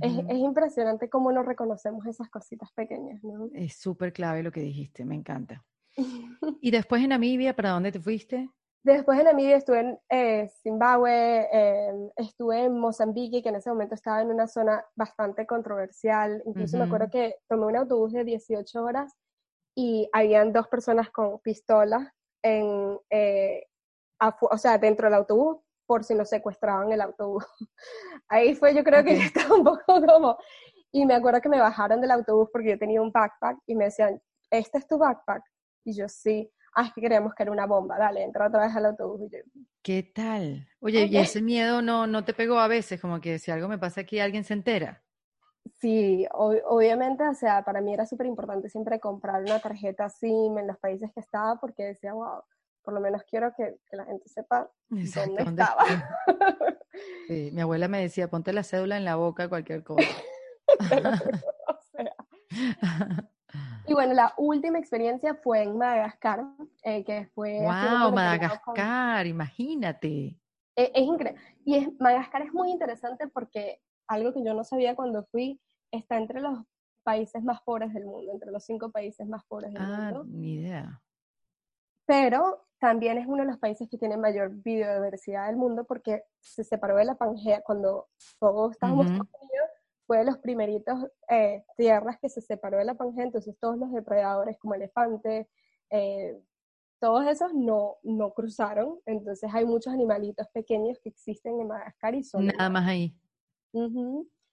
es, 0.00 0.12
es, 0.28 0.38
impresionante 0.38 1.10
cómo 1.10 1.30
no 1.30 1.42
reconocemos 1.42 2.06
esas 2.06 2.30
cositas 2.30 2.72
pequeñas, 2.72 3.22
¿no? 3.22 3.50
Es 3.52 3.76
súper 3.76 4.12
clave 4.12 4.42
lo 4.42 4.50
que 4.50 4.60
dijiste, 4.60 5.04
me 5.04 5.14
encanta. 5.14 5.64
¿Y 6.60 6.70
después 6.70 7.02
en 7.02 7.10
Namibia, 7.10 7.54
para 7.54 7.70
dónde 7.70 7.92
te 7.92 8.00
fuiste? 8.00 8.48
Después 8.84 9.16
en 9.18 9.26
Namibia 9.26 9.56
estuve 9.56 9.78
en 9.78 9.98
eh, 10.10 10.50
Zimbabue, 10.62 11.48
eh, 11.52 12.10
estuve 12.16 12.64
en 12.64 12.78
Mozambique, 12.78 13.40
que 13.40 13.48
en 13.48 13.56
ese 13.56 13.70
momento 13.70 13.94
estaba 13.94 14.22
en 14.22 14.30
una 14.30 14.48
zona 14.48 14.84
bastante 14.96 15.46
controversial. 15.46 16.42
Incluso 16.46 16.78
me 16.78 16.84
acuerdo 16.84 17.08
que 17.08 17.36
tomé 17.48 17.66
un 17.66 17.76
autobús 17.76 18.12
de 18.12 18.24
18 18.24 18.82
horas 18.82 19.14
y 19.76 20.08
habían 20.12 20.52
dos 20.52 20.66
personas 20.66 21.10
con 21.10 21.38
pistolas 21.40 22.08
en, 22.42 22.98
eh, 23.10 23.66
o 24.40 24.58
sea, 24.58 24.78
dentro 24.78 25.06
del 25.06 25.14
autobús 25.14 25.58
por 25.86 26.02
si 26.02 26.14
nos 26.14 26.28
secuestraban 26.28 26.90
el 26.90 27.02
autobús. 27.02 27.44
Ahí 28.28 28.54
fue, 28.56 28.74
yo 28.74 28.82
creo 28.82 29.04
que 29.04 29.16
estaba 29.16 29.54
un 29.54 29.64
poco 29.64 30.04
como... 30.06 30.38
Y 30.94 31.06
me 31.06 31.14
acuerdo 31.14 31.40
que 31.40 31.48
me 31.48 31.60
bajaron 31.60 32.00
del 32.00 32.10
autobús 32.10 32.48
porque 32.52 32.70
yo 32.70 32.78
tenía 32.78 33.00
un 33.00 33.12
backpack 33.12 33.58
y 33.66 33.74
me 33.74 33.84
decían, 33.84 34.20
¿este 34.50 34.76
es 34.76 34.86
tu 34.86 34.98
backpack? 34.98 35.42
Y 35.84 35.94
yo, 35.94 36.06
sí. 36.08 36.52
Ah, 36.74 36.86
es 36.86 36.92
que 36.94 37.00
queríamos 37.02 37.34
que 37.34 37.42
era 37.42 37.52
una 37.52 37.66
bomba, 37.66 37.98
dale, 37.98 38.22
entra 38.22 38.48
otra 38.48 38.66
vez 38.66 38.74
al 38.74 38.86
autobús. 38.86 39.30
¿Qué 39.82 40.02
tal? 40.02 40.66
Oye, 40.80 41.04
¿y 41.04 41.18
ese 41.18 41.42
miedo 41.42 41.82
no, 41.82 42.06
no 42.06 42.24
te 42.24 42.32
pegó 42.32 42.58
a 42.58 42.68
veces? 42.68 43.00
Como 43.00 43.20
que 43.20 43.38
si 43.38 43.50
algo 43.50 43.68
me 43.68 43.78
pasa 43.78 44.00
aquí, 44.00 44.18
alguien 44.18 44.44
se 44.44 44.54
entera. 44.54 45.02
Sí, 45.80 46.26
obviamente, 46.32 47.28
o 47.28 47.34
sea, 47.34 47.62
para 47.62 47.80
mí 47.80 47.92
era 47.92 48.06
súper 48.06 48.26
importante 48.26 48.68
siempre 48.68 49.00
comprar 49.00 49.42
una 49.42 49.60
tarjeta 49.60 50.08
SIM 50.08 50.58
en 50.58 50.66
los 50.66 50.78
países 50.78 51.10
que 51.12 51.20
estaba 51.20 51.60
porque 51.60 51.84
decía, 51.84 52.14
wow, 52.14 52.42
por 52.82 52.94
lo 52.94 53.00
menos 53.00 53.22
quiero 53.24 53.52
que, 53.54 53.76
la 53.92 54.04
gente 54.04 54.28
sepa 54.28 54.70
dónde, 54.88 55.42
estaba. 55.42 55.84
Sí, 57.26 57.50
mi 57.52 57.62
abuela 57.62 57.88
me 57.88 58.02
decía, 58.02 58.28
ponte 58.28 58.52
la 58.52 58.62
cédula 58.62 58.98
en 58.98 59.04
la 59.04 59.16
boca, 59.16 59.48
cualquier 59.48 59.82
cosa. 59.82 60.06
Y 63.86 63.94
bueno, 63.94 64.14
la 64.14 64.32
última 64.36 64.78
experiencia 64.78 65.34
fue 65.34 65.62
en 65.62 65.76
Madagascar, 65.76 66.44
eh, 66.82 67.04
que 67.04 67.26
fue... 67.34 67.60
¡Wow! 67.60 68.12
Madagascar, 68.12 69.26
imagínate. 69.26 70.38
Eh, 70.76 70.92
es 70.94 71.02
increíble. 71.02 71.40
Y 71.64 71.76
es, 71.76 71.88
Madagascar 72.00 72.42
es 72.42 72.52
muy 72.52 72.70
interesante 72.70 73.28
porque 73.28 73.80
algo 74.06 74.32
que 74.32 74.44
yo 74.44 74.54
no 74.54 74.64
sabía 74.64 74.94
cuando 74.94 75.24
fui, 75.24 75.60
está 75.90 76.16
entre 76.16 76.40
los 76.40 76.60
países 77.02 77.42
más 77.42 77.60
pobres 77.62 77.92
del 77.92 78.06
mundo, 78.06 78.32
entre 78.32 78.50
los 78.50 78.64
cinco 78.64 78.90
países 78.90 79.26
más 79.26 79.44
pobres 79.46 79.72
del 79.72 79.82
ah, 79.82 80.10
mundo. 80.12 80.24
ni 80.26 80.54
idea. 80.54 81.00
Pero 82.06 82.66
también 82.78 83.18
es 83.18 83.26
uno 83.26 83.42
de 83.42 83.48
los 83.48 83.58
países 83.58 83.88
que 83.88 83.98
tiene 83.98 84.16
mayor 84.16 84.50
biodiversidad 84.50 85.46
del 85.46 85.56
mundo 85.56 85.84
porque 85.84 86.24
se 86.40 86.64
separó 86.64 86.96
de 86.96 87.04
la 87.04 87.14
Pangea 87.14 87.62
cuando 87.62 88.08
todos 88.38 88.72
estábamos 88.72 89.06
uh 89.06 89.24
fue 90.12 90.18
de 90.18 90.24
los 90.26 90.36
primeritos 90.36 91.06
eh, 91.30 91.64
tierras 91.74 92.18
que 92.20 92.28
se 92.28 92.42
separó 92.42 92.76
de 92.76 92.84
la 92.84 92.92
Pangea, 92.92 93.24
entonces 93.24 93.56
todos 93.58 93.78
los 93.78 93.90
depredadores 93.92 94.58
como 94.58 94.74
elefantes, 94.74 95.46
eh, 95.88 96.38
todos 97.00 97.26
esos 97.26 97.54
no, 97.54 97.96
no 98.02 98.34
cruzaron, 98.34 99.00
entonces 99.06 99.48
hay 99.54 99.64
muchos 99.64 99.90
animalitos 99.90 100.46
pequeños 100.52 100.98
que 101.02 101.08
existen 101.08 101.58
en 101.58 101.66
Madagascar 101.66 102.14
y 102.14 102.24
son... 102.24 102.44
Nada 102.44 102.68
más 102.68 102.86
ahí. 102.86 103.16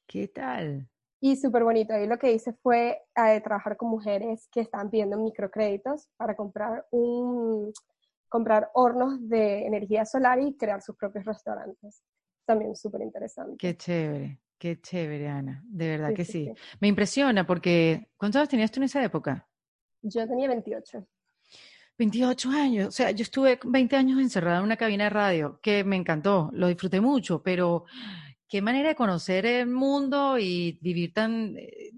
¿Qué 0.08 0.30
tal? 0.30 0.90
Y 1.20 1.36
súper 1.36 1.66
bonito. 1.66 1.94
Ahí 1.94 2.08
lo 2.08 2.18
que 2.18 2.32
hice 2.32 2.54
fue 2.54 3.02
eh, 3.18 3.42
trabajar 3.42 3.76
con 3.76 3.90
mujeres 3.90 4.48
que 4.54 4.62
estaban 4.62 4.90
pidiendo 4.90 5.18
microcréditos 5.18 6.08
para 6.16 6.38
comprar 6.38 6.88
un 6.92 7.74
comprar 8.30 8.72
hornos 8.76 9.28
de 9.28 9.66
energía 9.66 10.06
solar 10.06 10.40
y 10.40 10.56
crear 10.56 10.82
sus 10.82 10.96
propios 10.96 11.26
restaurantes. 11.26 12.02
También 12.46 12.78
súper 12.78 13.02
interesante. 13.02 13.58
Qué 13.58 13.76
chévere, 13.76 14.40
qué 14.60 14.80
chévere, 14.80 15.28
Ana. 15.30 15.64
De 15.66 15.88
verdad 15.88 16.14
que 16.14 16.26
sí, 16.26 16.52
Me 16.80 16.88
impresiona 16.88 17.48
porque, 17.48 18.10
¿cuántos 18.18 18.40
años 18.40 18.50
tenías 18.50 18.72
tú 18.72 18.80
en 18.80 18.84
esa 18.84 19.04
época? 19.04 19.48
Yo 20.02 20.28
tenía 20.28 20.48
28. 20.48 21.08
28 21.98 22.50
años, 22.52 22.88
o 22.88 22.92
sea, 22.92 23.12
yo 23.12 23.24
estuve 23.24 23.60
20 23.62 23.96
años 23.98 24.20
encerrada 24.20 24.60
en 24.60 24.64
una 24.64 24.78
cabina 24.78 25.06
de 25.06 25.10
radio, 25.10 25.60
que 25.62 25.84
me 25.84 25.98
encantó, 25.98 26.50
lo 26.54 26.68
disfruté 26.68 27.02
mucho, 27.02 27.44
pero 27.44 27.84
qué 28.48 28.62
manera 28.62 28.90
de 28.90 28.96
conocer 28.96 29.46
el 29.46 29.68
mundo 29.68 30.40
y 30.40 30.80
vivir 30.82 31.14
tan, 31.14 31.56
eh, 31.58 31.92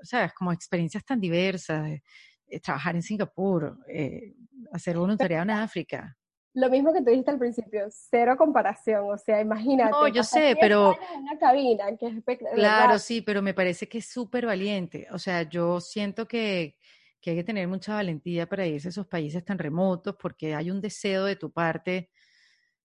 o 0.00 0.04
sea, 0.04 0.30
como 0.30 0.52
experiencias 0.52 1.04
tan 1.04 1.20
diversas, 1.20 2.00
eh, 2.46 2.60
trabajar 2.60 2.94
en 2.94 3.02
Singapur, 3.02 3.78
eh, 3.88 4.34
hacer 4.72 4.96
voluntariado 4.96 5.42
en 5.42 5.50
África. 5.50 6.16
Lo 6.54 6.70
mismo 6.70 6.92
que 6.92 7.00
tú 7.00 7.10
dijiste 7.10 7.32
al 7.32 7.38
principio, 7.38 7.86
cero 7.90 8.36
comparación, 8.38 9.10
o 9.10 9.18
sea, 9.18 9.40
imagínate. 9.40 9.90
No, 9.90 10.06
yo 10.08 10.22
sé, 10.22 10.56
pero... 10.60 10.96
una 11.18 11.38
cabina, 11.38 11.84
que 11.96 12.22
Claro, 12.54 12.98
sí, 12.98 13.22
pero 13.22 13.42
me 13.42 13.54
parece 13.54 13.88
que 13.88 13.98
es 13.98 14.06
súper 14.06 14.46
valiente, 14.46 15.08
o 15.10 15.18
sea, 15.18 15.42
yo 15.42 15.80
siento 15.80 16.28
que, 16.28 16.76
que 17.20 17.30
hay 17.30 17.36
que 17.36 17.44
tener 17.44 17.66
mucha 17.66 17.94
valentía 17.94 18.48
para 18.48 18.66
irse 18.66 18.88
a 18.88 18.90
esos 18.90 19.06
países 19.08 19.44
tan 19.44 19.58
remotos 19.58 20.14
porque 20.20 20.54
hay 20.54 20.70
un 20.70 20.80
deseo 20.80 21.24
de 21.24 21.36
tu 21.36 21.50
parte 21.52 22.10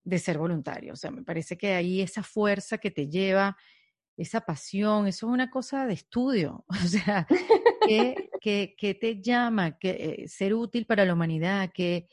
de 0.03 0.19
ser 0.19 0.37
voluntario. 0.37 0.93
O 0.93 0.95
sea, 0.95 1.11
me 1.11 1.23
parece 1.23 1.57
que 1.57 1.73
ahí 1.73 2.01
esa 2.01 2.23
fuerza 2.23 2.77
que 2.77 2.89
te 2.89 3.07
lleva, 3.07 3.55
esa 4.17 4.41
pasión, 4.41 5.07
eso 5.07 5.27
es 5.27 5.33
una 5.33 5.49
cosa 5.49 5.85
de 5.85 5.93
estudio. 5.93 6.65
O 6.85 6.87
sea, 6.87 7.27
¿qué, 7.85 8.75
qué, 8.77 8.97
te 8.99 9.21
llama? 9.21 9.77
¿Qué, 9.77 9.89
eh, 10.23 10.27
ser 10.27 10.53
útil 10.53 10.85
para 10.85 11.05
la 11.05 11.13
humanidad? 11.13 11.69
¿Qué, 11.73 12.07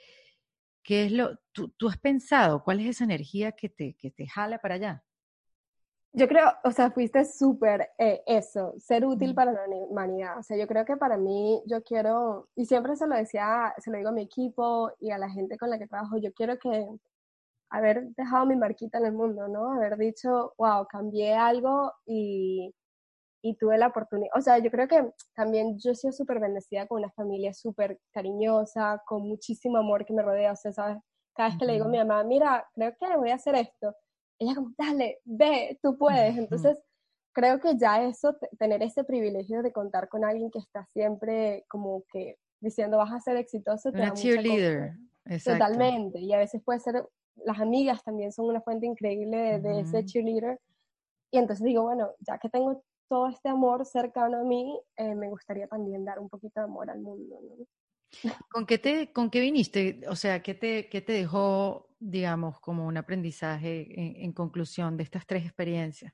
qué 0.87 1.07
es 1.07 1.13
lo, 1.13 1.37
tú, 1.53 1.69
tú, 1.71 1.89
has 1.89 1.99
pensado, 1.99 2.63
cuál 2.63 2.81
es 2.81 2.87
esa 2.87 3.05
energía 3.05 3.53
que 3.53 3.69
te, 3.69 3.97
que 3.99 4.13
te 4.13 4.29
jala 4.29 4.59
para 4.59 4.77
allá? 4.77 5.05
Yo 6.13 6.29
creo, 6.29 6.51
o 6.65 6.71
sea, 6.71 6.93
fuiste 6.93 7.25
súper 7.27 7.91
eh, 7.99 8.23
eso, 8.25 8.73
ser 8.79 9.05
útil 9.05 9.35
para 9.35 9.53
la 9.53 9.67
humanidad. 9.69 10.39
O 10.39 10.43
sea, 10.43 10.57
yo 10.57 10.67
creo 10.67 10.85
que 10.87 10.97
para 10.97 11.19
mí, 11.19 11.61
yo 11.67 11.83
quiero, 11.83 12.49
y 12.55 12.65
siempre 12.65 12.97
se 12.97 13.07
lo 13.07 13.17
decía, 13.17 13.75
se 13.79 13.91
lo 13.91 13.99
digo 13.99 14.11
a 14.11 14.13
mi 14.13 14.23
equipo 14.23 14.93
y 15.01 15.11
a 15.11 15.19
la 15.19 15.29
gente 15.29 15.59
con 15.59 15.69
la 15.71 15.79
que 15.79 15.89
trabajo, 15.89 16.17
yo 16.19 16.33
quiero 16.33 16.57
que 16.59 16.89
haber 17.69 18.09
dejado 18.15 18.47
mi 18.47 18.57
marquita 18.57 18.99
en 18.99 19.07
el 19.07 19.13
mundo, 19.13 19.49
¿no? 19.49 19.73
Haber 19.73 19.99
dicho, 19.99 20.55
wow, 20.57 20.87
cambié 20.87 21.35
algo 21.35 21.93
y, 22.07 22.73
y 23.49 23.57
tuve 23.57 23.79
la 23.79 23.89
oportunidad. 23.89 24.31
O 24.37 24.41
sea, 24.41 24.59
yo 24.59 24.71
creo 24.71 24.89
que 24.89 25.11
también 25.35 25.79
yo 25.79 25.93
he 25.93 25.95
sido 25.95 26.13
súper 26.13 26.41
bendecida 26.41 26.87
con 26.87 26.99
una 26.99 27.11
familia 27.13 27.53
súper 27.53 28.01
cariñosa, 28.13 29.03
con 29.07 29.29
muchísimo 29.29 29.79
amor 29.79 30.05
que 30.05 30.13
me 30.13 30.23
rodea. 30.23 30.53
O 30.53 30.57
sea, 30.57 30.73
¿sabes? 30.73 30.99
Cada 31.35 31.51
vez 31.51 31.59
que 31.59 31.67
le 31.67 31.75
digo 31.75 31.85
a 31.85 31.89
mi 31.89 31.99
mamá, 31.99 32.25
mira, 32.25 32.67
creo 32.75 32.95
que 32.99 33.17
voy 33.17 33.31
a 33.31 33.35
hacer 33.35 33.55
esto, 33.55 33.95
ella 34.39 34.55
como, 34.55 34.73
dale, 34.79 35.21
ve, 35.25 35.79
tú 35.83 35.97
puedes. 35.97 36.37
Entonces, 36.37 36.79
creo 37.33 37.61
que 37.61 37.77
ya 37.77 38.03
eso, 38.03 38.37
tener 38.59 38.83
ese 38.83 39.05
privilegio 39.05 39.63
de 39.63 39.73
contar 39.73 40.09
con 40.09 40.25
alguien 40.25 40.51
que 40.51 40.59
está 40.59 40.87
siempre 40.93 41.65
como 41.69 42.03
que 42.13 42.39
diciendo 42.61 42.97
vas 42.97 43.13
a 43.13 43.21
ser 43.21 43.37
exitoso. 43.37 43.91
Una 43.91 44.13
cheerleader. 44.13 44.95
Totalmente. 45.45 46.19
Y 46.21 46.33
a 46.33 46.39
veces 46.39 46.63
puede 46.65 46.81
ser 46.81 47.05
las 47.45 47.61
amigas 47.61 48.03
también 48.03 48.33
son 48.33 48.47
una 48.47 48.61
fuente 48.61 48.87
increíble 48.87 49.61
de, 49.61 49.81
ese 49.81 50.05
cheerleader. 50.05 50.59
Y 51.31 51.39
entonces 51.39 51.65
digo, 51.65 51.83
bueno, 51.83 52.13
ya 52.21 52.39
que 52.39 52.49
tengo 52.49 52.83
todo 53.09 53.29
este 53.29 53.49
amor 53.49 53.85
cercano 53.87 54.41
a 54.41 54.45
mí, 54.45 54.79
eh, 54.97 55.15
me 55.15 55.29
gustaría 55.29 55.67
también 55.69 56.05
dar 56.05 56.19
un 56.19 56.29
poquito 56.29 56.61
de 56.61 56.65
amor 56.65 56.91
al 56.91 57.01
mundo. 57.01 57.39
¿Con 58.51 58.67
qué, 58.67 58.79
te, 58.79 59.13
¿Con 59.13 59.31
qué 59.31 59.41
viniste? 59.41 60.01
O 60.09 60.17
sea, 60.17 60.43
¿qué 60.43 60.55
te, 60.55 60.89
qué 60.89 61.01
te 61.01 61.13
dejó, 61.13 61.89
digamos, 61.99 62.61
como 62.61 62.87
un 62.87 62.97
aprendizaje 62.97 64.23
en, 64.25 64.33
conclusión 64.33 64.97
de 64.97 65.03
estas 65.03 65.27
tres 65.27 65.45
experiencias? 65.45 66.13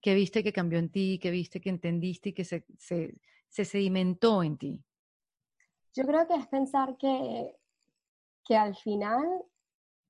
¿Qué 0.00 0.14
viste 0.14 0.44
que 0.44 0.52
cambió 0.52 0.78
en 0.78 0.90
ti? 0.90 1.18
¿Qué 1.20 1.30
viste 1.30 1.60
que 1.60 1.70
entendiste 1.70 2.30
y 2.30 2.32
que 2.32 2.44
se, 2.44 2.64
se, 2.78 3.14
se 3.48 3.64
sedimentó 3.64 4.42
en 4.42 4.58
ti? 4.58 4.84
Yo 5.94 6.04
creo 6.04 6.26
que 6.26 6.34
es 6.34 6.46
pensar 6.46 6.96
que, 6.96 7.56
que 8.44 8.56
al 8.56 8.76
final 8.76 9.24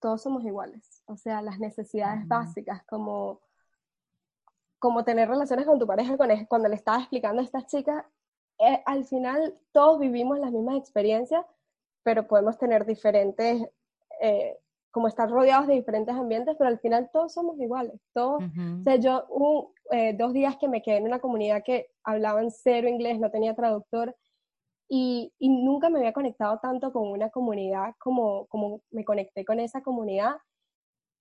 todos 0.00 0.22
somos 0.22 0.44
iguales. 0.44 1.02
O 1.06 1.16
sea, 1.16 1.40
las 1.40 1.58
necesidades 1.58 2.26
básicas 2.28 2.84
como, 2.84 3.40
como 4.84 5.02
tener 5.02 5.30
relaciones 5.30 5.64
con 5.64 5.78
tu 5.78 5.86
pareja, 5.86 6.18
con, 6.18 6.28
cuando 6.44 6.68
le 6.68 6.74
estaba 6.74 6.98
explicando 6.98 7.40
a 7.40 7.44
estas 7.46 7.64
chicas, 7.64 8.04
eh, 8.58 8.82
al 8.84 9.06
final 9.06 9.58
todos 9.72 9.98
vivimos 9.98 10.38
las 10.38 10.52
mismas 10.52 10.76
experiencias, 10.76 11.42
pero 12.02 12.28
podemos 12.28 12.58
tener 12.58 12.84
diferentes, 12.84 13.66
eh, 14.20 14.58
como 14.90 15.08
estar 15.08 15.30
rodeados 15.30 15.68
de 15.68 15.76
diferentes 15.76 16.14
ambientes, 16.14 16.54
pero 16.58 16.68
al 16.68 16.78
final 16.80 17.08
todos 17.14 17.32
somos 17.32 17.58
iguales. 17.58 17.98
Todos, 18.12 18.42
O 18.42 18.82
sea, 18.82 18.96
yo 18.96 19.24
hubo 19.30 19.72
eh, 19.90 20.12
dos 20.18 20.34
días 20.34 20.58
que 20.58 20.68
me 20.68 20.82
quedé 20.82 20.98
en 20.98 21.04
una 21.04 21.18
comunidad 21.18 21.62
que 21.64 21.86
hablaban 22.04 22.50
cero 22.50 22.86
inglés, 22.86 23.18
no 23.18 23.30
tenía 23.30 23.56
traductor, 23.56 24.14
y, 24.86 25.32
nunca 25.40 25.88
me 25.88 26.00
había 26.00 26.12
conectado 26.12 26.58
tanto 26.58 26.92
con 26.92 27.10
una 27.10 27.30
comunidad 27.30 27.94
como, 27.98 28.44
como 28.48 28.82
me 28.90 29.02
conecté 29.06 29.46
con 29.46 29.60
esa 29.60 29.80
comunidad. 29.80 30.34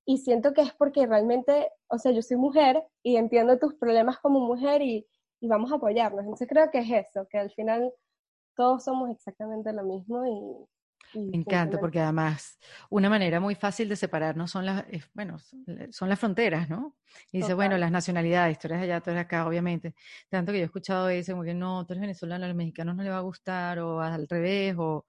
Y 0.06 0.18
siento 0.18 0.54
que 0.54 0.62
es 0.62 0.74
porque 0.74 1.06
realmente, 1.08 1.70
o 1.88 1.98
sea, 1.98 2.12
yo 2.12 2.22
soy 2.22 2.38
mujer 2.38 2.84
y 3.04 3.16
entiendo 3.16 3.58
tus 3.58 3.76
problemas 3.76 4.20
como 4.20 4.40
mujer 4.40 4.82
y, 4.82 5.08
y 5.40 5.48
vamos 5.48 5.72
a 5.72 5.76
apoyarnos. 5.76 6.22
Entonces 6.22 6.48
creo 6.48 6.70
que 6.72 6.80
es 6.80 7.08
eso, 7.08 7.28
que 7.30 7.38
al 7.38 7.52
final 7.52 7.92
todos 8.56 8.84
somos 8.84 9.10
exactamente 9.10 9.72
lo 9.74 9.84
mismo 9.84 10.26
y, 10.26 10.68
me 11.16 11.38
encanta, 11.38 11.80
porque 11.80 12.00
además 12.00 12.58
una 12.90 13.10
manera 13.10 13.40
muy 13.40 13.56
fácil 13.56 13.88
de 13.88 13.96
separarnos 13.96 14.50
son 14.50 14.66
las, 14.66 14.84
bueno, 15.14 15.38
son 15.92 16.10
las 16.10 16.20
fronteras, 16.20 16.70
¿no? 16.70 16.98
Y 17.32 17.40
dice, 17.40 17.54
bueno, 17.54 17.78
las 17.78 17.92
nacionalidades, 17.92 18.58
tú 18.58 18.68
eres 18.68 18.82
allá, 18.82 19.00
tú 19.00 19.12
eres 19.12 19.24
acá, 19.24 19.48
obviamente. 19.48 19.94
Tanto 20.30 20.52
que 20.52 20.58
yo 20.58 20.64
he 20.64 20.66
escuchado 20.66 21.10
eso, 21.10 21.34
como 21.34 21.44
que 21.44 21.54
no, 21.54 21.86
tú 21.86 21.94
eres 21.94 22.02
venezolano, 22.02 22.46
a 22.46 22.48
los 22.48 22.58
mexicanos 22.58 22.96
no 22.96 23.04
les 23.04 23.12
va 23.12 23.18
a 23.18 23.22
gustar, 23.22 23.80
o 23.80 24.02
al 24.02 24.28
revés, 24.28 24.76
o 24.78 25.06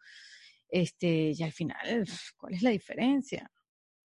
este, 0.69 1.33
y 1.35 1.43
al 1.43 1.53
final, 1.53 2.05
¿cuál 2.37 2.55
es 2.55 2.63
la 2.63 2.71
diferencia? 2.71 3.51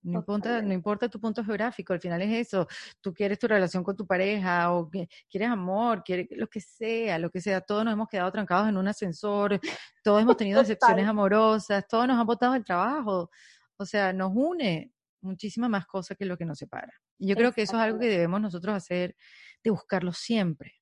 No 0.02 0.20
importa, 0.20 0.62
no 0.62 0.74
importa 0.74 1.10
tu 1.10 1.20
punto 1.20 1.44
geográfico, 1.44 1.92
al 1.92 2.00
final 2.00 2.22
es 2.22 2.48
eso. 2.48 2.68
Tú 3.02 3.14
quieres 3.14 3.38
tu 3.38 3.48
relación 3.48 3.84
con 3.84 3.96
tu 3.96 4.08
pareja 4.08 4.72
o 4.74 4.90
quieres 4.90 5.50
amor, 5.50 6.04
quieres 6.04 6.28
lo 6.32 6.48
que 6.48 6.62
sea, 6.62 7.20
lo 7.20 7.30
que 7.30 7.42
sea. 7.42 7.60
Todos 7.60 7.84
nos 7.84 7.94
hemos 7.94 8.08
quedado 8.08 8.32
trancados 8.32 8.70
en 8.70 8.78
un 8.78 8.88
ascensor, 8.88 9.60
todos 10.02 10.22
hemos 10.22 10.38
tenido 10.38 10.62
decepciones 10.62 11.06
amorosas, 11.06 11.86
todos 11.88 12.08
nos 12.08 12.18
han 12.18 12.26
botado 12.26 12.56
el 12.56 12.64
trabajo. 12.64 13.30
O 13.76 13.86
sea, 13.86 14.14
nos 14.14 14.32
une 14.34 14.94
muchísimas 15.22 15.70
más 15.70 15.86
cosas 15.86 16.18
que 16.18 16.26
lo 16.26 16.38
que 16.38 16.46
nos 16.46 16.58
separa. 16.58 16.94
Y 17.18 17.28
yo 17.28 17.36
creo 17.36 17.52
que 17.52 17.64
eso 17.64 17.76
es 17.76 17.84
algo 17.84 18.00
que 18.00 18.08
debemos 18.08 18.40
nosotros 18.40 18.74
hacer, 18.76 19.16
de 19.64 19.70
buscarlo 19.70 20.14
siempre. 20.14 20.76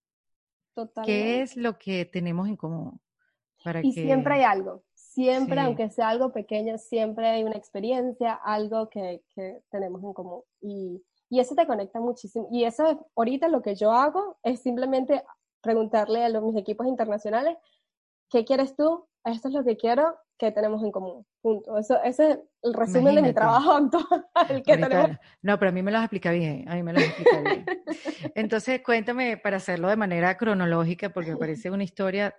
Totalmente. 0.76 1.12
¿Qué 1.12 1.42
es 1.42 1.58
lo 1.58 1.78
que 1.80 2.06
tenemos 2.06 2.48
en 2.48 2.56
común? 2.56 3.02
Para 3.64 3.82
y 3.84 3.92
siempre 3.92 4.36
hay 4.36 4.44
algo. 4.44 4.86
Siempre, 5.18 5.60
aunque 5.62 5.90
sea 5.90 6.10
algo 6.10 6.32
pequeño, 6.32 6.78
siempre 6.78 7.28
hay 7.28 7.44
una 7.44 7.56
experiencia, 7.56 8.36
algo 8.36 8.88
que, 8.88 9.24
que 9.34 9.64
tenemos 9.72 10.04
en 10.04 10.14
común. 10.14 10.44
Y, 10.62 11.04
y, 11.28 11.40
eso 11.40 11.56
te 11.56 11.66
conecta 11.66 12.00
muchísimo. 12.00 12.48
Y 12.52 12.66
eso, 12.66 13.10
ahorita 13.16 13.48
lo 13.48 13.64
que 13.64 13.74
yo 13.74 13.92
hago 13.94 14.38
es 14.44 14.60
simplemente 14.62 15.24
preguntarle 15.62 16.24
a 16.24 16.30
los, 16.30 16.44
mis 16.44 16.56
equipos 16.56 16.86
internacionales, 16.86 17.58
¿qué 18.30 18.46
quieres 18.46 18.76
tú? 18.76 19.08
Esto 19.26 19.48
es 19.48 19.56
lo 19.56 19.64
que 19.64 19.76
quiero. 19.76 20.16
qué 20.38 20.52
tenemos 20.52 20.84
en 20.84 20.92
común. 20.92 21.26
Punto. 21.42 21.80
Eso, 21.80 22.00
ese 22.04 22.34
es 22.34 22.40
el 22.62 22.76
resumen 22.76 23.16
de 23.16 23.24
mi 23.24 23.34
trabajo 23.34 23.72
actual. 23.72 24.28
Que 24.64 24.78
tenemos. 24.78 25.18
No, 25.42 25.58
pero 25.58 25.70
a 25.70 25.74
mí 25.74 25.82
me 25.82 25.92
lo 25.92 25.98
explica 25.98 26.30
bien. 26.30 26.70
A 26.70 26.76
mí 26.76 26.84
me 26.84 26.94
lo 26.94 27.00
explica 27.00 27.42
bien. 27.42 27.66
Entonces, 28.36 28.84
cuéntame 28.84 29.38
para 29.38 29.58
hacerlo 29.58 29.88
de 29.88 29.96
manera 29.96 30.38
cronológica, 30.38 31.10
porque 31.10 31.32
me 31.32 31.38
parece 31.38 31.72
una 31.72 31.84
historia 31.84 32.36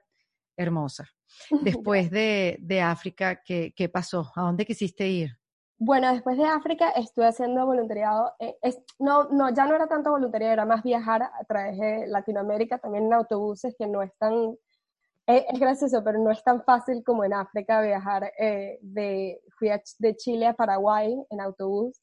hermosa. 0.59 1.09
Después 1.63 2.11
de, 2.11 2.59
de 2.61 2.81
África, 2.83 3.41
¿qué, 3.43 3.73
¿qué 3.75 3.89
pasó? 3.89 4.31
¿A 4.35 4.43
dónde 4.43 4.67
quisiste 4.67 5.09
ir? 5.09 5.39
Bueno, 5.81 6.13
después 6.13 6.37
de 6.37 6.45
África 6.45 6.91
estuve 6.91 7.27
haciendo 7.27 7.65
voluntariado, 7.65 8.33
eh, 8.41 8.57
no, 8.99 9.29
no, 9.29 9.55
ya 9.55 9.65
no 9.65 9.77
era 9.77 9.87
tanto 9.87 10.11
voluntariado, 10.11 10.53
era 10.53 10.65
más 10.65 10.83
viajar 10.83 11.23
a 11.23 11.45
través 11.47 11.79
de 11.79 12.09
Latinoamérica, 12.09 12.79
también 12.79 13.05
en 13.05 13.13
autobuses, 13.13 13.77
que 13.79 13.87
no 13.87 14.03
es 14.03 14.11
tan, 14.19 14.57
es, 15.27 15.61
gracioso, 15.61 16.03
pero 16.03 16.19
no 16.19 16.33
es 16.33 16.43
tan 16.43 16.65
fácil 16.65 17.05
como 17.05 17.23
en 17.23 17.33
África 17.33 17.81
viajar 17.81 18.33
eh, 18.41 18.81
de, 18.83 19.41
fui 19.57 19.71
de 20.01 20.17
Chile 20.17 20.49
a 20.49 20.55
Paraguay 20.55 21.15
en 21.31 21.41
autobús 21.41 22.01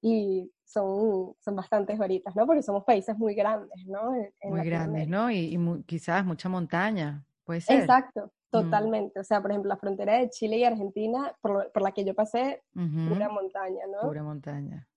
y 0.00 0.52
son, 0.64 1.34
son 1.40 1.56
bastantes 1.56 1.98
horitas, 1.98 2.36
¿no? 2.36 2.46
Porque 2.46 2.62
somos 2.62 2.84
países 2.84 3.18
muy 3.18 3.34
grandes, 3.34 3.84
¿no? 3.84 4.12
muy 4.44 4.64
grandes, 4.64 5.08
¿no? 5.08 5.28
Y, 5.28 5.56
y 5.56 5.82
quizás 5.86 6.24
mucha 6.24 6.48
montaña, 6.48 7.26
puede 7.48 7.62
ser. 7.62 7.80
Exacto, 7.80 8.30
Mm. 8.48 8.50
Totalmente. 8.50 9.20
O 9.20 9.24
sea, 9.24 9.40
por 9.40 9.50
ejemplo, 9.50 9.68
la 9.68 9.76
frontera 9.76 10.18
de 10.18 10.30
Chile 10.30 10.58
y 10.58 10.64
Argentina, 10.64 11.34
por, 11.40 11.70
por 11.72 11.82
la 11.82 11.92
que 11.92 12.04
yo 12.04 12.14
pasé, 12.14 12.62
pura 12.72 13.28
montaña, 13.28 13.86
¿no? 13.86 14.08
Pura 14.08 14.22
montaña. 14.22 14.88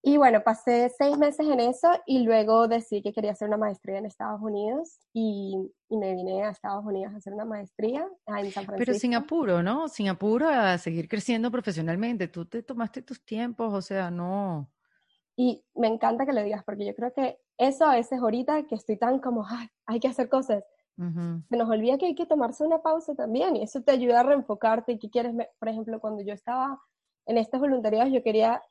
Y 0.00 0.18
bueno, 0.18 0.42
pasé 0.44 0.92
seis 0.96 1.16
meses 1.16 1.46
en 1.48 1.60
eso 1.60 1.88
y 2.04 2.24
luego 2.24 2.68
decidí 2.68 3.00
que 3.00 3.12
quería 3.14 3.32
hacer 3.32 3.48
una 3.48 3.56
maestría 3.56 3.98
en 3.98 4.04
Estados 4.04 4.40
Unidos 4.42 4.98
y, 5.14 5.72
y 5.88 5.96
me 5.96 6.14
vine 6.14 6.44
a 6.44 6.50
Estados 6.50 6.84
Unidos 6.84 7.14
a 7.14 7.16
hacer 7.16 7.32
una 7.32 7.46
maestría 7.46 8.06
en 8.26 8.52
San 8.52 8.66
Francisco. 8.66 8.76
Pero 8.76 8.94
sin 8.94 9.14
apuro, 9.14 9.62
¿no? 9.62 9.88
Sin 9.88 10.08
apuro 10.08 10.46
a 10.48 10.76
seguir 10.76 11.08
creciendo 11.08 11.50
profesionalmente. 11.50 12.28
Tú 12.28 12.44
te 12.44 12.62
tomaste 12.62 13.00
tus 13.00 13.24
tiempos, 13.24 13.72
o 13.72 13.80
sea, 13.80 14.10
no. 14.10 14.70
Y 15.36 15.64
me 15.74 15.88
encanta 15.88 16.26
que 16.26 16.34
lo 16.34 16.42
digas 16.42 16.62
porque 16.64 16.84
yo 16.84 16.94
creo 16.94 17.12
que 17.12 17.40
eso 17.56 17.86
a 17.86 17.94
veces 17.94 18.20
ahorita 18.20 18.64
que 18.64 18.74
estoy 18.74 18.98
tan 18.98 19.20
como, 19.20 19.46
Ay, 19.48 19.68
hay 19.86 20.00
que 20.00 20.08
hacer 20.08 20.28
cosas, 20.28 20.62
se 20.96 21.56
nos 21.56 21.68
olvida 21.68 21.98
que 21.98 22.06
hay 22.06 22.14
que 22.14 22.26
tomarse 22.26 22.64
una 22.64 22.80
pausa 22.80 23.14
también 23.14 23.56
y 23.56 23.62
eso 23.62 23.82
te 23.82 23.92
ayuda 23.92 24.20
a 24.20 24.22
reenfocarte 24.22 24.92
y 24.92 24.98
que 24.98 25.10
quieres, 25.10 25.34
por 25.58 25.68
ejemplo, 25.68 26.00
cuando 26.00 26.22
yo 26.22 26.32
estaba 26.32 26.80
en 27.26 27.38
estos 27.38 27.58
voluntariados, 27.58 28.12
yo 28.12 28.22
quería, 28.22 28.62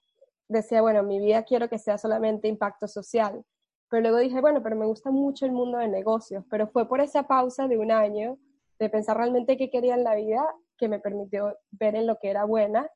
decía, 0.48 0.82
bueno, 0.82 1.04
mi 1.04 1.20
vida 1.20 1.44
quiero 1.44 1.68
que 1.68 1.80
sea 1.80 1.98
solamente 1.98 2.48
impacto 2.48 2.88
social, 2.88 3.44
pero 3.90 4.02
luego 4.02 4.18
dije, 4.20 4.40
bueno, 4.40 4.64
pero 4.64 4.76
me 4.76 4.86
gusta 4.86 5.12
mucho 5.12 5.46
el 5.46 5.52
mundo 5.52 5.78
de 5.78 5.88
negocios, 5.88 6.46
pero 6.50 6.68
fue 6.68 6.88
por 6.88 7.02
esa 7.02 7.24
pausa 7.24 7.68
de 7.68 7.78
un 7.78 7.92
año 7.92 8.38
de 8.80 8.90
pensar 8.90 9.18
realmente 9.18 9.58
qué 9.58 9.70
quería 9.70 9.96
en 9.96 10.04
la 10.04 10.16
vida 10.16 10.46
que 10.78 10.88
me 10.88 11.00
permitió 11.00 11.58
ver 11.72 11.96
en 11.96 12.08
lo 12.08 12.18
que 12.20 12.30
era 12.30 12.46
buena, 12.46 12.90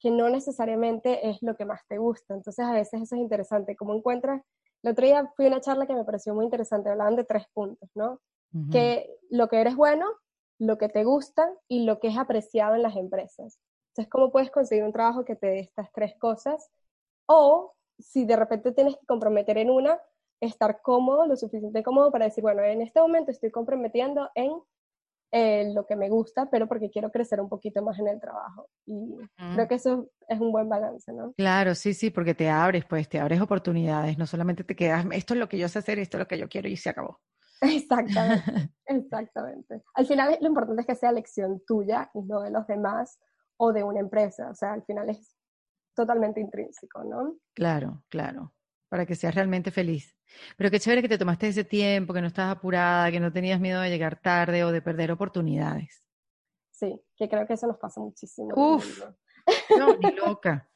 que 0.00 0.10
no 0.10 0.28
necesariamente 0.28 1.28
es 1.28 1.42
lo 1.42 1.54
que 1.56 1.64
más 1.64 1.80
te 1.86 1.98
gusta. 1.98 2.34
Entonces 2.34 2.64
a 2.64 2.72
veces 2.72 3.02
eso 3.02 3.14
es 3.14 3.20
interesante, 3.20 3.76
como 3.76 3.94
encuentras, 3.94 4.42
el 4.82 4.90
otro 4.90 5.06
día 5.06 5.32
fui 5.34 5.46
a 5.46 5.48
una 5.48 5.60
charla 5.60 5.86
que 5.86 5.94
me 5.94 6.04
pareció 6.04 6.34
muy 6.34 6.44
interesante, 6.44 6.90
hablaban 6.90 7.16
de 7.16 7.24
tres 7.24 7.44
puntos, 7.54 7.88
¿no? 7.94 8.20
Que 8.70 9.08
lo 9.30 9.48
que 9.48 9.60
eres 9.60 9.76
bueno, 9.76 10.06
lo 10.58 10.78
que 10.78 10.88
te 10.88 11.04
gusta 11.04 11.50
y 11.68 11.84
lo 11.84 11.98
que 11.98 12.08
es 12.08 12.18
apreciado 12.18 12.74
en 12.74 12.82
las 12.82 12.96
empresas. 12.96 13.58
Entonces, 13.88 14.10
¿cómo 14.10 14.30
puedes 14.30 14.50
conseguir 14.50 14.84
un 14.84 14.92
trabajo 14.92 15.24
que 15.24 15.36
te 15.36 15.46
dé 15.46 15.60
estas 15.60 15.90
tres 15.92 16.14
cosas? 16.18 16.70
O 17.26 17.74
si 17.98 18.24
de 18.24 18.36
repente 18.36 18.72
tienes 18.72 18.96
que 18.96 19.06
comprometer 19.06 19.58
en 19.58 19.70
una, 19.70 19.98
estar 20.40 20.82
cómodo, 20.82 21.26
lo 21.26 21.36
suficiente 21.36 21.82
cómodo 21.82 22.10
para 22.10 22.26
decir, 22.26 22.42
bueno, 22.42 22.62
en 22.62 22.82
este 22.82 23.00
momento 23.00 23.30
estoy 23.30 23.50
comprometiendo 23.50 24.30
en 24.34 24.52
eh, 25.32 25.72
lo 25.74 25.86
que 25.86 25.96
me 25.96 26.08
gusta, 26.08 26.48
pero 26.50 26.68
porque 26.68 26.90
quiero 26.90 27.10
crecer 27.10 27.40
un 27.40 27.48
poquito 27.48 27.82
más 27.82 27.98
en 27.98 28.08
el 28.08 28.20
trabajo. 28.20 28.68
Y 28.86 29.16
creo 29.54 29.66
que 29.66 29.74
eso 29.74 30.08
es 30.28 30.40
un 30.40 30.52
buen 30.52 30.68
balance, 30.68 31.12
¿no? 31.12 31.32
Claro, 31.36 31.74
sí, 31.74 31.92
sí, 31.92 32.10
porque 32.10 32.34
te 32.34 32.48
abres, 32.48 32.84
pues 32.84 33.08
te 33.08 33.18
abres 33.18 33.40
oportunidades, 33.40 34.16
no 34.16 34.26
solamente 34.26 34.62
te 34.62 34.76
quedas, 34.76 35.06
esto 35.12 35.34
es 35.34 35.40
lo 35.40 35.48
que 35.48 35.58
yo 35.58 35.68
sé 35.68 35.80
hacer, 35.80 35.98
esto 35.98 36.18
es 36.18 36.20
lo 36.20 36.28
que 36.28 36.38
yo 36.38 36.48
quiero 36.48 36.68
y 36.68 36.76
se 36.76 36.90
acabó. 36.90 37.20
Exactamente, 37.64 38.70
exactamente. 38.86 39.82
Al 39.94 40.06
final 40.06 40.36
lo 40.40 40.48
importante 40.48 40.82
es 40.82 40.86
que 40.86 40.94
sea 40.94 41.10
elección 41.10 41.62
tuya 41.66 42.10
y 42.14 42.22
no 42.22 42.40
de 42.40 42.50
los 42.50 42.66
demás 42.66 43.18
o 43.56 43.72
de 43.72 43.82
una 43.82 44.00
empresa. 44.00 44.50
O 44.50 44.54
sea, 44.54 44.72
al 44.72 44.84
final 44.84 45.10
es 45.10 45.36
totalmente 45.94 46.40
intrínseco, 46.40 47.04
¿no? 47.04 47.36
Claro, 47.54 48.04
claro. 48.08 48.52
Para 48.88 49.06
que 49.06 49.14
seas 49.14 49.34
realmente 49.34 49.70
feliz. 49.70 50.16
Pero 50.56 50.70
qué 50.70 50.78
chévere 50.78 51.02
que 51.02 51.08
te 51.08 51.18
tomaste 51.18 51.48
ese 51.48 51.64
tiempo, 51.64 52.12
que 52.12 52.20
no 52.20 52.28
estabas 52.28 52.56
apurada, 52.56 53.10
que 53.10 53.20
no 53.20 53.32
tenías 53.32 53.60
miedo 53.60 53.80
de 53.80 53.90
llegar 53.90 54.20
tarde 54.20 54.64
o 54.64 54.72
de 54.72 54.82
perder 54.82 55.10
oportunidades. 55.10 56.04
Sí, 56.70 57.00
que 57.16 57.28
creo 57.28 57.46
que 57.46 57.54
eso 57.54 57.66
nos 57.66 57.78
pasa 57.78 58.00
muchísimo. 58.00 58.52
Uf, 58.56 59.02
no, 59.78 59.96
ni 59.96 60.12
loca. 60.12 60.68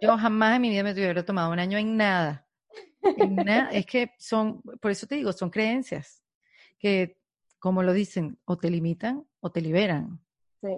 Yo 0.00 0.16
jamás 0.16 0.56
en 0.56 0.62
mi 0.62 0.70
vida 0.70 0.82
me 0.82 0.92
hubiera 0.92 1.24
tomado 1.24 1.50
un 1.50 1.58
año 1.58 1.78
en 1.78 1.96
nada. 1.96 2.46
Es 3.72 3.86
que 3.86 4.12
son, 4.18 4.62
por 4.80 4.90
eso 4.90 5.06
te 5.06 5.16
digo, 5.16 5.32
son 5.32 5.50
creencias 5.50 6.21
que, 6.82 7.16
como 7.60 7.82
lo 7.82 7.92
dicen, 7.92 8.38
o 8.44 8.58
te 8.58 8.68
limitan 8.70 9.24
o 9.40 9.50
te 9.52 9.60
liberan. 9.60 10.20
Sí, 10.60 10.76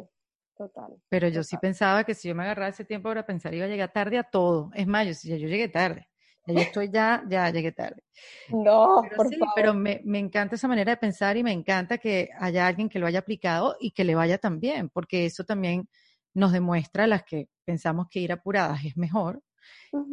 total. 0.57 0.95
Pero 1.09 1.29
yo 1.29 1.43
sí 1.43 1.57
pensaba 1.57 2.05
que 2.05 2.15
si 2.15 2.29
yo 2.29 2.35
me 2.35 2.45
agarraba 2.45 2.69
ese 2.69 2.85
tiempo 2.85 3.09
para 3.09 3.27
pensar, 3.27 3.55
iba 3.55 3.65
a 3.65 3.69
llegar 3.69 3.93
tarde 3.93 4.19
a 4.19 4.23
todo. 4.23 4.71
Es 4.75 4.87
más, 4.87 5.07
yo, 5.07 5.15
si 5.15 5.29
ya 5.29 5.37
yo 5.37 5.49
llegué 5.49 5.69
tarde. 5.69 6.09
Ya 6.47 6.55
yo 6.55 6.61
estoy 6.61 6.91
ya, 6.91 7.25
ya 7.29 7.51
llegué 7.51 7.73
tarde. 7.73 8.03
No, 8.51 9.01
pero 9.03 9.17
por 9.17 9.29
sí, 9.29 9.39
favor. 9.39 9.55
Pero 9.57 9.75
me, 9.75 10.03
me 10.05 10.19
encanta 10.19 10.57
esa 10.57 10.69
manera 10.69 10.93
de 10.93 10.97
pensar 10.99 11.37
y 11.39 11.43
me 11.43 11.53
encanta 11.53 11.97
que 11.99 12.29
haya 12.39 12.67
alguien 12.67 12.91
que 12.91 12.99
lo 12.99 13.07
haya 13.07 13.21
aplicado 13.21 13.77
y 13.81 13.93
que 13.93 14.05
le 14.05 14.15
vaya 14.15 14.37
también, 14.37 14.91
porque 14.91 15.25
eso 15.25 15.45
también 15.45 15.89
nos 16.35 16.53
demuestra 16.53 17.05
a 17.05 17.07
las 17.07 17.25
que 17.25 17.49
pensamos 17.65 18.09
que 18.11 18.21
ir 18.21 18.33
apuradas 18.33 18.85
es 18.85 18.97
mejor, 18.97 19.43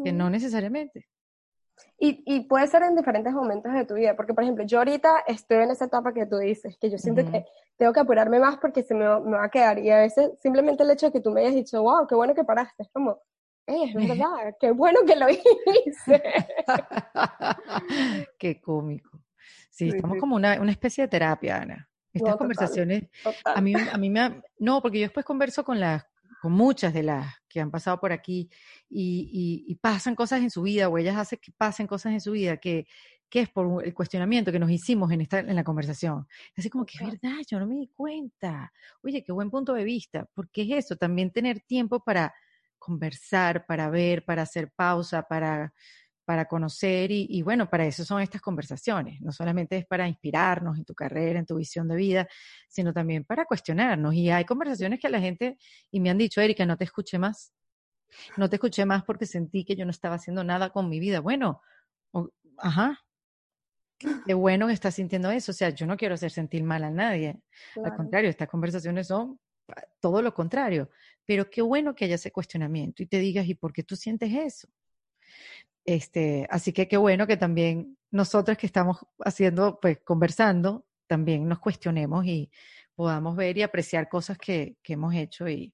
que 0.03 0.13
no 0.13 0.29
necesariamente. 0.29 1.07
Y, 1.99 2.23
y, 2.25 2.41
puede 2.41 2.67
ser 2.67 2.81
en 2.83 2.95
diferentes 2.95 3.31
momentos 3.31 3.71
de 3.73 3.85
tu 3.85 3.93
vida, 3.93 4.15
porque 4.15 4.33
por 4.33 4.43
ejemplo, 4.43 4.65
yo 4.65 4.79
ahorita 4.79 5.23
estoy 5.27 5.57
en 5.57 5.71
esa 5.71 5.85
etapa 5.85 6.13
que 6.13 6.25
tú 6.25 6.37
dices, 6.37 6.77
que 6.77 6.89
yo 6.89 6.97
siento 6.97 7.23
que 7.29 7.45
tengo 7.77 7.93
que 7.93 7.99
apurarme 7.99 8.39
más 8.39 8.57
porque 8.57 8.81
se 8.81 8.95
me, 8.95 9.05
me, 9.19 9.37
va 9.37 9.45
a 9.45 9.49
quedar. 9.49 9.77
Y 9.79 9.91
a 9.91 9.99
veces 9.99 10.31
simplemente 10.41 10.83
el 10.83 10.91
hecho 10.91 11.07
de 11.07 11.11
que 11.11 11.21
tú 11.21 11.31
me 11.31 11.41
hayas 11.41 11.53
dicho, 11.53 11.81
wow, 11.83 12.07
qué 12.07 12.15
bueno 12.15 12.33
que 12.33 12.43
paraste, 12.43 12.83
es 12.83 12.89
como, 12.91 13.19
hey, 13.67 13.93
es 13.95 14.07
verdad, 14.07 14.55
qué 14.59 14.71
bueno 14.71 15.01
que 15.05 15.15
lo 15.15 15.27
hice. 15.29 16.23
qué 18.39 18.59
cómico. 18.59 19.11
Sí, 19.69 19.89
sí 19.89 19.95
estamos 19.95 20.15
sí. 20.15 20.19
como 20.19 20.35
una, 20.35 20.59
una, 20.59 20.71
especie 20.71 21.03
de 21.03 21.07
terapia, 21.07 21.57
Ana. 21.57 21.89
Estas 22.13 22.31
no, 22.31 22.37
conversaciones, 22.37 23.09
total, 23.23 23.35
total. 23.37 23.57
a 23.57 23.61
mí, 23.61 23.73
a 23.73 23.97
mí 23.97 24.09
me, 24.09 24.41
no, 24.59 24.81
porque 24.81 24.99
yo 24.99 25.05
después 25.05 25.25
converso 25.25 25.63
con 25.63 25.79
las 25.79 26.03
con 26.41 26.53
muchas 26.53 26.91
de 26.91 27.03
las 27.03 27.35
que 27.47 27.61
han 27.61 27.69
pasado 27.69 27.99
por 27.99 28.11
aquí 28.11 28.49
y, 28.89 29.29
y, 29.31 29.71
y, 29.71 29.75
pasan 29.75 30.15
cosas 30.15 30.41
en 30.41 30.49
su 30.49 30.63
vida 30.63 30.89
o 30.89 30.97
ellas 30.97 31.15
hacen 31.15 31.37
que 31.39 31.51
pasen 31.51 31.85
cosas 31.85 32.13
en 32.13 32.19
su 32.19 32.31
vida 32.31 32.57
que, 32.57 32.87
que 33.29 33.41
es 33.41 33.49
por 33.49 33.85
el 33.85 33.93
cuestionamiento 33.93 34.51
que 34.51 34.57
nos 34.57 34.71
hicimos 34.71 35.11
en, 35.11 35.21
esta, 35.21 35.37
en 35.37 35.55
la 35.55 35.63
conversación. 35.63 36.27
Así 36.57 36.71
como 36.71 36.83
que 36.83 36.97
es 36.97 37.05
verdad, 37.05 37.37
yo 37.47 37.59
no 37.59 37.67
me 37.67 37.75
di 37.75 37.91
cuenta. 37.93 38.73
Oye, 39.03 39.23
qué 39.23 39.31
buen 39.31 39.51
punto 39.51 39.73
de 39.73 39.83
vista, 39.83 40.27
porque 40.33 40.63
es 40.63 40.85
eso, 40.85 40.95
también 40.95 41.29
tener 41.29 41.59
tiempo 41.61 42.03
para 42.03 42.33
conversar, 42.79 43.67
para 43.67 43.91
ver, 43.91 44.25
para 44.25 44.41
hacer 44.41 44.71
pausa, 44.75 45.21
para, 45.21 45.71
para 46.31 46.45
conocer 46.45 47.11
y, 47.11 47.27
y, 47.29 47.41
bueno, 47.41 47.69
para 47.69 47.85
eso 47.85 48.05
son 48.05 48.21
estas 48.21 48.39
conversaciones. 48.39 49.19
No 49.19 49.33
solamente 49.33 49.75
es 49.75 49.85
para 49.85 50.07
inspirarnos 50.07 50.77
en 50.77 50.85
tu 50.85 50.95
carrera, 50.95 51.39
en 51.39 51.45
tu 51.45 51.57
visión 51.57 51.89
de 51.89 51.97
vida, 51.97 52.25
sino 52.69 52.93
también 52.93 53.25
para 53.25 53.43
cuestionarnos. 53.43 54.13
Y 54.13 54.29
hay 54.29 54.45
conversaciones 54.45 55.01
que 55.01 55.09
la 55.09 55.19
gente, 55.19 55.57
y 55.91 55.99
me 55.99 56.09
han 56.09 56.17
dicho, 56.17 56.39
Erika, 56.39 56.65
no 56.65 56.77
te 56.77 56.85
escuché 56.85 57.19
más. 57.19 57.51
No 58.37 58.49
te 58.49 58.55
escuché 58.55 58.85
más 58.85 59.03
porque 59.03 59.25
sentí 59.25 59.65
que 59.65 59.75
yo 59.75 59.83
no 59.83 59.91
estaba 59.91 60.15
haciendo 60.15 60.41
nada 60.45 60.69
con 60.69 60.87
mi 60.87 61.01
vida. 61.01 61.19
Bueno, 61.19 61.61
o, 62.11 62.29
ajá. 62.59 63.01
Qué 64.25 64.33
bueno 64.33 64.67
que 64.67 64.73
estás 64.73 64.95
sintiendo 64.95 65.31
eso. 65.31 65.51
O 65.51 65.53
sea, 65.53 65.71
yo 65.71 65.85
no 65.85 65.97
quiero 65.97 66.13
hacer 66.13 66.31
sentir 66.31 66.63
mal 66.63 66.85
a 66.85 66.91
nadie. 66.91 67.41
Claro. 67.73 67.91
Al 67.91 67.97
contrario, 67.97 68.29
estas 68.29 68.47
conversaciones 68.47 69.07
son 69.07 69.37
todo 69.99 70.21
lo 70.21 70.33
contrario. 70.33 70.89
Pero 71.25 71.49
qué 71.49 71.61
bueno 71.61 71.93
que 71.93 72.05
haya 72.05 72.15
ese 72.15 72.31
cuestionamiento 72.31 73.03
y 73.03 73.07
te 73.07 73.19
digas, 73.19 73.45
¿y 73.47 73.55
por 73.55 73.73
qué 73.73 73.83
tú 73.83 73.97
sientes 73.97 74.31
eso? 74.33 74.69
Este, 75.85 76.47
así 76.49 76.73
que 76.73 76.87
qué 76.87 76.97
bueno 76.97 77.27
que 77.27 77.37
también 77.37 77.97
nosotras 78.11 78.57
que 78.57 78.65
estamos 78.67 78.99
haciendo, 79.23 79.79
pues 79.79 79.99
conversando, 80.01 80.85
también 81.07 81.47
nos 81.47 81.59
cuestionemos 81.59 82.25
y 82.25 82.51
podamos 82.95 83.35
ver 83.35 83.57
y 83.57 83.63
apreciar 83.63 84.07
cosas 84.09 84.37
que, 84.37 84.77
que 84.83 84.93
hemos 84.93 85.13
hecho 85.15 85.47
y, 85.47 85.73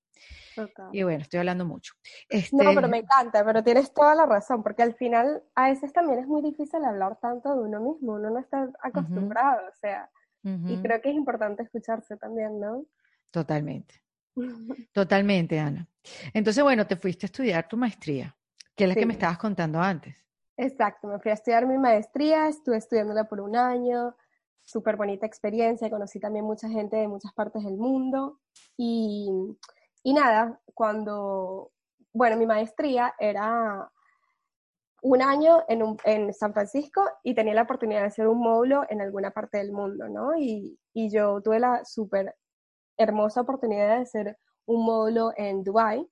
Total. 0.56 0.90
y 0.94 1.04
bueno, 1.04 1.22
estoy 1.22 1.40
hablando 1.40 1.66
mucho. 1.66 1.94
Este, 2.30 2.56
no, 2.56 2.74
pero 2.74 2.88
me 2.88 3.00
encanta, 3.00 3.44
pero 3.44 3.64
tienes 3.64 3.94
toda 3.94 4.16
la 4.16 4.26
razón, 4.26 4.64
porque 4.64 4.84
al 4.84 4.96
final 4.96 5.44
a 5.56 5.70
veces 5.70 5.92
también 5.92 6.20
es 6.20 6.28
muy 6.28 6.42
difícil 6.42 6.84
hablar 6.86 7.20
tanto 7.20 7.54
de 7.54 7.62
uno 7.64 7.80
mismo, 7.82 8.14
uno 8.14 8.30
no 8.30 8.40
está 8.40 8.70
acostumbrado, 8.82 9.62
uh 9.62 9.66
-huh. 9.66 9.70
o 9.70 9.76
sea, 9.76 10.10
uh 10.44 10.50
-huh. 10.50 10.74
y 10.74 10.82
creo 10.82 11.02
que 11.02 11.10
es 11.10 11.16
importante 11.16 11.64
escucharse 11.64 12.18
también, 12.18 12.60
¿no? 12.60 12.86
Totalmente. 13.32 14.02
Totalmente, 14.94 15.60
Ana. 15.60 15.88
Entonces, 16.34 16.64
bueno, 16.64 16.88
te 16.88 16.96
fuiste 16.96 17.26
a 17.26 17.28
estudiar 17.28 17.68
tu 17.68 17.76
maestría 17.76 18.37
que 18.78 18.84
es 18.84 18.90
la 18.90 18.94
sí. 18.94 19.00
que 19.02 19.06
me 19.08 19.14
estabas 19.14 19.40
contando 19.40 19.80
antes. 19.80 20.16
Exacto, 20.56 21.08
me 21.08 21.20
fui 21.20 21.32
a 21.32 21.34
estudiar 21.34 21.66
mi 21.68 21.78
maestría, 21.78 22.48
estuve 22.48 22.78
estudiándola 22.78 23.26
por 23.26 23.42
un 23.42 23.56
año, 23.56 24.16
súper 24.64 24.96
bonita 24.96 25.26
experiencia, 25.26 25.90
conocí 25.90 26.20
también 26.20 26.46
mucha 26.46 26.70
gente 26.70 26.98
de 26.98 27.08
muchas 27.08 27.34
partes 27.34 27.64
del 27.64 27.78
mundo 27.78 28.40
y, 28.78 29.30
y 30.04 30.14
nada, 30.14 30.60
cuando, 30.74 31.72
bueno, 32.14 32.38
mi 32.38 32.46
maestría 32.46 33.14
era 33.20 33.92
un 35.02 35.22
año 35.22 35.64
en, 35.68 35.84
un, 35.84 35.98
en, 36.04 36.34
San 36.34 36.54
Francisco 36.54 37.02
y 37.24 37.34
tenía 37.34 37.54
la 37.54 37.64
oportunidad 37.64 38.02
de 38.02 38.08
hacer 38.08 38.28
un 38.28 38.40
módulo 38.40 38.84
en 38.90 39.02
alguna 39.02 39.32
parte 39.32 39.58
del 39.58 39.72
mundo, 39.72 40.08
¿no? 40.10 40.36
Y, 40.38 40.80
y 40.94 41.12
yo 41.12 41.42
tuve 41.42 41.60
la 41.60 41.84
súper 41.86 42.36
hermosa 42.98 43.42
oportunidad 43.42 43.96
de 43.96 44.02
hacer 44.02 44.38
un 44.66 44.86
módulo 44.86 45.32
en 45.38 45.64
Dubai, 45.64 46.08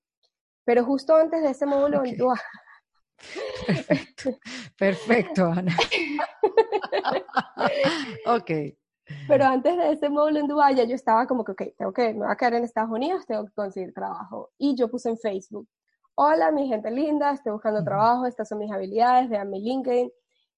pero 0.66 0.84
justo 0.84 1.16
antes 1.16 1.42
de 1.42 1.52
ese 1.52 1.66
módulo 1.66 2.04
en 2.04 2.18
Dubai... 2.18 2.40
Perfecto, 3.66 4.38
perfecto, 4.78 5.46
Ana. 5.46 5.76
ok. 8.28 8.52
Pero 9.28 9.46
antes 9.46 9.78
de 9.78 9.92
ese 9.92 10.10
módulo 10.10 10.40
en 10.40 10.48
Dubái, 10.48 10.76
ya 10.76 10.84
yo 10.84 10.96
estaba 10.96 11.28
como 11.28 11.44
que, 11.44 11.52
ok, 11.52 11.62
tengo 11.78 11.94
que, 11.94 12.14
me 12.14 12.26
voy 12.26 12.32
a 12.32 12.36
quedar 12.36 12.56
en 12.56 12.64
Estados 12.64 12.92
Unidos, 12.92 13.26
tengo 13.26 13.46
que 13.46 13.54
conseguir 13.54 13.94
trabajo. 13.94 14.52
Y 14.58 14.76
yo 14.76 14.90
puse 14.90 15.10
en 15.10 15.18
Facebook, 15.18 15.68
hola, 16.16 16.52
mi 16.52 16.68
gente 16.68 16.90
linda, 16.90 17.32
estoy 17.32 17.54
buscando 17.54 17.84
trabajo, 17.84 18.26
estas 18.26 18.50
son 18.50 18.60
mis 18.60 18.72
habilidades, 18.72 19.30
vean 19.30 19.50
mi 19.50 19.62
LinkedIn. 19.62 20.12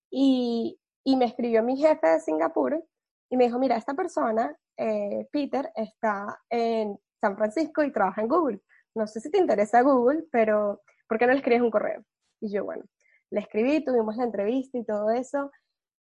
Y, 0.10 0.80
y 1.04 1.16
me 1.18 1.26
escribió 1.26 1.62
mi 1.62 1.78
jefe 1.78 2.08
de 2.08 2.20
Singapur 2.22 2.82
y 3.30 3.38
me 3.38 3.46
dijo, 3.46 3.60
mira, 3.60 3.76
esta 3.76 3.94
persona, 3.94 4.56
eh, 4.78 5.28
Peter, 5.32 5.70
está 5.76 6.40
en 6.50 6.98
San 7.20 7.36
Francisco 7.36 7.84
y 7.84 7.92
trabaja 7.92 8.22
en 8.22 8.30
Google. 8.30 8.62
No 8.98 9.08
sé 9.08 9.20
si 9.20 9.30
te 9.30 9.38
interesa 9.38 9.82
Google, 9.82 10.26
pero 10.32 10.82
¿por 11.08 11.20
qué 11.20 11.28
no 11.28 11.34
le 11.34 11.40
escribes 11.40 11.62
un 11.62 11.72
correo? 11.72 12.04
Y 12.42 12.52
yo, 12.52 12.66
bueno, 12.66 12.84
le 13.30 13.40
escribí, 13.42 13.84
tuvimos 13.84 14.18
la 14.18 14.24
entrevista 14.24 14.78
y 14.78 14.84
todo 14.86 15.12
eso. 15.12 15.52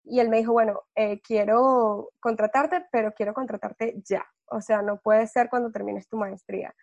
Y 0.04 0.20
él 0.20 0.28
me 0.28 0.38
dijo, 0.38 0.52
bueno, 0.52 0.82
eh, 0.94 1.20
quiero 1.22 2.10
contratarte, 2.20 2.86
pero 2.92 3.12
quiero 3.12 3.34
contratarte 3.34 4.00
ya. 4.04 4.24
O 4.46 4.60
sea, 4.60 4.82
no 4.82 5.00
puede 5.00 5.26
ser 5.26 5.48
cuando 5.48 5.72
termines 5.72 6.08
tu 6.08 6.16
maestría. 6.16 6.74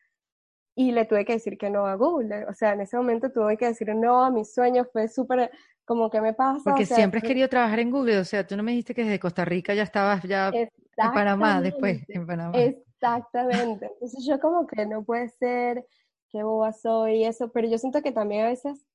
Y 0.75 0.91
le 0.91 1.05
tuve 1.05 1.25
que 1.25 1.33
decir 1.33 1.57
que 1.57 1.69
no 1.69 1.85
a 1.85 1.95
Google. 1.95 2.45
O 2.47 2.53
sea, 2.53 2.73
en 2.73 2.81
ese 2.81 2.97
momento 2.97 3.31
tuve 3.31 3.57
que 3.57 3.67
decir 3.67 3.93
no 3.95 4.23
a 4.23 4.31
mis 4.31 4.53
sueños. 4.53 4.87
Fue 4.91 5.07
súper, 5.07 5.51
como, 5.85 6.09
que 6.09 6.19
me 6.19 6.33
pasa? 6.33 6.61
Porque 6.63 6.85
siempre 6.85 7.19
has 7.19 7.23
querido 7.23 7.47
trabajar 7.47 7.79
en 7.79 7.91
Google. 7.91 8.19
O 8.19 8.25
sea, 8.25 8.45
tú 8.45 8.57
no 8.57 8.63
me 8.63 8.71
dijiste 8.71 8.95
que 8.95 9.03
desde 9.03 9.19
Costa 9.19 9.45
Rica 9.45 9.73
ya 9.73 9.83
estabas 9.83 10.23
ya 10.23 10.49
en 10.49 10.69
Panamá, 10.95 11.61
después 11.61 12.03
en 12.07 12.25
Panamá. 12.25 12.57
Exactamente. 12.57 13.87
Entonces 13.93 14.25
yo 14.25 14.39
como 14.39 14.65
que 14.67 14.85
no 14.85 15.03
puede 15.03 15.29
ser, 15.29 15.85
qué 16.31 16.43
boba 16.43 16.73
soy, 16.73 17.25
eso. 17.25 17.51
Pero 17.51 17.67
yo 17.67 17.77
siento 17.77 18.01
que 18.01 18.11
también 18.11 18.45
a 18.45 18.49
veces 18.49 18.85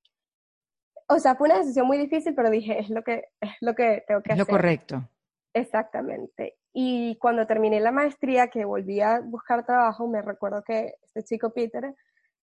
o 1.08 1.18
sea, 1.18 1.36
fue 1.36 1.48
una 1.48 1.58
decisión 1.58 1.86
muy 1.86 1.98
difícil, 1.98 2.34
pero 2.34 2.50
dije, 2.50 2.80
es 2.80 2.90
lo 2.90 3.02
que, 3.02 3.28
es 3.40 3.52
lo 3.60 3.74
que 3.74 4.04
tengo 4.06 4.22
que 4.22 4.32
hacer. 4.32 4.46
Lo 4.46 4.46
correcto. 4.46 5.08
Exactamente. 5.54 6.56
Y 6.72 7.16
cuando 7.16 7.46
terminé 7.46 7.80
la 7.80 7.92
maestría, 7.92 8.48
que 8.48 8.64
volví 8.64 9.00
a 9.00 9.20
buscar 9.20 9.64
trabajo, 9.64 10.08
me 10.08 10.20
recuerdo 10.20 10.62
que 10.62 10.94
este 11.02 11.22
chico 11.22 11.50
Peter 11.50 11.94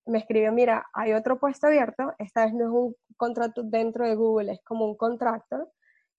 me 0.06 0.18
escribió, 0.18 0.52
mira, 0.52 0.86
hay 0.94 1.14
otro 1.14 1.40
puesto 1.40 1.68
abierto, 1.68 2.14
esta 2.18 2.46
vez 2.46 2.54
no 2.54 2.66
es 2.66 2.72
un 2.72 2.96
contrato 3.16 3.64
dentro 3.64 4.08
de 4.08 4.16
Google, 4.16 4.54
es 4.54 4.62
como 4.64 4.86
un 4.86 4.98
contrato, 4.98 5.72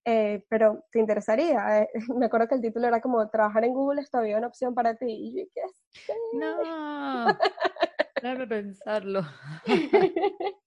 eh, 0.05 0.45
pero 0.49 0.85
¿te 0.91 1.01
interesaría? 1.01 1.83
Eh, 1.83 1.89
me 2.17 2.27
acuerdo 2.27 2.49
que 2.49 2.55
el 2.55 2.63
título 2.63 2.87
era 2.87 3.01
como, 3.01 3.29
trabajar 3.31 3.65
en 3.65 3.75
Google 3.75 4.03
es 4.03 4.11
todavía 4.11 4.39
una 4.39 4.47
opción 4.47 4.75
para 4.75 4.95
ti. 4.95 5.07
Y 5.09 5.37
yo, 5.37 5.47
¿qué? 5.55 5.63
No, 6.35 7.27
déjame 8.25 8.47
pensarlo. 8.47 9.23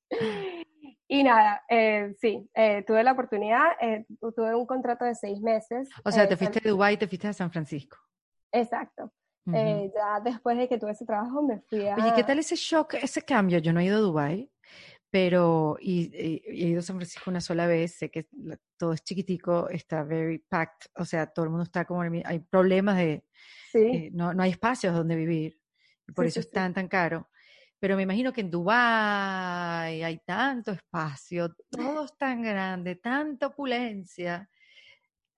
Y 1.09 1.23
nada, 1.23 1.63
eh, 1.69 2.13
sí, 2.19 2.49
eh, 2.53 2.83
tuve 2.85 3.01
la 3.01 3.13
oportunidad, 3.13 3.63
eh, 3.79 4.05
tuve 4.19 4.53
un 4.53 4.65
contrato 4.65 5.05
de 5.05 5.15
seis 5.15 5.39
meses. 5.39 5.87
O 6.03 6.11
sea, 6.11 6.27
te 6.27 6.35
fuiste 6.35 6.59
de 6.59 6.69
Dubái 6.69 6.95
y 6.95 6.97
te 6.97 7.07
fuiste 7.07 7.29
a 7.29 7.33
San 7.33 7.49
Francisco. 7.49 7.97
Exacto. 8.51 9.13
ya 9.45 10.19
después 10.21 10.57
de 10.57 10.67
que 10.67 10.77
tuve 10.77 10.91
ese 10.91 11.05
trabajo 11.05 11.41
me 11.43 11.61
fui 11.61 11.87
a... 11.87 11.95
Oye, 11.95 12.11
¿qué 12.13 12.25
tal 12.25 12.39
ese 12.39 12.57
shock, 12.57 12.95
ese 12.95 13.21
cambio? 13.21 13.59
Yo 13.59 13.71
no 13.71 13.79
he 13.79 13.85
ido 13.85 13.95
a 13.95 14.01
Dubái, 14.01 14.51
pero 15.09 15.77
y, 15.79 16.11
he 16.13 16.67
ido 16.67 16.79
a 16.79 16.83
San 16.83 16.97
Francisco 16.97 17.29
una 17.29 17.39
sola 17.39 17.67
vez, 17.67 17.93
sé 17.95 18.11
que 18.11 18.27
todo 18.75 18.91
es 18.91 19.01
chiquitico, 19.01 19.69
está 19.69 20.03
very 20.03 20.39
packed, 20.39 20.91
o 20.95 21.05
sea, 21.05 21.27
todo 21.27 21.45
el 21.45 21.51
mundo 21.51 21.63
está 21.63 21.85
como, 21.85 22.01
hay 22.01 22.39
problemas 22.39 22.97
de, 22.97 23.23
sí. 23.71 24.09
no, 24.11 24.33
no 24.33 24.43
hay 24.43 24.51
espacios 24.51 24.93
donde 24.93 25.15
vivir, 25.15 25.57
por 26.13 26.25
eso 26.25 26.41
es 26.41 26.51
tan, 26.51 26.73
tan 26.73 26.89
caro 26.89 27.29
pero 27.79 27.95
me 27.95 28.03
imagino 28.03 28.33
que 28.33 28.41
en 28.41 28.51
Dubái 28.51 30.03
hay 30.03 30.17
tanto 30.25 30.71
espacio, 30.71 31.55
todo 31.69 32.05
es 32.05 32.17
tan 32.17 32.41
grande, 32.41 32.95
tanta 32.95 33.47
opulencia, 33.47 34.49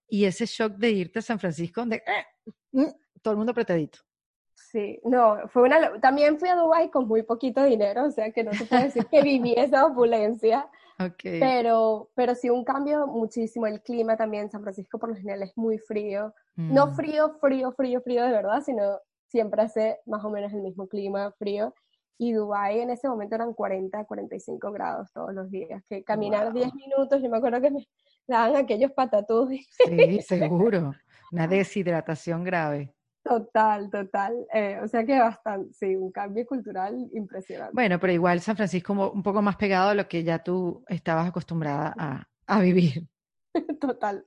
y 0.10 0.26
ese 0.26 0.46
shock 0.46 0.74
de 0.74 0.90
irte 0.90 1.20
a 1.20 1.22
San 1.22 1.40
Francisco 1.40 1.82
donde 1.82 1.98
eh, 1.98 2.26
mm, 2.72 2.92
todo 3.22 3.34
el 3.34 3.38
mundo 3.38 3.52
apretadito. 3.52 4.00
Sí, 4.54 5.00
no, 5.04 5.48
fue 5.48 5.64
una, 5.64 6.00
también 6.00 6.38
fui 6.38 6.50
a 6.50 6.56
Dubái 6.56 6.90
con 6.90 7.08
muy 7.08 7.24
poquito 7.24 7.64
dinero, 7.64 8.06
o 8.06 8.12
sea 8.12 8.32
que 8.32 8.44
no 8.44 8.54
se 8.54 8.66
puede 8.66 8.84
decir 8.84 9.06
que 9.08 9.22
viví 9.22 9.54
esa 9.58 9.86
opulencia, 9.86 10.68
okay. 11.00 11.40
pero, 11.40 12.10
pero 12.14 12.36
sí 12.36 12.50
un 12.50 12.64
cambio 12.64 13.08
muchísimo, 13.08 13.68
el 13.68 13.82
clima 13.82 14.18
también, 14.18 14.52
San 14.52 14.62
Francisco 14.62 15.00
por 15.00 15.10
lo 15.10 15.16
general 15.16 15.44
es 15.44 15.58
muy 15.58 15.78
frío, 15.78 16.34
no 16.56 16.88
mm. 16.88 16.96
frío, 16.96 17.30
frío, 17.40 17.72
frío, 17.72 18.02
frío 18.02 18.24
de 18.24 18.32
verdad, 18.32 18.62
sino 18.62 19.00
siempre 19.28 19.62
hace 19.62 20.00
más 20.06 20.24
o 20.26 20.30
menos 20.30 20.52
el 20.54 20.62
mismo 20.62 20.88
clima 20.88 21.32
frío, 21.40 21.74
y 22.20 22.34
Dubái 22.34 22.82
en 22.82 22.90
ese 22.90 23.08
momento 23.08 23.36
eran 23.36 23.54
40, 23.54 24.04
45 24.04 24.72
grados 24.74 25.10
todos 25.14 25.34
los 25.34 25.50
días, 25.50 25.82
que 25.90 26.04
caminar 26.04 26.52
10 26.52 26.76
minutos, 26.76 27.22
yo 27.24 27.30
me 27.30 27.38
acuerdo 27.38 27.62
que 27.62 27.72
me 27.72 27.88
daban 28.28 28.58
aquellos 28.58 28.92
patatús. 28.92 29.50
Sí, 29.88 30.20
seguro, 30.28 30.94
una 31.32 31.48
deshidratación 31.48 32.44
grave. 32.44 32.94
Total, 33.24 33.90
total. 33.90 34.46
Eh, 34.54 34.80
o 34.84 34.88
sea 34.88 35.06
que 35.06 35.18
bastante, 35.18 35.74
sí, 35.74 35.96
un 35.96 36.12
cambio 36.12 36.46
cultural 36.46 37.10
impresionante. 37.14 37.74
Bueno, 37.74 37.98
pero 38.00 38.12
igual 38.12 38.42
San 38.42 38.58
Francisco 38.58 38.92
un 39.14 39.24
poco 39.24 39.42
más 39.42 39.56
pegado 39.56 39.90
a 39.90 39.96
lo 39.96 40.08
que 40.10 40.24
ya 40.24 40.44
tú 40.44 40.84
estabas 40.90 41.30
acostumbrada 41.30 41.96
a, 41.98 42.28
a 42.48 42.60
vivir. 42.60 43.08
total, 43.80 44.26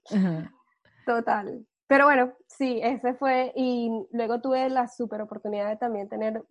total. 1.05 1.67
Pero 1.89 2.07
bueno, 2.07 2.33
sí, 2.47 2.81
ese 2.83 3.13
fue, 3.13 3.53
y 3.55 3.91
luego 4.13 4.41
tuve 4.41 4.71
la 4.71 4.89
super 4.89 5.21
oportunidad 5.21 5.69
de 5.69 5.77
también 5.77 6.09
tener 6.09 6.43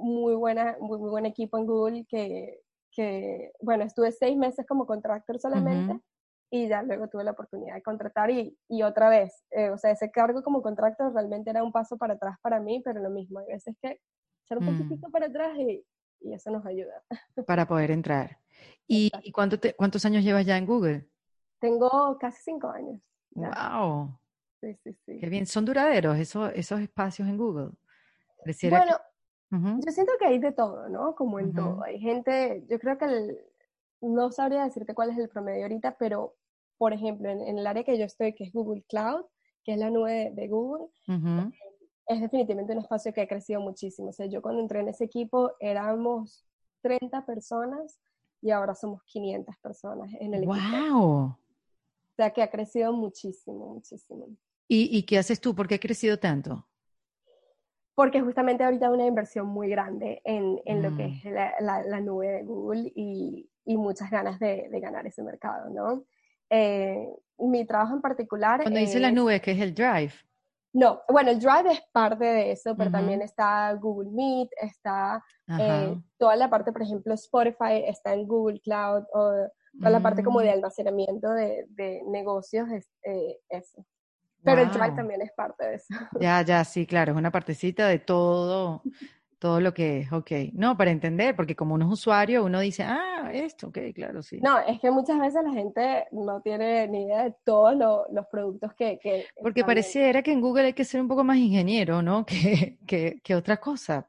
muy, 0.00 0.34
buena, 0.34 0.76
muy, 0.80 0.98
buen 0.98 1.26
equipo 1.26 1.58
en 1.58 1.66
Google 1.66 2.06
que, 2.08 2.60
que, 2.90 3.52
bueno, 3.60 3.84
estuve 3.84 4.12
seis 4.12 4.36
meses 4.36 4.66
como 4.66 4.86
contractor 4.86 5.38
solamente 5.38 6.00
y 6.50 6.68
ya 6.68 6.82
luego 6.82 7.08
tuve 7.08 7.24
la 7.24 7.30
oportunidad 7.30 7.74
de 7.74 7.82
contratar 7.82 8.30
y, 8.30 8.58
y 8.68 8.82
otra 8.82 9.08
vez, 9.08 9.44
eh, 9.50 9.70
o 9.70 9.78
sea, 9.78 9.92
ese 9.92 10.10
cargo 10.10 10.42
como 10.42 10.62
contractor 10.62 11.12
realmente 11.14 11.50
era 11.50 11.62
un 11.62 11.70
paso 11.70 11.96
para 11.96 12.14
atrás 12.14 12.36
para 12.42 12.60
mí, 12.60 12.82
pero 12.84 13.00
lo 13.00 13.10
mismo, 13.10 13.38
hay 13.38 13.46
veces 13.46 13.76
que 13.80 14.00
echar 14.44 14.58
un 14.58 14.64
mm. 14.64 14.78
poquitito 14.78 15.10
para 15.10 15.26
atrás 15.26 15.56
y, 15.56 15.84
y, 16.20 16.34
eso 16.34 16.50
nos 16.50 16.66
ayuda. 16.66 17.02
Para 17.46 17.66
poder 17.66 17.92
entrar. 17.92 18.38
¿Y, 18.86 19.10
¿y 19.22 19.30
cuánto 19.30 19.56
cuántos 19.76 20.04
años 20.04 20.24
llevas 20.24 20.44
ya 20.44 20.58
en 20.58 20.66
Google? 20.66 21.08
Tengo 21.60 22.18
casi 22.18 22.42
cinco 22.42 22.68
años. 22.68 23.00
¡Wow! 23.30 24.18
Sí, 24.60 24.74
sí, 24.82 24.92
sí. 25.06 25.18
Qué 25.20 25.28
bien, 25.28 25.46
son 25.46 25.64
duraderos 25.64 26.18
esos, 26.18 26.52
esos 26.54 26.80
espacios 26.80 27.28
en 27.28 27.36
Google. 27.36 27.70
bueno, 28.68 28.98
yo 29.50 29.92
siento 29.92 30.12
que 30.18 30.26
hay 30.26 30.38
de 30.38 30.52
todo, 30.52 30.88
¿no? 30.88 31.14
Como 31.14 31.40
en 31.40 31.52
todo. 31.52 31.82
Hay 31.82 31.98
gente, 31.98 32.64
yo 32.68 32.78
creo 32.78 32.96
que 32.98 33.04
el, 33.06 33.38
no 34.00 34.30
sabría 34.30 34.64
decirte 34.64 34.94
cuál 34.94 35.10
es 35.10 35.18
el 35.18 35.28
promedio 35.28 35.62
ahorita, 35.62 35.96
pero 35.98 36.36
por 36.78 36.94
ejemplo, 36.94 37.28
en, 37.28 37.58
el 37.58 37.66
área 37.66 37.84
que 37.84 37.98
yo 37.98 38.06
estoy, 38.06 38.32
que 38.32 38.44
es 38.44 38.52
Google 38.54 38.82
Cloud, 38.88 39.26
que 39.64 39.72
es 39.72 39.78
la 39.78 39.90
nube 39.90 40.32
de, 40.34 40.48
Google, 40.48 40.86
es 42.06 42.20
definitivamente 42.22 42.72
un 42.72 42.78
espacio 42.78 43.12
que 43.12 43.20
ha 43.20 43.28
crecido 43.28 43.60
muchísimo. 43.60 44.08
O 44.08 44.12
sea, 44.14 44.24
yo 44.24 44.40
cuando 44.40 44.62
entré 44.62 44.80
en 44.80 44.88
ese 44.88 45.04
equipo 45.04 45.52
éramos 45.60 46.46
30 46.80 47.26
personas 47.26 48.00
y 48.40 48.50
ahora 48.50 48.74
somos 48.74 49.02
500 49.04 49.54
personas 49.58 50.10
en 50.20 50.32
el 50.32 50.44
equipo. 50.44 50.54
¡Wow! 50.54 51.02
O 51.02 51.38
sea, 52.16 52.30
que 52.30 52.42
ha 52.42 52.50
crecido 52.50 52.94
muchísimo, 52.94 53.74
muchísimo. 53.74 54.28
¿Y, 54.66 54.96
¿Y 54.96 55.02
qué 55.02 55.18
haces 55.18 55.38
tú? 55.38 55.54
¿Por 55.54 55.68
qué 55.68 55.74
ha 55.74 55.80
crecido 55.80 56.18
tanto? 56.18 56.66
Porque 57.94 58.20
justamente 58.20 58.64
ahorita 58.64 58.86
hay 58.86 58.92
una 58.92 59.06
inversión 59.06 59.46
muy 59.46 59.68
grande 59.68 60.20
en, 60.24 60.60
en 60.64 60.82
lo 60.82 60.96
que 60.96 61.08
mm. 61.08 61.12
es 61.12 61.24
la, 61.60 61.82
la, 61.82 62.00
nube 62.00 62.28
de 62.28 62.42
Google 62.42 62.92
y, 62.94 63.50
y 63.64 63.76
muchas 63.76 64.10
ganas 64.10 64.38
de, 64.38 64.68
de, 64.70 64.80
ganar 64.80 65.06
ese 65.06 65.22
mercado, 65.22 65.70
¿no? 65.70 66.04
Eh, 66.50 67.08
mi 67.38 67.64
trabajo 67.64 67.94
en 67.94 68.00
particular... 68.00 68.62
Cuando 68.62 68.80
dice 68.80 69.00
la 69.00 69.12
nube, 69.12 69.40
¿qué 69.40 69.52
es 69.52 69.60
el 69.60 69.74
Drive? 69.74 70.12
No, 70.72 71.02
bueno, 71.08 71.30
el 71.30 71.40
Drive 71.40 71.72
es 71.72 71.82
parte 71.92 72.24
de 72.24 72.52
eso, 72.52 72.76
pero 72.76 72.92
también 72.92 73.22
está 73.22 73.72
Google 73.74 74.10
Meet, 74.10 74.50
está 74.60 75.22
eh, 75.58 75.96
toda 76.16 76.36
la 76.36 76.48
parte, 76.48 76.70
por 76.70 76.82
ejemplo, 76.82 77.12
Spotify 77.14 77.82
está 77.86 78.14
en 78.14 78.26
Google 78.28 78.60
Cloud, 78.60 79.02
o 79.12 79.48
toda 79.78 79.90
la 79.90 80.00
parte 80.00 80.22
como 80.22 80.40
de 80.40 80.50
mm. 80.50 80.54
almacenamiento 80.54 81.30
de, 81.32 81.66
de 81.70 82.02
negocios, 82.06 82.70
es 82.70 82.88
eh, 83.02 83.38
eso. 83.48 83.84
Pero 84.42 84.62
el 84.62 84.70
Drive 84.70 84.96
también 84.96 85.22
es 85.22 85.32
parte 85.32 85.66
de 85.66 85.74
eso. 85.76 85.86
Ya, 86.20 86.42
ya, 86.42 86.64
sí, 86.64 86.86
claro, 86.86 87.12
es 87.12 87.18
una 87.18 87.30
partecita 87.30 87.88
de 87.88 87.98
todo, 87.98 88.82
todo 89.38 89.60
lo 89.60 89.74
que 89.74 90.00
es, 90.00 90.12
ok. 90.12 90.30
No, 90.52 90.76
para 90.76 90.90
entender, 90.90 91.36
porque 91.36 91.56
como 91.56 91.74
uno 91.74 91.86
es 91.86 91.92
usuario, 91.92 92.44
uno 92.44 92.60
dice, 92.60 92.82
ah, 92.84 93.30
esto, 93.32 93.68
ok, 93.68 93.78
claro, 93.94 94.22
sí. 94.22 94.40
No, 94.40 94.58
es 94.58 94.80
que 94.80 94.90
muchas 94.90 95.18
veces 95.18 95.42
la 95.44 95.52
gente 95.52 96.06
no 96.12 96.40
tiene 96.40 96.88
ni 96.88 97.04
idea 97.04 97.24
de 97.24 97.34
todos 97.44 97.74
los 98.10 98.26
productos 98.26 98.72
que... 98.74 98.98
que 98.98 99.26
porque 99.42 99.64
pareciera 99.64 100.22
que 100.22 100.32
en 100.32 100.40
Google 100.40 100.66
hay 100.66 100.72
que 100.72 100.84
ser 100.84 101.00
un 101.00 101.08
poco 101.08 101.24
más 101.24 101.36
ingeniero, 101.36 102.02
¿no? 102.02 102.24
Que, 102.26 102.78
que, 102.86 103.20
que 103.22 103.34
otra 103.34 103.58
cosa. 103.58 104.06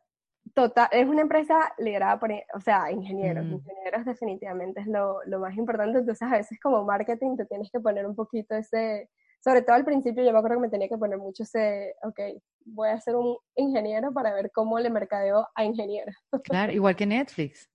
Total, 0.53 0.89
es 0.91 1.07
una 1.07 1.21
empresa 1.21 1.73
liderada 1.77 2.19
por, 2.19 2.31
o 2.53 2.59
sea, 2.59 2.91
ingenieros. 2.91 3.45
Mm. 3.45 3.53
Ingenieros 3.53 4.05
definitivamente 4.05 4.81
es 4.81 4.87
lo, 4.87 5.23
lo 5.25 5.39
más 5.39 5.55
importante. 5.55 5.99
Entonces, 5.99 6.27
a 6.27 6.31
veces 6.31 6.59
como 6.59 6.83
marketing 6.83 7.37
te 7.37 7.45
tienes 7.45 7.71
que 7.71 7.79
poner 7.79 8.05
un 8.05 8.15
poquito 8.15 8.55
ese 8.55 9.09
sobre 9.43 9.63
todo 9.63 9.75
al 9.75 9.85
principio 9.85 10.23
yo 10.23 10.31
me 10.31 10.37
acuerdo 10.37 10.57
que 10.57 10.67
me 10.67 10.69
tenía 10.69 10.87
que 10.87 10.97
poner 10.97 11.17
mucho 11.17 11.43
ese, 11.43 11.95
ok, 12.03 12.19
voy 12.65 12.89
a 12.89 13.01
ser 13.01 13.15
un 13.15 13.37
ingeniero 13.55 14.13
para 14.13 14.33
ver 14.33 14.51
cómo 14.51 14.79
le 14.79 14.89
mercadeo 14.89 15.47
a 15.55 15.63
ingeniero. 15.65 16.11
Claro, 16.43 16.71
igual 16.71 16.95
que 16.95 17.05
Netflix. 17.05 17.69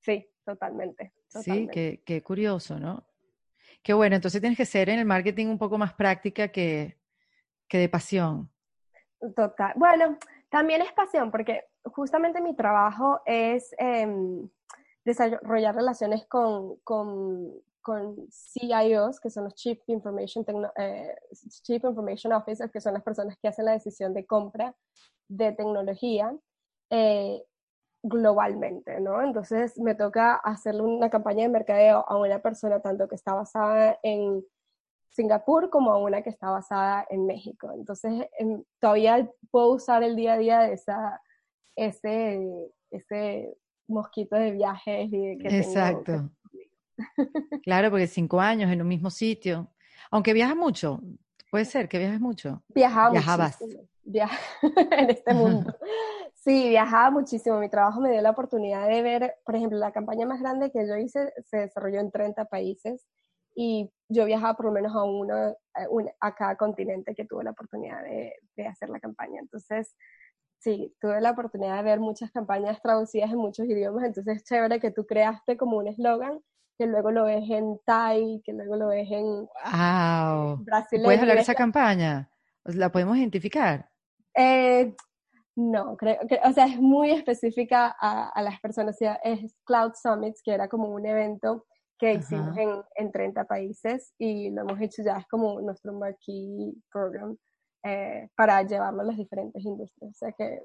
Sí, 0.00 0.28
totalmente. 0.44 1.12
Sí, 1.28 1.68
qué, 1.70 2.02
qué, 2.04 2.22
curioso, 2.22 2.78
¿no? 2.78 3.06
Qué 3.82 3.92
bueno, 3.92 4.16
entonces 4.16 4.40
tienes 4.40 4.56
que 4.56 4.64
ser 4.64 4.88
en 4.88 4.98
el 4.98 5.04
marketing 5.04 5.46
un 5.46 5.58
poco 5.58 5.78
más 5.78 5.94
práctica 5.94 6.48
que, 6.48 6.98
que 7.68 7.78
de 7.78 7.88
pasión. 7.88 8.50
Total. 9.36 9.72
Bueno, 9.76 10.18
también 10.48 10.82
es 10.82 10.92
pasión, 10.92 11.30
porque 11.30 11.64
justamente 11.84 12.40
mi 12.40 12.56
trabajo 12.56 13.20
es 13.26 13.74
em, 13.78 14.48
desarrollar 15.04 15.74
relaciones 15.74 16.26
con, 16.26 16.76
con 16.78 17.52
con 17.88 18.28
CIOs, 18.30 19.18
que 19.18 19.30
son 19.30 19.44
los 19.44 19.54
Chief 19.54 19.80
Information, 19.86 20.44
eh, 20.76 21.16
Chief 21.62 21.82
Information 21.82 22.34
Officers, 22.34 22.70
que 22.70 22.82
son 22.82 22.92
las 22.92 23.02
personas 23.02 23.38
que 23.40 23.48
hacen 23.48 23.64
la 23.64 23.72
decisión 23.72 24.12
de 24.12 24.26
compra 24.26 24.76
de 25.26 25.52
tecnología 25.52 26.36
eh, 26.90 27.42
globalmente, 28.02 29.00
¿no? 29.00 29.22
Entonces 29.22 29.78
me 29.78 29.94
toca 29.94 30.34
hacerle 30.34 30.82
una 30.82 31.08
campaña 31.08 31.44
de 31.44 31.48
mercadeo 31.48 32.04
a 32.06 32.18
una 32.18 32.42
persona 32.42 32.78
tanto 32.80 33.08
que 33.08 33.14
está 33.14 33.32
basada 33.32 33.98
en 34.02 34.44
Singapur 35.08 35.70
como 35.70 35.90
a 35.90 35.96
una 35.96 36.20
que 36.20 36.28
está 36.28 36.50
basada 36.50 37.06
en 37.08 37.24
México. 37.24 37.72
Entonces 37.74 38.26
em, 38.38 38.62
todavía 38.82 39.32
puedo 39.50 39.70
usar 39.70 40.02
el 40.02 40.14
día 40.14 40.34
a 40.34 40.38
día 40.38 40.60
de 40.60 40.74
esa, 40.74 41.22
ese, 41.74 42.70
ese 42.90 43.56
mosquito 43.88 44.36
de 44.36 44.52
viajes 44.52 45.08
y 45.10 45.38
que 45.38 45.58
Exacto. 45.58 46.30
Claro, 47.62 47.90
porque 47.90 48.06
cinco 48.06 48.40
años 48.40 48.70
en 48.70 48.82
un 48.82 48.88
mismo 48.88 49.10
sitio. 49.10 49.70
Aunque 50.10 50.32
viajas 50.32 50.56
mucho, 50.56 51.00
puede 51.50 51.64
ser 51.64 51.88
que 51.88 51.98
viajes 51.98 52.20
mucho. 52.20 52.62
Viajaba 52.68 53.10
Viajabas. 53.10 53.58
en 54.62 55.10
este 55.10 55.34
mundo. 55.34 55.74
Sí, 56.34 56.70
viajaba 56.70 57.10
muchísimo. 57.10 57.58
Mi 57.58 57.68
trabajo 57.68 58.00
me 58.00 58.10
dio 58.10 58.22
la 58.22 58.30
oportunidad 58.30 58.88
de 58.88 59.02
ver, 59.02 59.34
por 59.44 59.56
ejemplo, 59.56 59.78
la 59.78 59.92
campaña 59.92 60.26
más 60.26 60.40
grande 60.40 60.70
que 60.70 60.86
yo 60.86 60.96
hice 60.96 61.32
se 61.44 61.58
desarrolló 61.58 62.00
en 62.00 62.10
30 62.10 62.46
países 62.46 63.06
y 63.54 63.90
yo 64.08 64.24
viajaba 64.24 64.54
por 64.54 64.66
lo 64.66 64.72
menos 64.72 64.94
a 64.94 65.02
uno, 65.02 65.56
a 66.20 66.34
cada 66.34 66.56
continente 66.56 67.14
que 67.14 67.26
tuve 67.26 67.44
la 67.44 67.50
oportunidad 67.50 68.02
de, 68.02 68.34
de 68.56 68.66
hacer 68.66 68.88
la 68.88 69.00
campaña. 69.00 69.40
Entonces, 69.40 69.94
sí, 70.58 70.94
tuve 71.00 71.20
la 71.20 71.32
oportunidad 71.32 71.76
de 71.78 71.82
ver 71.82 72.00
muchas 72.00 72.30
campañas 72.30 72.80
traducidas 72.82 73.30
en 73.30 73.38
muchos 73.38 73.66
idiomas, 73.66 74.04
entonces 74.04 74.38
es 74.38 74.44
chévere 74.44 74.80
que 74.80 74.90
tú 74.90 75.06
creaste 75.06 75.56
como 75.56 75.76
un 75.76 75.88
eslogan 75.88 76.40
que 76.78 76.86
luego 76.86 77.10
lo 77.10 77.24
ves 77.24 77.50
en 77.50 77.80
Thai, 77.84 78.40
que 78.44 78.52
luego 78.52 78.76
lo 78.76 78.88
ves 78.88 79.10
en 79.10 79.24
wow. 79.24 80.64
¿Puedes 81.02 81.20
hablar 81.20 81.36
de 81.36 81.42
esa 81.42 81.54
campaña? 81.54 82.30
¿La 82.64 82.92
podemos 82.92 83.16
identificar? 83.16 83.90
Eh, 84.34 84.94
no, 85.56 85.96
creo 85.96 86.18
que, 86.28 86.38
o 86.44 86.52
sea, 86.52 86.66
es 86.66 86.78
muy 86.78 87.10
específica 87.10 87.96
a, 88.00 88.40
las 88.42 88.60
personas. 88.60 88.94
O 88.94 88.98
sea, 88.98 89.14
es 89.24 89.56
Cloud 89.64 89.92
Summits, 90.00 90.40
que 90.42 90.52
era 90.52 90.68
como 90.68 90.88
un 90.88 91.04
evento 91.04 91.66
que 91.98 92.14
hicimos 92.14 92.56
en, 92.56 92.70
en 92.94 93.10
30 93.10 93.44
países 93.44 94.14
y 94.16 94.50
lo 94.50 94.62
hemos 94.62 94.80
hecho 94.80 95.02
ya, 95.02 95.16
es 95.16 95.26
como 95.26 95.60
nuestro 95.60 95.92
marquee 95.92 96.72
program. 96.92 97.36
Eh, 97.84 98.28
para 98.34 98.60
llevarlo 98.64 99.02
a 99.02 99.04
las 99.04 99.16
diferentes 99.16 99.64
industrias. 99.64 100.10
O 100.10 100.14
sea 100.14 100.32
que 100.32 100.62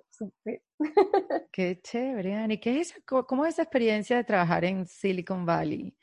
Qué 1.51 1.80
chévere, 1.82 2.36
Ani. 2.36 2.57
¿Qué 2.59 2.82
es, 2.82 2.93
¿Cómo 3.05 3.45
es 3.45 3.53
esa 3.53 3.61
experiencia 3.61 4.18
de 4.18 4.24
trabajar 4.24 4.66
en 4.66 4.86
Silicon 4.88 5.45
Valley? 5.45 5.95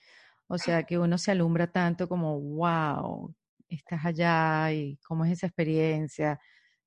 O 0.53 0.59
sea, 0.59 0.83
que 0.83 0.99
uno 0.99 1.17
se 1.17 1.31
alumbra 1.31 1.69
tanto 1.69 2.09
como, 2.09 2.41
wow, 2.41 3.33
estás 3.69 4.05
allá 4.05 4.73
y 4.73 4.97
cómo 5.07 5.25
es 5.25 5.31
esa 5.31 5.47
experiencia, 5.47 6.41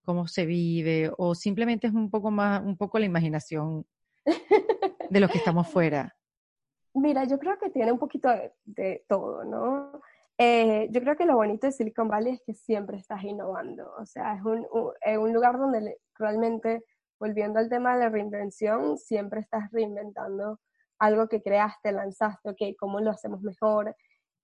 cómo 0.03 0.27
se 0.27 0.45
vive, 0.45 1.09
o 1.17 1.33
simplemente 1.33 1.87
es 1.87 1.93
un 1.93 2.11
poco 2.11 2.29
más, 2.29 2.61
un 2.61 2.75
poco 2.75 2.99
la 2.99 3.05
imaginación 3.05 3.85
de 5.09 5.19
los 5.21 5.31
que 5.31 5.37
estamos 5.37 5.65
fuera. 5.71 6.13
Mira, 6.93 7.23
yo 7.23 7.39
creo 7.39 7.57
que 7.57 7.69
tiene 7.69 7.93
un 7.93 7.99
poquito 7.99 8.27
de, 8.65 9.05
todo, 9.07 9.45
¿no? 9.45 10.01
Eh, 10.37 10.89
yo 10.91 10.99
creo 10.99 11.15
que 11.15 11.25
lo 11.25 11.37
bonito 11.37 11.65
de 11.65 11.71
Silicon 11.71 12.09
Valley 12.09 12.33
es 12.33 12.41
que 12.45 12.53
siempre 12.53 12.97
estás 12.97 13.23
innovando, 13.23 13.93
o 13.97 14.05
sea, 14.05 14.35
es 14.35 14.43
un, 14.43 14.67
un 14.73 15.33
lugar 15.33 15.57
donde 15.57 15.99
realmente, 16.15 16.83
volviendo 17.17 17.59
al 17.59 17.69
tema 17.69 17.93
de 17.93 18.01
la 18.01 18.09
reinvención, 18.09 18.97
siempre 18.97 19.39
estás 19.39 19.71
reinventando 19.71 20.59
algo 20.99 21.27
que 21.27 21.41
creaste, 21.41 21.91
lanzaste, 21.91 22.49
ok, 22.49 22.77
¿cómo 22.79 22.99
lo 22.99 23.11
hacemos 23.11 23.41
mejor? 23.41 23.95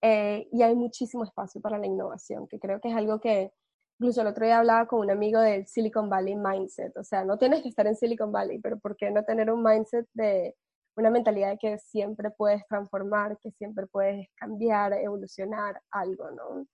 Eh, 0.02 0.48
y 0.52 0.62
hay 0.62 0.76
muchísimo 0.76 1.24
espacio 1.24 1.62
para 1.62 1.78
la 1.78 1.88
innovación, 1.88 2.48
que 2.48 2.60
creo 2.60 2.80
que 2.80 2.90
es 2.90 2.96
algo 2.96 3.20
que, 3.20 3.52
incluso 4.00 4.22
el 4.22 4.28
otro 4.28 4.46
día 4.46 4.60
hablaba 4.60 4.88
con 4.88 5.02
un 5.02 5.12
amigo 5.12 5.42
del 5.42 5.68
Silicon 5.68 6.10
Valley 6.10 6.36
Mindset, 6.36 6.96
o 6.98 7.04
sea, 7.04 7.26
no 7.26 7.38
tienes 7.38 7.62
que 7.62 7.70
estar 7.70 7.86
en 7.86 7.96
Silicon 7.96 8.32
Valley, 8.32 8.60
pero 8.60 8.80
¿por 8.80 8.96
qué 8.96 9.12
no 9.12 9.24
tener 9.24 9.52
un 9.52 9.62
mindset 9.62 10.08
de 10.14 10.56
una 10.96 11.10
mentalidad 11.10 11.52
de 11.52 11.58
que 11.58 11.78
siempre 11.80 12.30
puedes 12.32 12.66
transformar, 12.68 13.38
que 13.40 13.52
siempre 13.52 13.88
puedes 13.88 14.28
cambiar, 14.36 14.94
evolucionar 14.94 15.82
algo, 15.92 16.32
¿no? 16.32 16.66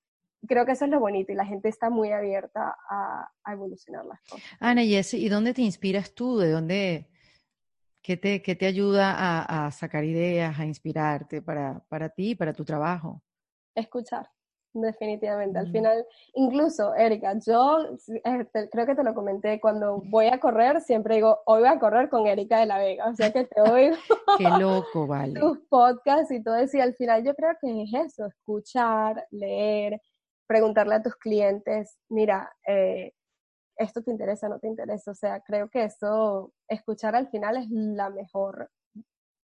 Creo 0.48 0.66
que 0.66 0.74
eso 0.74 0.86
es 0.86 0.92
lo 0.92 1.00
bonito 1.00 1.32
y 1.32 1.36
la 1.36 1.46
gente 1.46 1.70
está 1.70 1.90
muy 1.90 2.12
abierta 2.12 2.76
a, 2.88 3.28
a 3.44 3.54
evolucionar 3.54 4.06
las 4.06 4.22
cosas. 4.22 4.46
Ana, 4.60 4.84
¿y, 4.84 4.96
¿y 4.96 5.30
dónde 5.30 5.54
te 5.54 5.64
inspiras 5.64 6.14
tú? 6.14 6.38
¿De 6.38 6.52
dónde, 6.52 7.08
¿Qué 8.06 8.18
te, 8.18 8.40
te 8.40 8.68
ayuda 8.68 9.16
a, 9.48 9.72
sacar 9.72 10.04
ideas, 10.04 10.60
a 10.60 10.66
inspirarte 10.66 11.42
para, 11.42 11.84
para 11.90 12.08
ti 12.08 12.30
y 12.30 12.36
para 12.36 12.54
tu 12.54 12.64
trabajo? 12.64 13.24
Escuchar, 13.74 14.30
definitivamente. 14.74 15.58
Al 15.58 15.70
mm. 15.70 15.72
final, 15.72 16.06
incluso, 16.36 16.94
Erika, 16.94 17.34
yo 17.44 17.80
este, 18.24 18.70
creo 18.70 18.86
que 18.86 18.94
te 18.94 19.04
lo 19.04 19.16
comenté, 19.16 19.60
cuando 19.60 20.04
voy 20.06 20.28
a 20.28 20.40
correr, 20.40 20.82
siempre 20.82 21.16
digo, 21.16 21.40
hoy 21.48 21.62
voy 21.62 21.70
a 21.70 21.80
correr 21.80 22.08
con 22.08 22.28
Erika 22.28 22.60
de 22.60 22.68
la 22.68 22.78
Vega, 22.78 23.10
o 23.10 23.16
sea 23.16 23.34
que 23.34 23.46
te 23.46 23.60
oigo. 23.60 23.96
Qué 24.38 24.50
loco, 24.52 25.08
vale. 25.08 25.40
Tus 25.40 25.58
podcasts 25.68 26.30
y 26.30 26.44
todo 26.44 26.58
eso, 26.58 26.78
y 26.78 26.82
al 26.82 26.94
final 26.94 27.24
yo 27.24 27.34
creo 27.34 27.56
que 27.60 27.82
es 27.82 27.90
eso, 27.92 28.28
escuchar, 28.28 29.26
leer, 29.32 30.00
preguntarle 30.46 30.94
a 30.94 31.02
tus 31.02 31.16
clientes, 31.16 31.98
mira, 32.10 32.56
eh, 32.68 33.14
esto 33.78 34.02
te 34.02 34.12
interesa, 34.12 34.50
no 34.50 34.60
te 34.60 34.68
interesa. 34.68 35.12
O 35.12 35.16
sea, 35.16 35.42
creo 35.42 35.70
que 35.70 35.84
eso, 35.84 36.54
escuchar 36.68 37.16
al 37.16 37.30
final 37.30 37.58
es 37.58 37.70
la 37.70 38.10
mejor, 38.10 38.72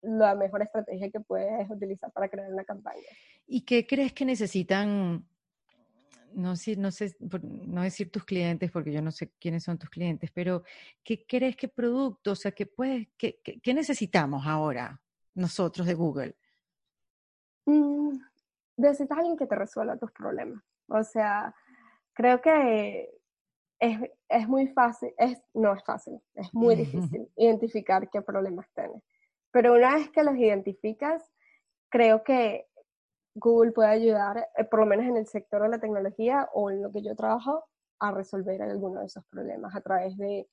la 0.03 0.35
mejor 0.35 0.62
estrategia 0.62 1.11
que 1.11 1.21
puedes 1.21 1.71
utilizar 1.71 2.11
para 2.12 2.29
crear 2.29 2.53
una 2.53 2.64
campaña. 2.64 3.07
¿Y 3.47 3.62
qué 3.62 3.87
crees 3.87 4.12
que 4.12 4.25
necesitan? 4.25 5.27
No 6.35 6.57
sé, 6.57 6.77
no 6.77 6.91
sé, 6.91 7.16
no 7.21 7.83
decir 7.83 8.11
tus 8.12 8.25
clientes 8.25 8.71
porque 8.71 8.93
yo 8.93 9.01
no 9.01 9.11
sé 9.11 9.31
quiénes 9.41 9.64
son 9.64 9.79
tus 9.79 9.89
clientes, 9.89 10.31
pero 10.33 10.62
¿qué 11.03 11.25
crees 11.27 11.57
que 11.57 11.69
producto, 11.69 12.33
o 12.33 12.37
sea, 12.37 12.53
que 12.53 12.66
puedes, 12.66 13.09
qué, 13.16 13.41
qué, 13.43 13.75
necesitamos 13.75 14.47
ahora 14.47 15.01
nosotros 15.35 15.87
de 15.87 15.95
Google? 15.95 16.37
Mm, 17.64 18.19
necesitas 18.77 19.19
alguien 19.19 19.39
que 19.39 19.47
te 19.47 19.57
resuelva 19.57 19.97
tus 19.97 20.12
problemas. 20.12 20.62
O 20.87 21.03
sea, 21.03 21.55
creo 22.12 22.43
que 22.43 23.18
es, 23.81 23.99
es, 24.29 24.49
muy 24.49 24.68
fácil, 24.68 25.14
es, 25.18 25.41
no 25.55 25.72
es 25.72 25.85
fácil, 25.85 26.20
es 26.35 26.53
muy 26.53 26.74
difícil 26.74 27.29
identificar 27.37 28.09
qué 28.11 28.22
problemas 28.22 28.66
tienes. 28.74 29.03
Pero 29.51 29.74
una 29.74 29.95
vez 29.95 30.11
que 30.11 30.22
los 30.22 30.37
identificas, 30.37 31.22
creo 31.89 32.22
que 32.22 32.66
Google 33.35 33.72
puede 33.72 33.89
ayudar, 33.89 34.49
eh, 34.57 34.64
por 34.64 34.81
lo 34.81 34.87
menos 34.87 35.07
en 35.07 35.16
el 35.16 35.26
sector 35.26 35.62
de 35.62 35.68
la 35.68 35.79
tecnología 35.79 36.49
o 36.53 36.70
en 36.70 36.83
lo 36.83 36.91
que 36.91 37.03
yo 37.03 37.14
trabajo, 37.14 37.64
a 38.01 38.12
resolver 38.12 38.62
alguno 38.62 39.01
de 39.01 39.07
esos 39.07 39.24
problemas 39.26 39.74
a 39.74 39.81
través 39.81 40.16
de 40.16 40.49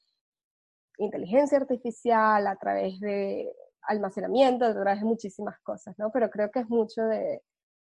inteligencia 0.97 1.57
artificial, 1.57 2.47
a 2.47 2.55
través 2.55 2.99
de 2.99 3.51
almacenamiento, 3.82 4.65
a 4.65 4.73
través 4.73 4.99
de 4.99 5.05
muchísimas 5.05 5.59
cosas, 5.59 5.97
¿no? 5.99 6.11
Pero 6.11 6.30
creo 6.30 6.49
que 6.49 6.59
es 6.61 6.69
mucho 6.69 7.03
de, 7.03 7.43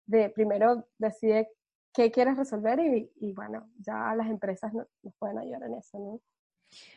de 0.07 0.29
primero 0.29 0.87
decide 0.97 1.49
qué 1.95 2.11
quieres 2.11 2.37
resolver 2.37 2.79
y, 3.15 3.31
bueno, 3.33 3.69
ya 3.79 4.13
las 4.15 4.27
empresas 4.27 4.73
nos, 4.73 4.87
pueden 5.17 5.39
ayudar 5.39 5.63
en 5.63 5.75
eso, 5.75 5.97
¿no? 5.99 6.21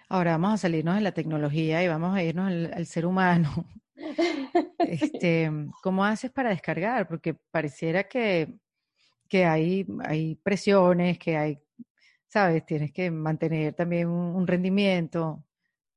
Ahora 0.09 0.32
vamos 0.32 0.55
a 0.55 0.57
salirnos 0.57 0.96
de 0.96 1.03
la 1.03 1.12
tecnología 1.12 1.82
y 1.84 1.88
vamos 1.88 2.16
a 2.16 2.22
irnos 2.22 2.49
al, 2.49 2.86
ser 2.86 3.07
humano. 3.07 3.51
Este, 4.78 5.51
¿Cómo 5.82 6.05
haces 6.05 6.30
para 6.30 6.51
descargar? 6.51 7.09
Porque 7.09 7.34
pareciera 7.34 8.05
que, 8.05 8.55
que 9.28 9.44
hay, 9.44 9.84
hay 10.05 10.36
presiones, 10.36 11.18
que 11.18 11.36
hay, 11.36 11.59
¿sabes? 12.28 12.64
Tienes 12.64 12.92
que 12.92 13.11
mantener 13.11 13.74
también 13.74 14.07
un, 14.09 14.46
rendimiento. 14.46 15.44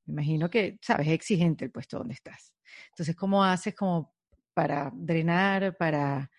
Me 0.05 0.13
imagino 0.13 0.49
que, 0.49 0.79
sabes, 0.81 1.07
es 1.07 1.13
exigente 1.13 1.65
el 1.65 1.71
puesto 1.71 1.99
donde 1.99 2.15
estás. 2.15 2.53
Entonces, 2.89 3.15
¿cómo 3.15 3.43
haces 3.43 3.75
como 3.75 4.11
para 4.55 4.91
drenar, 4.93 5.77
para 5.77 6.30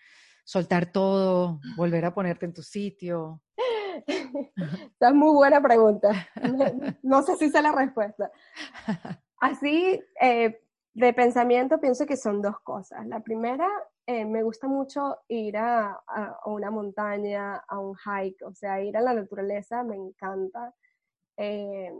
soltar 0.43 0.91
todo, 0.91 1.59
volver 1.77 2.05
a 2.05 2.13
ponerte 2.13 2.45
en 2.45 2.53
tu 2.53 2.61
sitio? 2.61 3.41
Esa 4.07 5.09
es 5.09 5.13
muy 5.13 5.33
buena 5.33 5.61
pregunta. 5.61 6.27
No 7.01 7.21
sé 7.23 7.35
si 7.37 7.49
sé 7.49 7.61
la 7.61 7.71
respuesta. 7.71 8.31
Así, 9.39 10.01
eh, 10.21 10.61
de 10.93 11.13
pensamiento, 11.13 11.79
pienso 11.79 12.05
que 12.05 12.17
son 12.17 12.41
dos 12.41 12.59
cosas. 12.61 13.05
La 13.07 13.19
primera, 13.21 13.67
eh, 14.05 14.25
me 14.25 14.43
gusta 14.43 14.67
mucho 14.67 15.19
ir 15.27 15.57
a, 15.57 16.01
una 16.45 16.71
montaña, 16.71 17.57
a 17.67 17.79
un 17.79 17.95
hike, 17.95 18.43
o 18.45 18.53
sea, 18.53 18.81
ir 18.81 18.95
a 18.97 19.01
la 19.01 19.13
naturaleza 19.13 19.83
me 19.83 19.95
encanta. 19.95 20.73
Eh, 21.37 21.91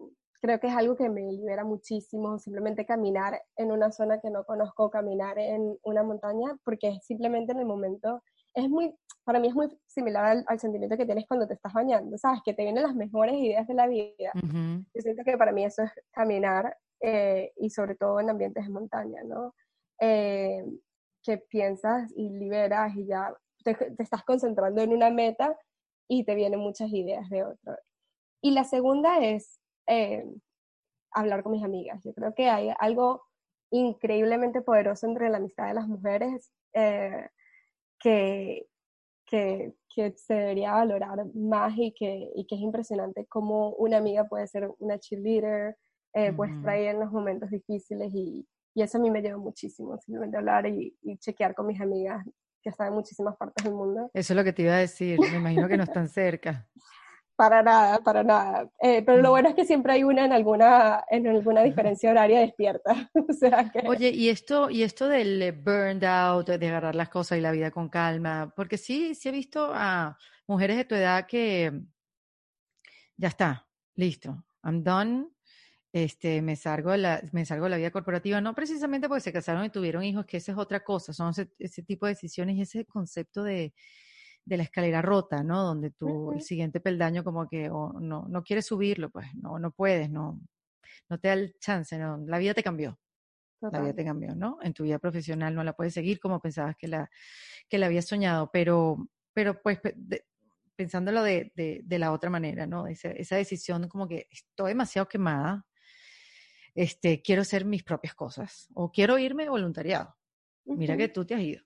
creo 0.44 0.60
que 0.60 0.68
es 0.68 0.76
algo 0.76 0.98
que 0.98 1.08
me 1.08 1.22
libera 1.32 1.64
muchísimo, 1.64 2.38
simplemente 2.38 2.86
caminar 2.86 3.41
en 3.56 3.72
una 3.72 3.94
zona 3.94 4.20
que 4.20 4.30
no 4.30 4.44
conozco, 4.44 4.89
caminar 4.89 5.39
en 5.39 5.78
una 5.84 6.04
montaña, 6.04 6.58
porque 6.66 7.00
simplemente 7.02 7.54
en 7.54 7.60
el 7.60 7.66
momento, 7.66 8.22
es 8.54 8.70
muy, 8.70 8.94
para 9.24 9.39
mí 9.39 9.48
es 9.48 9.56
muy 9.56 9.70
similar 9.88 10.44
al, 10.46 10.60
sentimiento 10.60 10.98
que 10.98 11.06
tienes 11.06 11.26
cuando 11.30 11.48
te 11.48 11.54
estás 11.54 11.72
bañando, 11.72 12.18
¿sabes? 12.18 12.41
Que 12.44 12.54
te 12.54 12.64
vienen 12.64 12.84
las 12.84 12.94
mejores 12.94 13.36
ideas 13.36 13.66
de 13.68 13.74
la 13.74 13.88
vida. 13.88 14.34
Yo 14.36 15.02
siento 15.02 15.24
que 15.24 15.38
para 15.38 15.54
mí 15.54 15.64
eso 15.64 15.84
es 15.84 15.91
caminar 16.12 16.78
eh, 17.00 17.54
y 17.56 17.70
sobre 17.70 17.96
todo 17.96 18.20
en 18.20 18.30
ambientes 18.30 18.66
de 18.66 18.70
montaña, 18.70 19.24
¿no? 19.24 19.56
Eh, 20.02 20.66
que 21.24 21.38
piensas 21.38 22.12
y 22.18 22.30
liberas 22.30 22.94
y 22.98 23.06
ya 23.06 23.34
te, 23.64 23.78
estás 23.98 24.26
concentrando 24.26 24.82
en 24.82 24.91
una 24.91 25.10
meta 25.10 25.58
y 26.10 26.26
te 26.26 26.36
vienen 26.36 26.60
muchas 26.60 26.89
ideas 26.91 27.30
de 27.30 27.46
otro. 27.46 27.78
Y 28.41 28.52
la 28.52 28.66
segunda 28.66 29.24
es 29.24 29.62
eh, 29.88 30.25
hablar 31.11 31.43
con 31.43 31.53
mis 31.53 31.63
amigas. 31.63 32.01
Yo 32.03 32.13
creo 32.13 32.34
que 32.34 32.49
hay 32.49 32.71
algo 32.79 33.23
increíblemente 33.71 34.61
poderoso 34.61 35.07
entre 35.07 35.29
la 35.29 35.38
amistad 35.38 35.67
de 35.67 35.73
las 35.73 35.88
mujeres 35.88 36.51
eh, 36.73 37.27
que, 37.99 38.67
que, 39.25 39.73
que, 39.93 40.13
se 40.15 40.34
debería 40.36 40.73
valorar 40.73 41.25
más 41.34 41.73
y 41.77 41.93
que, 41.93 42.29
y 42.36 42.45
que 42.45 42.55
es 42.55 42.61
impresionante 42.61 43.25
cómo 43.27 43.69
una 43.71 43.97
amiga 43.97 44.25
puede 44.25 44.47
ser 44.47 44.69
una 44.79 44.99
cheerleader, 44.99 45.75
eh, 46.13 46.27
estar 46.27 46.69
ahí 46.69 46.86
en 46.86 46.99
los 46.99 47.11
momentos 47.11 47.49
difíciles 47.49 48.11
y, 48.13 48.45
y 48.75 48.81
eso 48.81 48.97
a 48.97 49.01
mí 49.01 49.09
me 49.09 49.21
lleva 49.21 49.38
muchísimo, 49.38 49.97
simplemente 49.99 50.38
hablar 50.38 50.67
y, 50.67 50.95
chequear 51.19 51.55
con 51.55 51.67
mis 51.67 51.81
amigas 51.81 52.25
que 52.61 52.69
están 52.69 52.88
en 52.88 52.93
muchísimas 52.93 53.36
partes 53.38 53.63
del 53.63 53.73
mundo. 53.73 54.09
Eso 54.13 54.34
es 54.34 54.38
lo 54.38 54.43
que 54.43 54.53
te 54.53 54.61
iba 54.61 54.73
a 54.73 54.77
decir, 54.77 55.19
me 55.19 55.38
imagino 55.38 55.67
que 55.67 55.77
no 55.77 55.84
están 55.84 56.09
cerca. 56.09 56.67
Para 57.36 57.63
nada, 57.63 57.99
para 57.99 58.23
nada. 58.23 58.69
Eh, 58.79 59.01
pero 59.03 59.21
lo 59.21 59.29
mm. 59.29 59.31
bueno 59.31 59.49
es 59.49 59.55
que 59.55 59.65
siempre 59.65 59.93
hay 59.93 60.03
una 60.03 60.25
en 60.25 60.34
alguna, 60.34 61.03
en 61.09 61.27
alguna 61.27 61.63
diferencia 61.63 62.11
horaria 62.11 62.41
despierta. 62.41 63.09
o 63.29 63.34
sea 63.34 63.71
que... 63.71 63.88
Oye, 63.88 64.09
y 64.09 64.29
esto, 64.29 64.69
y 64.69 64.84
esto 64.84 65.07
del 65.07 65.51
burned 65.51 66.03
out, 66.03 66.47
de 66.47 66.67
agarrar 66.67 66.95
las 66.95 67.09
cosas 67.09 67.38
y 67.38 67.41
la 67.41 67.51
vida 67.51 67.71
con 67.71 67.89
calma, 67.89 68.53
porque 68.55 68.77
sí, 68.77 69.15
sí 69.15 69.29
he 69.29 69.31
visto 69.31 69.71
a 69.73 70.17
mujeres 70.47 70.77
de 70.77 70.86
tu 70.86 70.95
edad 70.95 71.25
que 71.25 71.71
ya 73.17 73.27
está, 73.29 73.67
listo, 73.95 74.43
I'm 74.63 74.84
done, 74.84 75.27
este, 75.91 76.41
me 76.41 76.55
salgo, 76.55 76.91
de 76.91 76.97
la, 76.97 77.21
me 77.31 77.45
salgo 77.45 77.65
de 77.65 77.69
la 77.69 77.77
vida 77.77 77.91
corporativa, 77.91 78.41
no 78.41 78.55
precisamente 78.55 79.07
porque 79.07 79.21
se 79.21 79.34
casaron 79.34 79.63
y 79.65 79.69
tuvieron 79.69 80.03
hijos, 80.03 80.25
que 80.25 80.38
esa 80.38 80.51
es 80.51 80.57
otra 80.57 80.84
cosa, 80.84 81.13
son 81.13 81.34
ese, 81.59 81.84
tipo 81.84 82.05
de 82.05 82.13
decisiones 82.13 82.55
y 82.55 82.61
ese 82.61 82.86
concepto 82.86 83.43
de, 83.43 83.73
de, 84.46 84.58
la 84.58 84.64
escalera 84.64 85.02
rota, 85.02 85.44
¿no? 85.44 85.64
Donde 85.64 85.91
tú, 85.91 86.32
el 86.32 86.41
siguiente 86.41 86.80
peldaño 86.80 87.24
como 87.24 87.48
que 87.48 87.70
no, 87.70 88.26
no 88.28 88.44
quieres 88.44 88.66
subirlo, 88.66 89.10
pues 89.10 89.28
no, 89.36 89.60
no 89.60 89.72
puedes, 89.72 90.10
no, 90.10 90.39
no 91.10 91.20
te 91.20 91.28
da 91.28 91.34
el 91.36 91.56
chance, 91.60 91.98
no, 91.98 92.18
la 92.26 92.38
vida 92.38 92.54
te 92.54 92.64
cambió. 92.64 93.00
La 93.62 93.80
vida 93.80 93.94
te 93.94 94.04
cambió, 94.04 94.36
¿no? 94.36 94.58
En 94.62 94.74
tu 94.74 94.84
vida 94.84 95.00
profesional 95.00 95.56
no 95.56 95.64
la 95.64 95.72
puedes 95.72 95.94
seguir 95.94 96.20
como 96.20 96.41
pensabas 96.41 96.76
que 96.76 96.89
la, 96.89 97.10
que 97.70 97.78
la 97.78 97.86
habías 97.86 98.06
soñado, 98.06 98.50
pero, 98.52 99.08
pero 99.34 99.62
pues 99.62 99.80
pensándolo 100.76 101.24
de, 101.24 101.54
de, 101.56 101.82
de, 101.86 102.00
la 102.00 102.12
otra 102.12 102.30
manera, 102.30 102.68
¿no? 102.68 102.88
Esa, 102.88 103.12
esa 103.12 103.38
decisión 103.38 103.88
como 103.88 104.08
que 104.08 104.28
estoy 104.30 104.72
demasiado 104.72 105.08
quemada, 105.08 105.66
este, 106.76 107.22
quiero 107.22 107.44
hacer 107.44 107.66
mis 107.66 107.84
propias 107.84 108.16
cosas 108.16 108.68
o 108.74 108.91
quiero 108.91 109.18
irme 109.18 109.48
voluntariado. 109.48 110.16
Mira 110.66 110.98
que 110.98 111.10
tú 111.10 111.26
te 111.26 111.36
has 111.36 111.41
ido. 111.41 111.64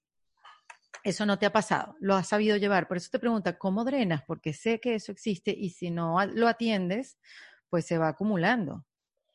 Eso 1.03 1.25
no 1.25 1.39
te 1.39 1.45
ha 1.45 1.53
pasado, 1.53 1.95
lo 1.99 2.15
has 2.15 2.27
sabido 2.27 2.57
llevar. 2.57 2.87
Por 2.87 2.97
eso 2.97 3.09
te 3.11 3.19
pregunta, 3.19 3.57
¿cómo 3.57 3.83
drenas? 3.85 4.23
Porque 4.23 4.53
sé 4.53 4.79
que 4.79 4.95
eso 4.95 5.11
existe 5.11 5.51
y 5.51 5.69
si 5.69 5.89
no 5.89 6.17
lo 6.25 6.47
atiendes, 6.47 7.17
pues 7.69 7.85
se 7.85 7.97
va 7.97 8.09
acumulando 8.09 8.83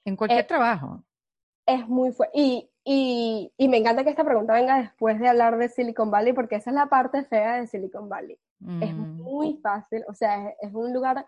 en 0.04 0.16
cualquier 0.16 0.40
eh, 0.40 0.48
trabajo. 0.48 1.04
Es 1.66 1.88
muy 1.88 2.12
fuerte. 2.12 2.38
Y, 2.38 2.70
y, 2.84 3.52
y, 3.56 3.68
me 3.68 3.78
encanta 3.78 4.04
que 4.04 4.10
esta 4.10 4.24
pregunta 4.24 4.54
venga 4.54 4.78
después 4.78 5.18
de 5.20 5.28
hablar 5.28 5.56
de 5.56 5.68
Silicon 5.68 6.10
Valley, 6.10 6.32
porque 6.32 6.56
esa 6.56 6.70
es 6.70 6.74
la 6.74 6.86
parte 6.86 7.22
fea 7.24 7.60
de 7.60 7.66
Silicon 7.66 8.08
Valley. 8.08 8.38
Es 8.80 8.94
mm. 8.94 9.22
muy 9.22 9.58
fácil, 9.62 10.04
o 10.08 10.14
sea, 10.14 10.50
es 10.60 10.72
un 10.72 10.92
lugar 10.92 11.24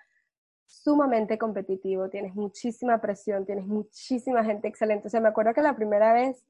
sumamente 0.67 1.39
competitivo, 1.39 2.09
tienes 2.09 2.35
muchísima 2.35 3.01
presión, 3.01 3.45
tienes 3.45 3.67
muchísima 3.67 4.45
gente 4.45 4.69
excelente. 4.69 5.09
O 5.09 5.11
sea, 5.11 5.21
me 5.21 5.29
acuerdo 5.29 5.55
que 5.55 5.63
la 5.63 5.77
primera 5.77 6.13
vez 6.13 6.45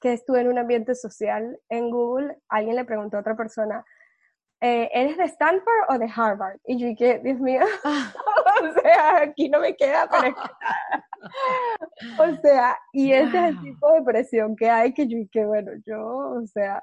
que 0.00 0.12
estuve 0.12 0.40
en 0.40 0.48
un 0.48 0.58
ambiente 0.58 0.94
social 0.94 1.58
en 1.68 1.90
Google, 1.90 2.36
alguien 2.48 2.76
le 2.76 2.84
preguntó 2.84 3.16
a 3.16 3.20
otra 3.20 3.36
persona, 3.36 3.84
eh, 4.62 4.90
¿eres 4.92 5.16
de 5.16 5.24
Stanford 5.24 5.86
o 5.88 5.98
de 5.98 6.10
Harvard? 6.14 6.58
Y 6.66 6.78
yo 6.78 6.86
dije, 6.86 7.20
Dios 7.22 7.38
mío, 7.38 7.62
ah. 7.84 8.12
o 8.62 8.80
sea, 8.80 9.22
aquí 9.22 9.48
no 9.48 9.60
me 9.60 9.74
queda 9.76 10.06
para 10.06 10.34
O 12.18 12.36
sea, 12.42 12.78
y 12.92 13.12
ese 13.12 13.38
es 13.38 13.44
el 13.50 13.60
tipo 13.60 13.92
de 13.92 14.02
presión 14.02 14.56
que 14.56 14.68
hay 14.68 14.92
que 14.92 15.06
yo 15.06 15.18
dije, 15.18 15.44
bueno, 15.44 15.72
yo, 15.86 16.00
o 16.02 16.46
sea... 16.46 16.82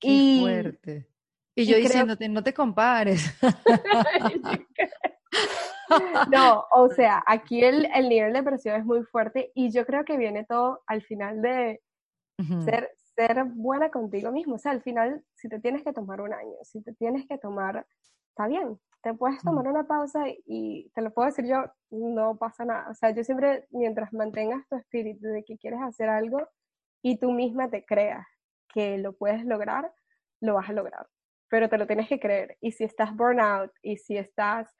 Qué 0.00 0.08
y, 0.08 0.40
fuerte. 0.40 1.06
Y 1.54 1.66
yo 1.66 1.76
diciéndote, 1.76 2.28
no 2.28 2.42
te 2.42 2.54
compares. 2.54 3.34
No, 6.30 6.66
o 6.70 6.90
sea, 6.90 7.24
aquí 7.26 7.64
el, 7.64 7.88
el, 7.94 8.10
nivel 8.10 8.34
de 8.34 8.42
presión 8.42 8.76
es 8.76 8.84
muy 8.84 9.04
fuerte 9.04 9.52
y 9.54 9.72
yo 9.72 9.86
creo 9.86 10.04
que 10.04 10.18
viene 10.18 10.44
todo 10.44 10.82
al 10.86 11.00
final 11.02 11.40
de 11.40 11.80
ser, 12.64 12.90
ser 13.14 13.44
buena 13.44 13.90
contigo 13.90 14.30
mismo. 14.30 14.54
O 14.54 14.58
sea, 14.58 14.72
al 14.72 14.82
final, 14.82 15.24
si 15.34 15.48
te 15.48 15.60
tienes 15.60 15.82
que 15.82 15.92
tomar 15.92 16.20
un 16.20 16.32
año, 16.32 16.54
si 16.62 16.82
te 16.82 16.92
tienes 16.94 17.26
que 17.26 17.38
tomar, 17.38 17.86
está 18.30 18.46
bien, 18.46 18.78
te 19.02 19.14
puedes 19.14 19.42
tomar 19.42 19.66
una 19.66 19.86
pausa 19.86 20.24
y 20.46 20.90
te 20.94 21.02
lo 21.02 21.12
puedo 21.12 21.26
decir 21.26 21.46
yo, 21.46 21.64
no 21.90 22.36
pasa 22.36 22.64
nada. 22.64 22.88
O 22.90 22.94
sea, 22.94 23.10
yo 23.10 23.24
siempre, 23.24 23.66
mientras 23.70 24.12
mantengas 24.12 24.66
tu 24.68 24.76
espíritu 24.76 25.26
de 25.26 25.44
que 25.44 25.58
quieres 25.58 25.80
hacer 25.80 26.08
algo 26.08 26.48
y 27.02 27.18
tú 27.18 27.32
misma 27.32 27.70
te 27.70 27.84
creas 27.84 28.26
que 28.72 28.98
lo 28.98 29.12
puedes 29.12 29.44
lograr, 29.44 29.92
lo 30.40 30.54
vas 30.54 30.68
a 30.68 30.72
lograr. 30.72 31.06
Pero 31.48 31.68
te 31.68 31.78
lo 31.78 31.86
tienes 31.86 32.08
que 32.08 32.20
creer. 32.20 32.56
Y 32.60 32.72
si 32.72 32.84
estás 32.84 33.14
burnout 33.14 33.72
y 33.82 33.96
si 33.96 34.16
estás 34.16 34.74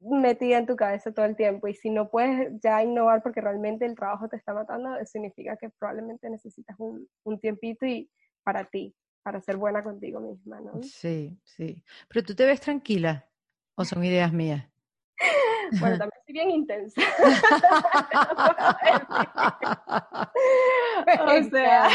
metida 0.00 0.58
en 0.58 0.66
tu 0.66 0.76
cabeza 0.76 1.12
todo 1.12 1.24
el 1.26 1.36
tiempo 1.36 1.68
y 1.68 1.74
si 1.74 1.90
no 1.90 2.08
puedes 2.08 2.52
ya 2.62 2.82
innovar 2.82 3.22
porque 3.22 3.40
realmente 3.40 3.84
el 3.84 3.96
trabajo 3.96 4.28
te 4.28 4.36
está 4.36 4.54
matando, 4.54 4.90
significa 5.04 5.56
que 5.56 5.70
probablemente 5.70 6.30
necesitas 6.30 6.76
un, 6.78 7.08
un 7.24 7.40
tiempito 7.40 7.84
y 7.86 8.10
para 8.44 8.64
ti, 8.64 8.94
para 9.22 9.40
ser 9.40 9.56
buena 9.56 9.82
contigo 9.82 10.20
misma, 10.20 10.60
¿no? 10.60 10.82
Sí, 10.82 11.38
sí. 11.44 11.84
Pero 12.08 12.24
tú 12.24 12.34
te 12.34 12.46
ves 12.46 12.60
tranquila 12.60 13.28
o 13.74 13.84
son 13.84 14.04
ideas 14.04 14.32
mías. 14.32 14.68
Bueno, 15.80 15.98
también 15.98 16.22
soy 16.24 16.32
bien 16.32 16.50
intensa. 16.50 17.00
o 21.20 21.50
sea. 21.50 21.88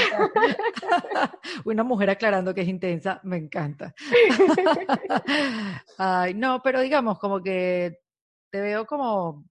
Una 1.65 1.83
mujer 1.83 2.09
aclarando 2.09 2.53
que 2.53 2.61
es 2.61 2.67
intensa, 2.67 3.19
me 3.23 3.37
encanta. 3.37 3.93
Ay, 5.97 6.33
no, 6.33 6.61
pero 6.61 6.81
digamos, 6.81 7.19
como 7.19 7.41
que 7.41 7.99
te 8.51 8.61
veo 8.61 8.85
como 8.85 9.45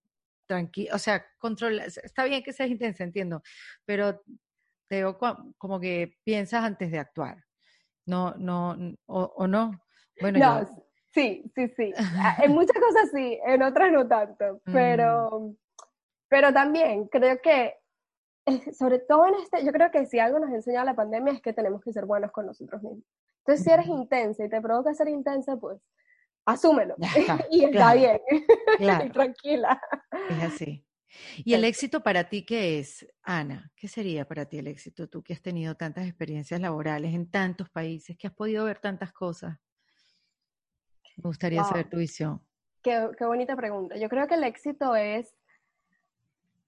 tranquila, 0.47 0.95
o 0.95 0.99
sea, 0.99 1.25
controla, 1.39 1.85
está 1.85 2.25
bien 2.25 2.43
que 2.43 2.53
seas 2.53 2.71
intensa, 2.71 3.05
entiendo, 3.05 3.43
pero 3.85 4.23
te 4.89 4.97
veo 4.97 5.19
como 5.59 5.81
que 5.81 6.19
piensas 6.25 6.65
antes 6.65 6.91
de 6.91 6.99
actuar. 6.99 7.45
No, 8.05 8.35
no, 8.37 8.77
o, 9.07 9.47
no. 9.47 9.81
Bueno, 10.21 10.39
yo, 10.39 10.85
Sí, 11.13 11.45
sí, 11.55 11.69
sí. 11.77 11.93
Ah, 11.97 12.39
en 12.43 12.53
muchas 12.55 12.77
cosas 12.81 13.11
sí, 13.13 13.39
en 13.47 13.63
otras 13.63 13.93
no 13.93 14.07
tanto, 14.09 14.61
pero, 14.65 15.41
mm. 15.41 15.57
pero 16.29 16.53
también 16.53 17.07
creo 17.09 17.41
que, 17.43 17.75
eh, 18.47 18.73
sobre 18.73 18.99
todo 19.01 19.27
en 19.27 19.35
este, 19.35 19.65
yo 19.65 19.73
creo 19.73 19.91
que 19.91 20.07
si 20.07 20.19
algo 20.19 20.39
nos 20.39 20.51
ha 20.51 20.55
enseñado 20.55 20.87
la 20.87 20.97
pandemia 20.97 21.35
es 21.35 21.43
que 21.43 21.53
tenemos 21.53 21.83
que 21.83 21.93
ser 21.93 22.07
buenos 22.07 22.33
con 22.33 22.47
nosotros 22.47 22.83
mismos. 22.83 23.05
Entonces, 23.39 23.65
si 23.65 23.71
eres 23.71 23.87
intensa 23.87 24.45
y 24.45 24.49
te 24.49 24.61
provoca 24.61 24.95
ser 24.95 25.09
intensa, 25.09 25.57
pues 25.57 25.81
asúmelo 26.47 26.97
y 27.51 27.65
está 27.65 27.95
bien, 27.95 28.21
y 28.79 29.11
tranquila. 29.11 29.81
Es 30.31 30.43
así. 30.43 30.87
¿Y 31.45 31.53
el 31.53 31.65
éxito 31.65 32.03
para 32.03 32.31
ti 32.31 32.47
qué 32.47 32.79
es, 32.79 33.07
Ana? 33.23 33.71
¿Qué 33.77 33.87
sería 33.87 34.27
para 34.27 34.47
ti 34.47 34.59
el 34.59 34.67
éxito? 34.67 35.09
Tú 35.09 35.23
que 35.23 35.35
has 35.35 35.43
tenido 35.43 35.75
tantas 35.75 36.07
experiencias 36.07 36.59
laborales 36.59 37.15
en 37.15 37.31
tantos 37.31 37.69
países, 37.69 38.17
que 38.17 38.29
has 38.29 38.33
podido 38.33 38.65
ver 38.65 38.79
tantas 38.79 39.13
cosas. 39.13 39.59
Me 41.17 41.29
gustaría 41.29 41.65
saber 41.65 41.89
tu 41.89 41.99
visión. 41.99 42.41
Qué, 42.83 43.09
bonita 43.21 43.55
pregunta. 43.57 43.97
Yo 43.97 44.09
creo 44.09 44.27
que 44.27 44.35
el 44.35 44.45
éxito 44.45 44.97
es 44.97 45.33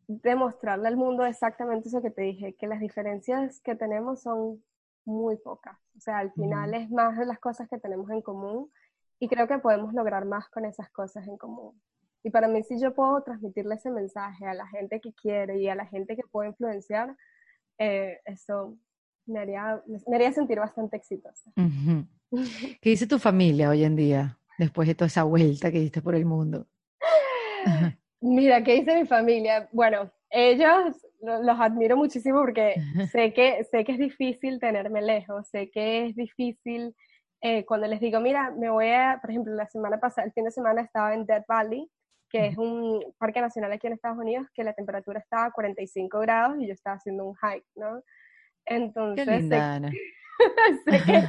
demostrarle 0.07 0.89
al 0.89 0.97
mundo 0.97 1.25
exactamente 1.25 1.89
eso 1.89 2.03
que 2.03 2.11
te 2.11 2.23
dije, 2.23 2.55
que 2.55 2.67
las 2.67 2.81
diferencias 2.81 3.61
que 3.61 3.75
tenemos 3.75 4.23
son 4.23 4.63
muy 5.05 5.37
pocas. 5.37 5.77
O 5.97 6.01
sea, 6.01 6.19
al 6.19 6.33
final 6.33 6.75
es 6.75 6.91
más 6.91 7.19
de 7.19 7.27
las 7.27 7.41
cosas 7.41 7.69
que 7.69 7.79
tenemos 7.79 8.11
en 8.11 8.23
común 8.23 8.71
y 9.19 9.29
creo 9.29 9.49
que 9.49 9.59
podemos 9.59 9.93
lograr 9.93 10.25
más 10.25 10.49
con 10.49 10.65
esas 10.65 10.91
cosas 10.91 11.27
en 11.27 11.37
común. 11.37 11.81
Y 12.23 12.31
para 12.31 12.49
mí, 12.49 12.63
si 12.63 12.81
yo 12.81 12.95
puedo 12.95 13.23
transmitirle 13.23 13.75
ese 13.75 13.91
mensaje 13.91 14.47
a 14.47 14.55
la 14.55 14.67
gente 14.69 15.01
que 15.01 15.13
quiere 15.13 15.59
y 15.59 15.69
a 15.69 15.75
la 15.75 15.87
gente 15.87 16.17
que 16.17 16.23
puede 16.31 16.51
influenciar, 16.51 17.17
eh, 17.79 18.21
eso 18.25 18.79
me 19.27 19.41
haría, 19.41 19.83
me 20.07 20.17
haría 20.17 20.33
sentir 20.33 20.59
bastante 20.59 20.97
exitosa. 20.97 21.51
¿Qué 22.81 22.91
dice 22.91 23.07
tu 23.07 23.19
familia 23.19 23.71
hoy 23.71 23.85
en 23.85 23.97
día, 23.97 24.39
después 24.59 24.89
de 24.89 24.95
toda 24.95 25.09
esa 25.09 25.25
vuelta 25.25 25.71
que 25.71 25.81
diste 25.81 26.03
por 26.03 26.15
el 26.15 26.25
mundo? 26.25 26.67
Mira, 28.21 28.63
¿qué 28.63 28.75
dice 28.75 28.95
mi 28.99 29.07
familia? 29.07 29.69
Bueno, 29.73 30.11
ellos 30.31 30.97
los 31.21 31.61
admiro 31.61 31.97
muchísimo 31.97 32.41
porque 32.41 32.75
sé 33.11 33.33
que, 33.33 33.65
sé 33.71 33.85
que 33.85 33.93
es 33.93 33.99
difícil 33.99 34.59
tenerme 34.59 35.03
lejos, 35.03 35.47
sé 35.49 35.71
que 35.71 36.07
es 36.07 36.17
difícil 36.17 36.95
eh, 37.47 37.67
cuando 37.67 37.87
les 37.87 38.01
digo, 38.01 38.21
mira, 38.21 38.51
me 38.53 38.71
voy 38.71 38.89
a, 38.89 39.19
por 39.21 39.31
ejemplo, 39.31 39.55
la 39.55 39.67
semana 39.67 40.01
pasada, 40.01 40.27
el 40.27 40.33
fin 40.33 40.45
de 40.45 40.51
semana 40.51 40.81
estaba 40.81 41.13
en 41.13 41.27
Dead 41.27 41.45
Valley, 41.47 41.91
que 42.31 42.47
es 42.47 42.57
un 42.57 43.05
parque 43.19 43.43
nacional 43.43 43.71
aquí 43.71 43.87
en 43.87 43.93
Estados 43.93 44.17
Unidos, 44.17 44.47
que 44.55 44.65
la 44.65 44.73
temperatura 44.73 45.21
estaba 45.21 45.45
a 45.45 45.51
45 45.51 46.21
grados 46.21 46.57
y 46.59 46.67
yo 46.67 46.73
estaba 46.73 46.97
haciendo 46.97 47.27
un 47.27 47.37
hike, 47.37 47.67
¿no? 47.77 48.03
Entonces, 48.65 49.27
Qué 49.27 49.37
linda, 49.37 49.79
sé, 50.85 51.03
que 51.05 51.23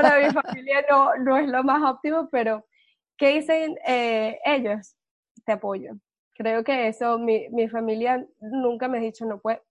para 0.00 0.26
mi 0.26 0.32
familia 0.32 0.84
no, 0.88 1.16
no 1.16 1.36
es 1.36 1.48
lo 1.48 1.62
más 1.62 1.82
óptimo, 1.82 2.28
pero 2.30 2.66
¿qué 3.16 3.34
dicen 3.34 3.76
eh, 3.86 4.38
ellos? 4.44 4.96
Te 5.44 5.52
apoyo. 5.52 5.94
Creo 6.34 6.64
que 6.64 6.88
eso, 6.88 7.18
mi, 7.18 7.48
mi 7.50 7.68
familia 7.68 8.24
nunca 8.40 8.88
me 8.88 8.98
ha 8.98 9.00
dicho 9.00 9.24
no 9.26 9.40
puede. 9.40 9.62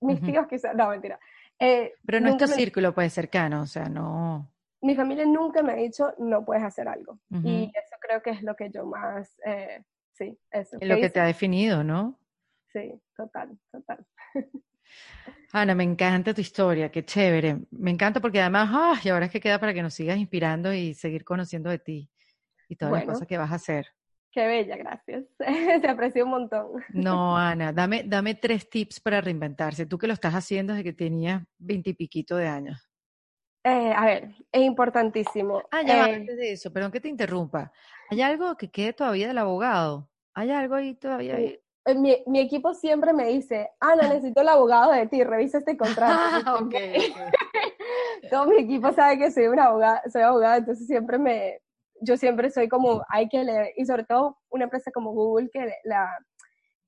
Mis 0.00 0.20
tíos 0.20 0.46
quizás, 0.48 0.74
no, 0.74 0.88
mentira. 0.88 1.18
Eh, 1.58 1.92
pero 2.04 2.20
no 2.20 2.30
es 2.30 2.36
tu 2.36 2.46
círculo 2.46 2.92
pues 2.94 3.12
cercano, 3.12 3.62
o 3.62 3.66
sea, 3.66 3.88
no. 3.88 4.50
Mi 4.80 4.96
familia 4.96 5.24
nunca 5.26 5.62
me 5.62 5.72
ha 5.72 5.76
dicho 5.76 6.12
no 6.18 6.44
puedes 6.44 6.64
hacer 6.64 6.88
algo. 6.88 7.18
Y 7.44 7.64
eso 7.64 7.96
creo 8.00 8.20
que 8.20 8.30
es 8.30 8.42
lo 8.42 8.56
que 8.56 8.70
yo 8.70 8.84
más, 8.84 9.38
eh, 9.46 9.84
sí, 10.12 10.36
eso. 10.50 10.76
Es 10.80 10.88
lo 10.88 10.96
que 10.96 11.10
te 11.10 11.20
ha 11.20 11.24
definido, 11.24 11.84
¿no? 11.84 12.18
Sí, 12.72 13.00
total, 13.16 13.56
total. 13.70 14.04
Ana, 15.54 15.74
me 15.74 15.84
encanta 15.84 16.32
tu 16.32 16.40
historia, 16.40 16.90
qué 16.90 17.04
chévere. 17.04 17.58
Me 17.70 17.90
encanta 17.90 18.20
porque 18.20 18.40
además, 18.40 18.70
¡ah! 18.72 18.98
y 19.04 19.10
ahora 19.10 19.26
es 19.26 19.32
que 19.32 19.40
queda 19.40 19.60
para 19.60 19.74
que 19.74 19.82
nos 19.82 19.92
sigas 19.92 20.16
inspirando 20.16 20.72
y 20.72 20.94
seguir 20.94 21.24
conociendo 21.24 21.68
de 21.68 21.78
ti 21.78 22.10
y 22.70 22.76
todas 22.76 22.94
las 22.94 23.04
cosas 23.04 23.28
que 23.28 23.36
vas 23.36 23.52
a 23.52 23.56
hacer. 23.56 23.86
Qué 24.32 24.46
bella, 24.46 24.76
gracias. 24.78 25.24
Se 25.82 25.88
aprecia 25.88 26.24
un 26.24 26.30
montón. 26.30 26.82
No, 26.94 27.36
Ana, 27.36 27.70
dame, 27.70 28.04
dame 28.04 28.34
tres 28.34 28.70
tips 28.70 28.98
para 29.00 29.20
reinventarse. 29.20 29.84
Tú 29.84 29.98
que 29.98 30.06
lo 30.06 30.14
estás 30.14 30.34
haciendo 30.34 30.72
desde 30.72 30.84
que 30.84 30.94
tenías 30.94 31.42
veintipiquito 31.58 32.36
de 32.36 32.48
años. 32.48 32.88
Eh, 33.64 33.92
a 33.94 34.06
ver, 34.06 34.30
es 34.50 34.62
importantísimo. 34.62 35.62
Ah, 35.70 35.82
ya, 35.82 36.08
eh, 36.08 36.14
antes 36.14 36.36
de 36.36 36.52
eso, 36.52 36.72
perdón 36.72 36.90
que 36.90 37.00
te 37.00 37.08
interrumpa. 37.08 37.70
¿Hay 38.10 38.22
algo 38.22 38.56
que 38.56 38.70
quede 38.70 38.94
todavía 38.94 39.28
del 39.28 39.38
abogado? 39.38 40.10
¿Hay 40.34 40.50
algo 40.50 40.76
ahí 40.76 40.94
todavía? 40.94 41.36
Ahí? 41.36 41.61
Mi, 41.96 42.22
mi, 42.26 42.38
equipo 42.38 42.74
siempre 42.74 43.12
me 43.12 43.26
dice, 43.26 43.70
Ana, 43.80 44.08
necesito 44.08 44.40
el 44.40 44.48
abogado 44.48 44.92
de 44.92 45.08
ti, 45.08 45.24
revisa 45.24 45.58
este 45.58 45.76
contrato. 45.76 46.14
Ah, 46.16 46.58
okay, 46.60 47.12
Todo 48.30 48.46
mi 48.46 48.58
equipo 48.58 48.92
sabe 48.92 49.18
que 49.18 49.32
soy 49.32 49.48
una 49.48 49.64
abogada, 49.64 50.02
soy 50.10 50.22
abogada, 50.22 50.58
entonces 50.58 50.86
siempre 50.86 51.18
me, 51.18 51.60
yo 52.00 52.16
siempre 52.16 52.50
soy 52.50 52.68
como, 52.68 53.02
hay 53.08 53.28
que 53.28 53.42
leer, 53.42 53.72
y 53.76 53.84
sobre 53.84 54.04
todo 54.04 54.38
una 54.50 54.64
empresa 54.64 54.92
como 54.92 55.12
Google, 55.12 55.50
que 55.52 55.74
la, 55.82 56.08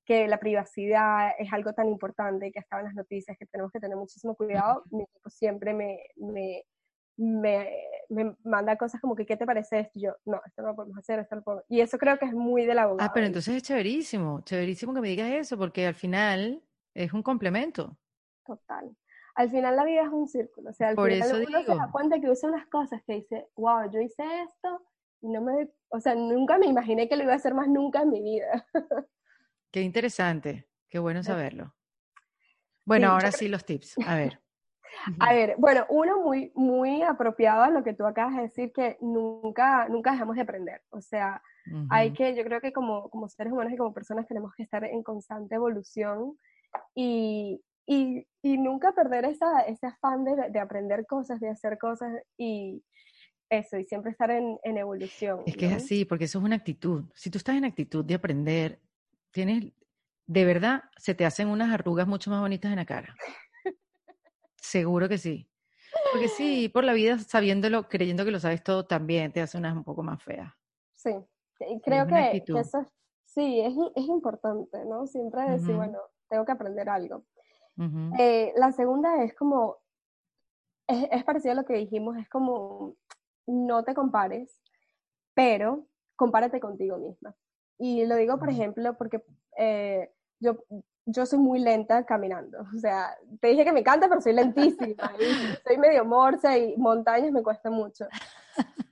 que 0.05 0.27
la 0.27 0.39
privacidad 0.39 1.31
es 1.39 1.51
algo 1.51 1.73
tan 1.73 1.89
importante, 1.89 2.51
que 2.51 2.59
estaba 2.59 2.81
en 2.81 2.87
las 2.87 2.95
noticias, 2.95 3.37
que 3.37 3.45
tenemos 3.47 3.71
que 3.71 3.79
tener 3.79 3.97
muchísimo 3.97 4.35
cuidado, 4.35 4.83
mi 4.91 5.03
equipo 5.03 5.29
siempre 5.29 5.73
me, 5.73 5.99
me, 6.15 6.63
me, 7.17 7.69
me, 8.09 8.35
manda 8.43 8.77
cosas 8.77 9.01
como 9.01 9.15
que, 9.15 9.25
¿qué 9.25 9.37
te 9.37 9.45
parece 9.45 9.79
esto? 9.79 9.99
Y 9.99 10.03
yo, 10.03 10.15
no, 10.25 10.41
esto 10.45 10.61
no 10.61 10.69
lo 10.69 10.75
podemos 10.75 10.97
hacer, 10.97 11.19
esto 11.19 11.35
lo 11.35 11.43
podemos... 11.43 11.65
Y 11.69 11.81
eso 11.81 11.97
creo 11.97 12.17
que 12.17 12.25
es 12.25 12.33
muy 12.33 12.65
de 12.65 12.73
la 12.73 12.83
abogado. 12.83 13.09
Ah, 13.09 13.13
pero 13.13 13.25
entonces 13.25 13.55
es 13.55 13.63
chéverísimo, 13.63 14.41
chéverísimo 14.41 14.93
que 14.93 15.01
me 15.01 15.09
digas 15.09 15.31
eso, 15.31 15.57
porque 15.57 15.87
al 15.87 15.95
final 15.95 16.61
es 16.93 17.13
un 17.13 17.23
complemento. 17.23 17.97
Total. 18.45 18.95
Al 19.35 19.49
final 19.49 19.75
la 19.75 19.83
vida 19.83 20.03
es 20.03 20.09
un 20.09 20.27
círculo, 20.27 20.69
o 20.69 20.73
sea, 20.73 20.89
al 20.89 20.95
Por 20.95 21.11
final 21.11 21.27
eso 21.27 21.37
uno 21.37 21.59
digo. 21.59 21.73
se 21.73 21.79
da 21.79 21.91
cuenta 21.91 22.19
que 22.21 22.29
usa 22.29 22.49
unas 22.49 22.67
cosas 22.67 23.01
que 23.05 23.13
dice, 23.15 23.47
wow, 23.55 23.91
yo 23.91 23.99
hice 23.99 24.23
esto, 24.43 24.81
no 25.21 25.41
me, 25.41 25.69
o 25.89 25.99
sea, 25.99 26.15
nunca 26.15 26.57
me 26.57 26.67
imaginé 26.67 27.09
que 27.09 27.17
lo 27.17 27.23
iba 27.23 27.33
a 27.33 27.37
hacer 27.37 27.53
más 27.53 27.67
nunca 27.67 28.03
en 28.03 28.09
mi 28.11 28.21
vida. 28.21 28.65
Qué 29.71 29.81
interesante, 29.81 30.69
qué 30.87 30.99
bueno 30.99 31.21
saberlo. 31.21 31.75
Bueno, 32.85 33.11
ahora 33.11 33.33
sí 33.33 33.49
los 33.49 33.65
tips, 33.65 33.97
a 34.05 34.15
ver. 34.15 34.41
A 35.19 35.33
ver, 35.33 35.55
bueno, 35.57 35.85
uno 35.89 36.21
muy, 36.21 36.51
muy 36.55 37.01
apropiado 37.01 37.63
a 37.63 37.69
lo 37.69 37.83
que 37.83 37.93
tú 37.93 38.05
acabas 38.05 38.35
de 38.35 38.41
decir, 38.43 38.71
que 38.71 38.97
nunca, 39.01 39.87
nunca 39.89 40.11
dejamos 40.11 40.35
de 40.35 40.41
aprender. 40.41 40.81
O 40.89 41.01
sea, 41.01 41.41
hay 41.89 42.13
que, 42.13 42.35
yo 42.35 42.43
creo 42.43 42.61
que 42.61 42.71
como, 42.71 43.09
como 43.09 43.27
seres 43.27 43.51
humanos 43.51 43.73
y 43.73 43.77
como 43.77 43.93
personas 43.93 44.27
tenemos 44.27 44.53
que 44.55 44.63
estar 44.63 44.83
en 44.83 45.03
constante 45.03 45.55
evolución 45.55 46.37
y, 46.93 47.61
y, 47.85 48.27
y 48.41 48.57
nunca 48.57 48.93
perder 48.93 49.25
esa, 49.25 49.61
ese 49.61 49.87
afán 49.87 50.23
de, 50.23 50.49
de, 50.49 50.59
aprender 50.59 51.05
cosas, 51.05 51.39
de 51.39 51.49
hacer 51.49 51.77
cosas 51.77 52.11
y, 52.37 52.83
eso, 53.49 53.77
y 53.77 53.83
siempre 53.83 54.11
estar 54.11 54.31
en, 54.31 54.57
en 54.63 54.77
evolución. 54.77 55.41
Es 55.45 55.55
que 55.57 55.67
es 55.67 55.73
así, 55.73 56.05
porque 56.05 56.25
eso 56.25 56.39
es 56.39 56.45
una 56.45 56.55
actitud. 56.55 57.05
Si 57.13 57.29
tú 57.29 57.37
estás 57.37 57.55
en 57.55 57.65
actitud 57.65 58.03
de 58.03 58.15
aprender, 58.15 58.79
tienes, 59.31 59.71
de 60.27 60.45
verdad, 60.45 60.83
se 60.97 61.13
te 61.13 61.25
hacen 61.25 61.47
unas 61.47 61.73
arrugas 61.73 62.07
mucho 62.07 62.29
más 62.31 62.41
bonitas 62.41 62.71
en 62.71 62.77
la 62.77 62.85
cara. 62.85 63.15
Seguro 64.65 65.07
que 65.07 65.17
sí. 65.17 65.47
Porque 66.11 66.27
sí, 66.27 66.69
por 66.73 66.83
la 66.83 66.93
vida 66.93 67.19
sabiéndolo, 67.19 67.87
creyendo 67.87 68.25
que 68.25 68.31
lo 68.31 68.39
sabes 68.39 68.63
todo, 68.63 68.85
también 68.85 69.31
te 69.31 69.41
hace 69.41 69.57
unas 69.57 69.75
un 69.75 69.83
poco 69.83 70.03
más 70.03 70.21
feas. 70.23 70.51
Sí, 70.93 71.13
creo 71.83 72.07
que, 72.07 72.43
que, 72.45 72.59
eso 72.59 72.85
sí, 73.23 73.59
es, 73.61 73.73
es, 73.95 74.07
importante, 74.07 74.83
¿no? 74.85 75.05
Siempre 75.05 75.49
decir, 75.51 75.69
uh 75.69 75.73
-huh. 75.73 75.77
bueno, 75.77 75.99
tengo 76.27 76.45
que 76.45 76.51
aprender 76.51 76.89
algo. 76.89 77.25
Uh 77.77 77.83
-huh. 77.83 78.19
eh, 78.19 78.53
la 78.55 78.71
segunda 78.71 79.23
es 79.23 79.35
como, 79.35 79.77
es, 80.87 81.07
es 81.11 81.23
parecido 81.23 81.51
a 81.51 81.55
lo 81.55 81.65
que 81.65 81.73
dijimos, 81.73 82.17
es 82.17 82.27
como 82.29 82.95
no 83.45 83.83
te 83.83 83.93
compares, 83.93 84.59
pero 85.35 85.85
compárate 86.15 86.59
contigo 86.59 86.97
misma. 86.97 87.35
Y 87.77 88.05
lo 88.05 88.15
digo, 88.15 88.39
por 88.39 88.49
ejemplo, 88.49 88.97
porque 88.97 89.23
eh, 89.57 90.11
yo, 90.39 90.57
yo 91.05 91.25
soy 91.25 91.39
muy 91.39 91.59
lenta 91.59 92.03
caminando. 92.05 92.65
O 92.75 92.79
sea, 92.79 93.15
te 93.39 93.49
dije 93.49 93.63
que 93.63 93.71
me 93.71 93.81
encanta, 93.81 94.07
pero 94.09 94.21
soy 94.21 94.33
lentísima. 94.33 95.11
soy 95.65 95.77
medio 95.77 96.03
morsa 96.05 96.57
y 96.57 96.75
montañas 96.77 97.31
me 97.31 97.43
cuesta 97.43 97.69
mucho. 97.69 98.07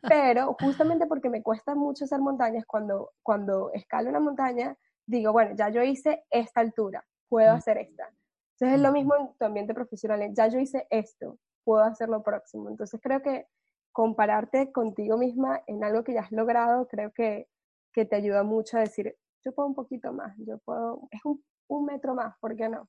Pero 0.02 0.56
justamente 0.62 1.08
porque 1.08 1.30
me 1.30 1.42
cuesta 1.42 1.76
mucho 1.76 2.06
hacer 2.06 2.20
montañas, 2.20 2.66
cuando, 2.66 3.12
cuando 3.24 3.72
escalo 3.74 4.10
una 4.10 4.20
montaña, 4.20 4.78
digo, 5.06 5.32
bueno, 5.32 5.56
ya 5.56 5.70
yo 5.70 5.82
hice 5.82 6.26
esta 6.30 6.62
altura, 6.62 7.06
puedo 7.30 7.52
hacer 7.52 7.78
esta. 7.78 8.10
Entonces 8.54 8.78
es 8.78 8.82
lo 8.82 8.92
mismo 8.92 9.16
en 9.16 9.34
tu 9.38 9.46
ambiente 9.46 9.74
profesional, 9.74 10.22
ya 10.34 10.48
yo 10.48 10.60
hice 10.60 10.88
esto, 10.90 11.40
puedo 11.64 11.84
hacer 11.84 12.10
lo 12.10 12.22
próximo. 12.22 12.70
Entonces 12.70 13.00
creo 13.02 13.22
que 13.22 13.48
compararte 13.92 14.72
contigo 14.72 15.18
misma 15.18 15.64
en 15.68 15.84
algo 15.84 16.04
que 16.04 16.14
ya 16.14 16.22
has 16.22 16.32
logrado, 16.32 16.88
creo 16.88 17.12
que, 17.14 17.48
que 17.94 18.06
te 18.06 18.16
ayuda 18.16 18.44
mucho 18.44 18.78
a 18.78 18.82
decir, 18.82 19.16
yo 19.44 19.54
puedo 19.54 19.68
un 19.68 19.76
poquito 19.76 20.14
más, 20.14 20.36
yo 20.38 20.58
puedo, 20.60 21.08
es 21.12 21.24
un, 21.26 21.44
un 21.78 21.86
metro 21.86 22.14
más, 22.14 22.38
¿por 22.40 22.56
qué 22.56 22.70
no? 22.70 22.88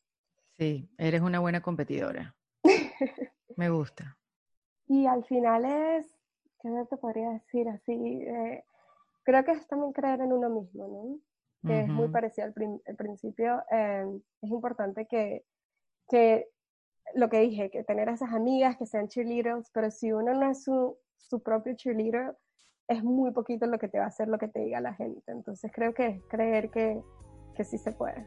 Sí, 0.52 0.88
eres 0.98 1.20
una 1.20 1.40
buena 1.40 1.60
competidora. 1.60 2.34
Me 3.56 3.70
gusta. 3.70 4.16
Y 4.86 5.06
al 5.06 5.24
final 5.24 5.64
es, 5.64 6.06
¿qué 6.60 6.70
te 6.88 6.96
podría 6.96 7.30
decir 7.30 7.68
así? 7.68 7.92
Eh, 7.92 8.64
creo 9.22 9.44
que 9.44 9.52
es 9.52 9.66
también 9.66 9.92
creer 9.92 10.20
en 10.20 10.32
uno 10.32 10.48
mismo, 10.50 10.86
¿no? 10.86 11.18
Que 11.68 11.76
uh 11.76 11.80
-huh. 11.80 11.84
es 11.84 11.88
muy 11.88 12.08
parecido 12.08 12.46
al, 12.46 12.52
prin 12.52 12.80
al 12.86 12.96
principio. 12.96 13.62
Eh, 13.70 14.06
es 14.42 14.50
importante 14.50 15.06
que, 15.06 15.44
que 16.08 16.48
lo 17.14 17.28
que 17.28 17.40
dije, 17.40 17.70
que 17.70 17.84
tener 17.84 18.08
esas 18.08 18.32
amigas 18.32 18.76
que 18.76 18.86
sean 18.86 19.08
cheerleaders, 19.08 19.70
pero 19.70 19.90
si 19.90 20.12
uno 20.12 20.34
no 20.34 20.50
es 20.50 20.62
su, 20.62 20.98
su 21.16 21.42
propio 21.42 21.74
cheerleader, 21.74 22.36
es 22.86 23.02
muy 23.02 23.30
poquito 23.32 23.66
lo 23.66 23.78
que 23.78 23.88
te 23.88 23.98
va 23.98 24.04
a 24.04 24.08
hacer 24.08 24.28
lo 24.28 24.38
que 24.38 24.48
te 24.48 24.60
diga 24.60 24.80
la 24.80 24.94
gente. 24.94 25.32
Entonces 25.32 25.72
creo 25.72 25.94
que 25.94 26.06
es 26.06 26.22
creer 26.28 26.70
que, 26.70 27.00
que 27.54 27.64
sí 27.64 27.78
se 27.78 27.92
puede. 27.92 28.26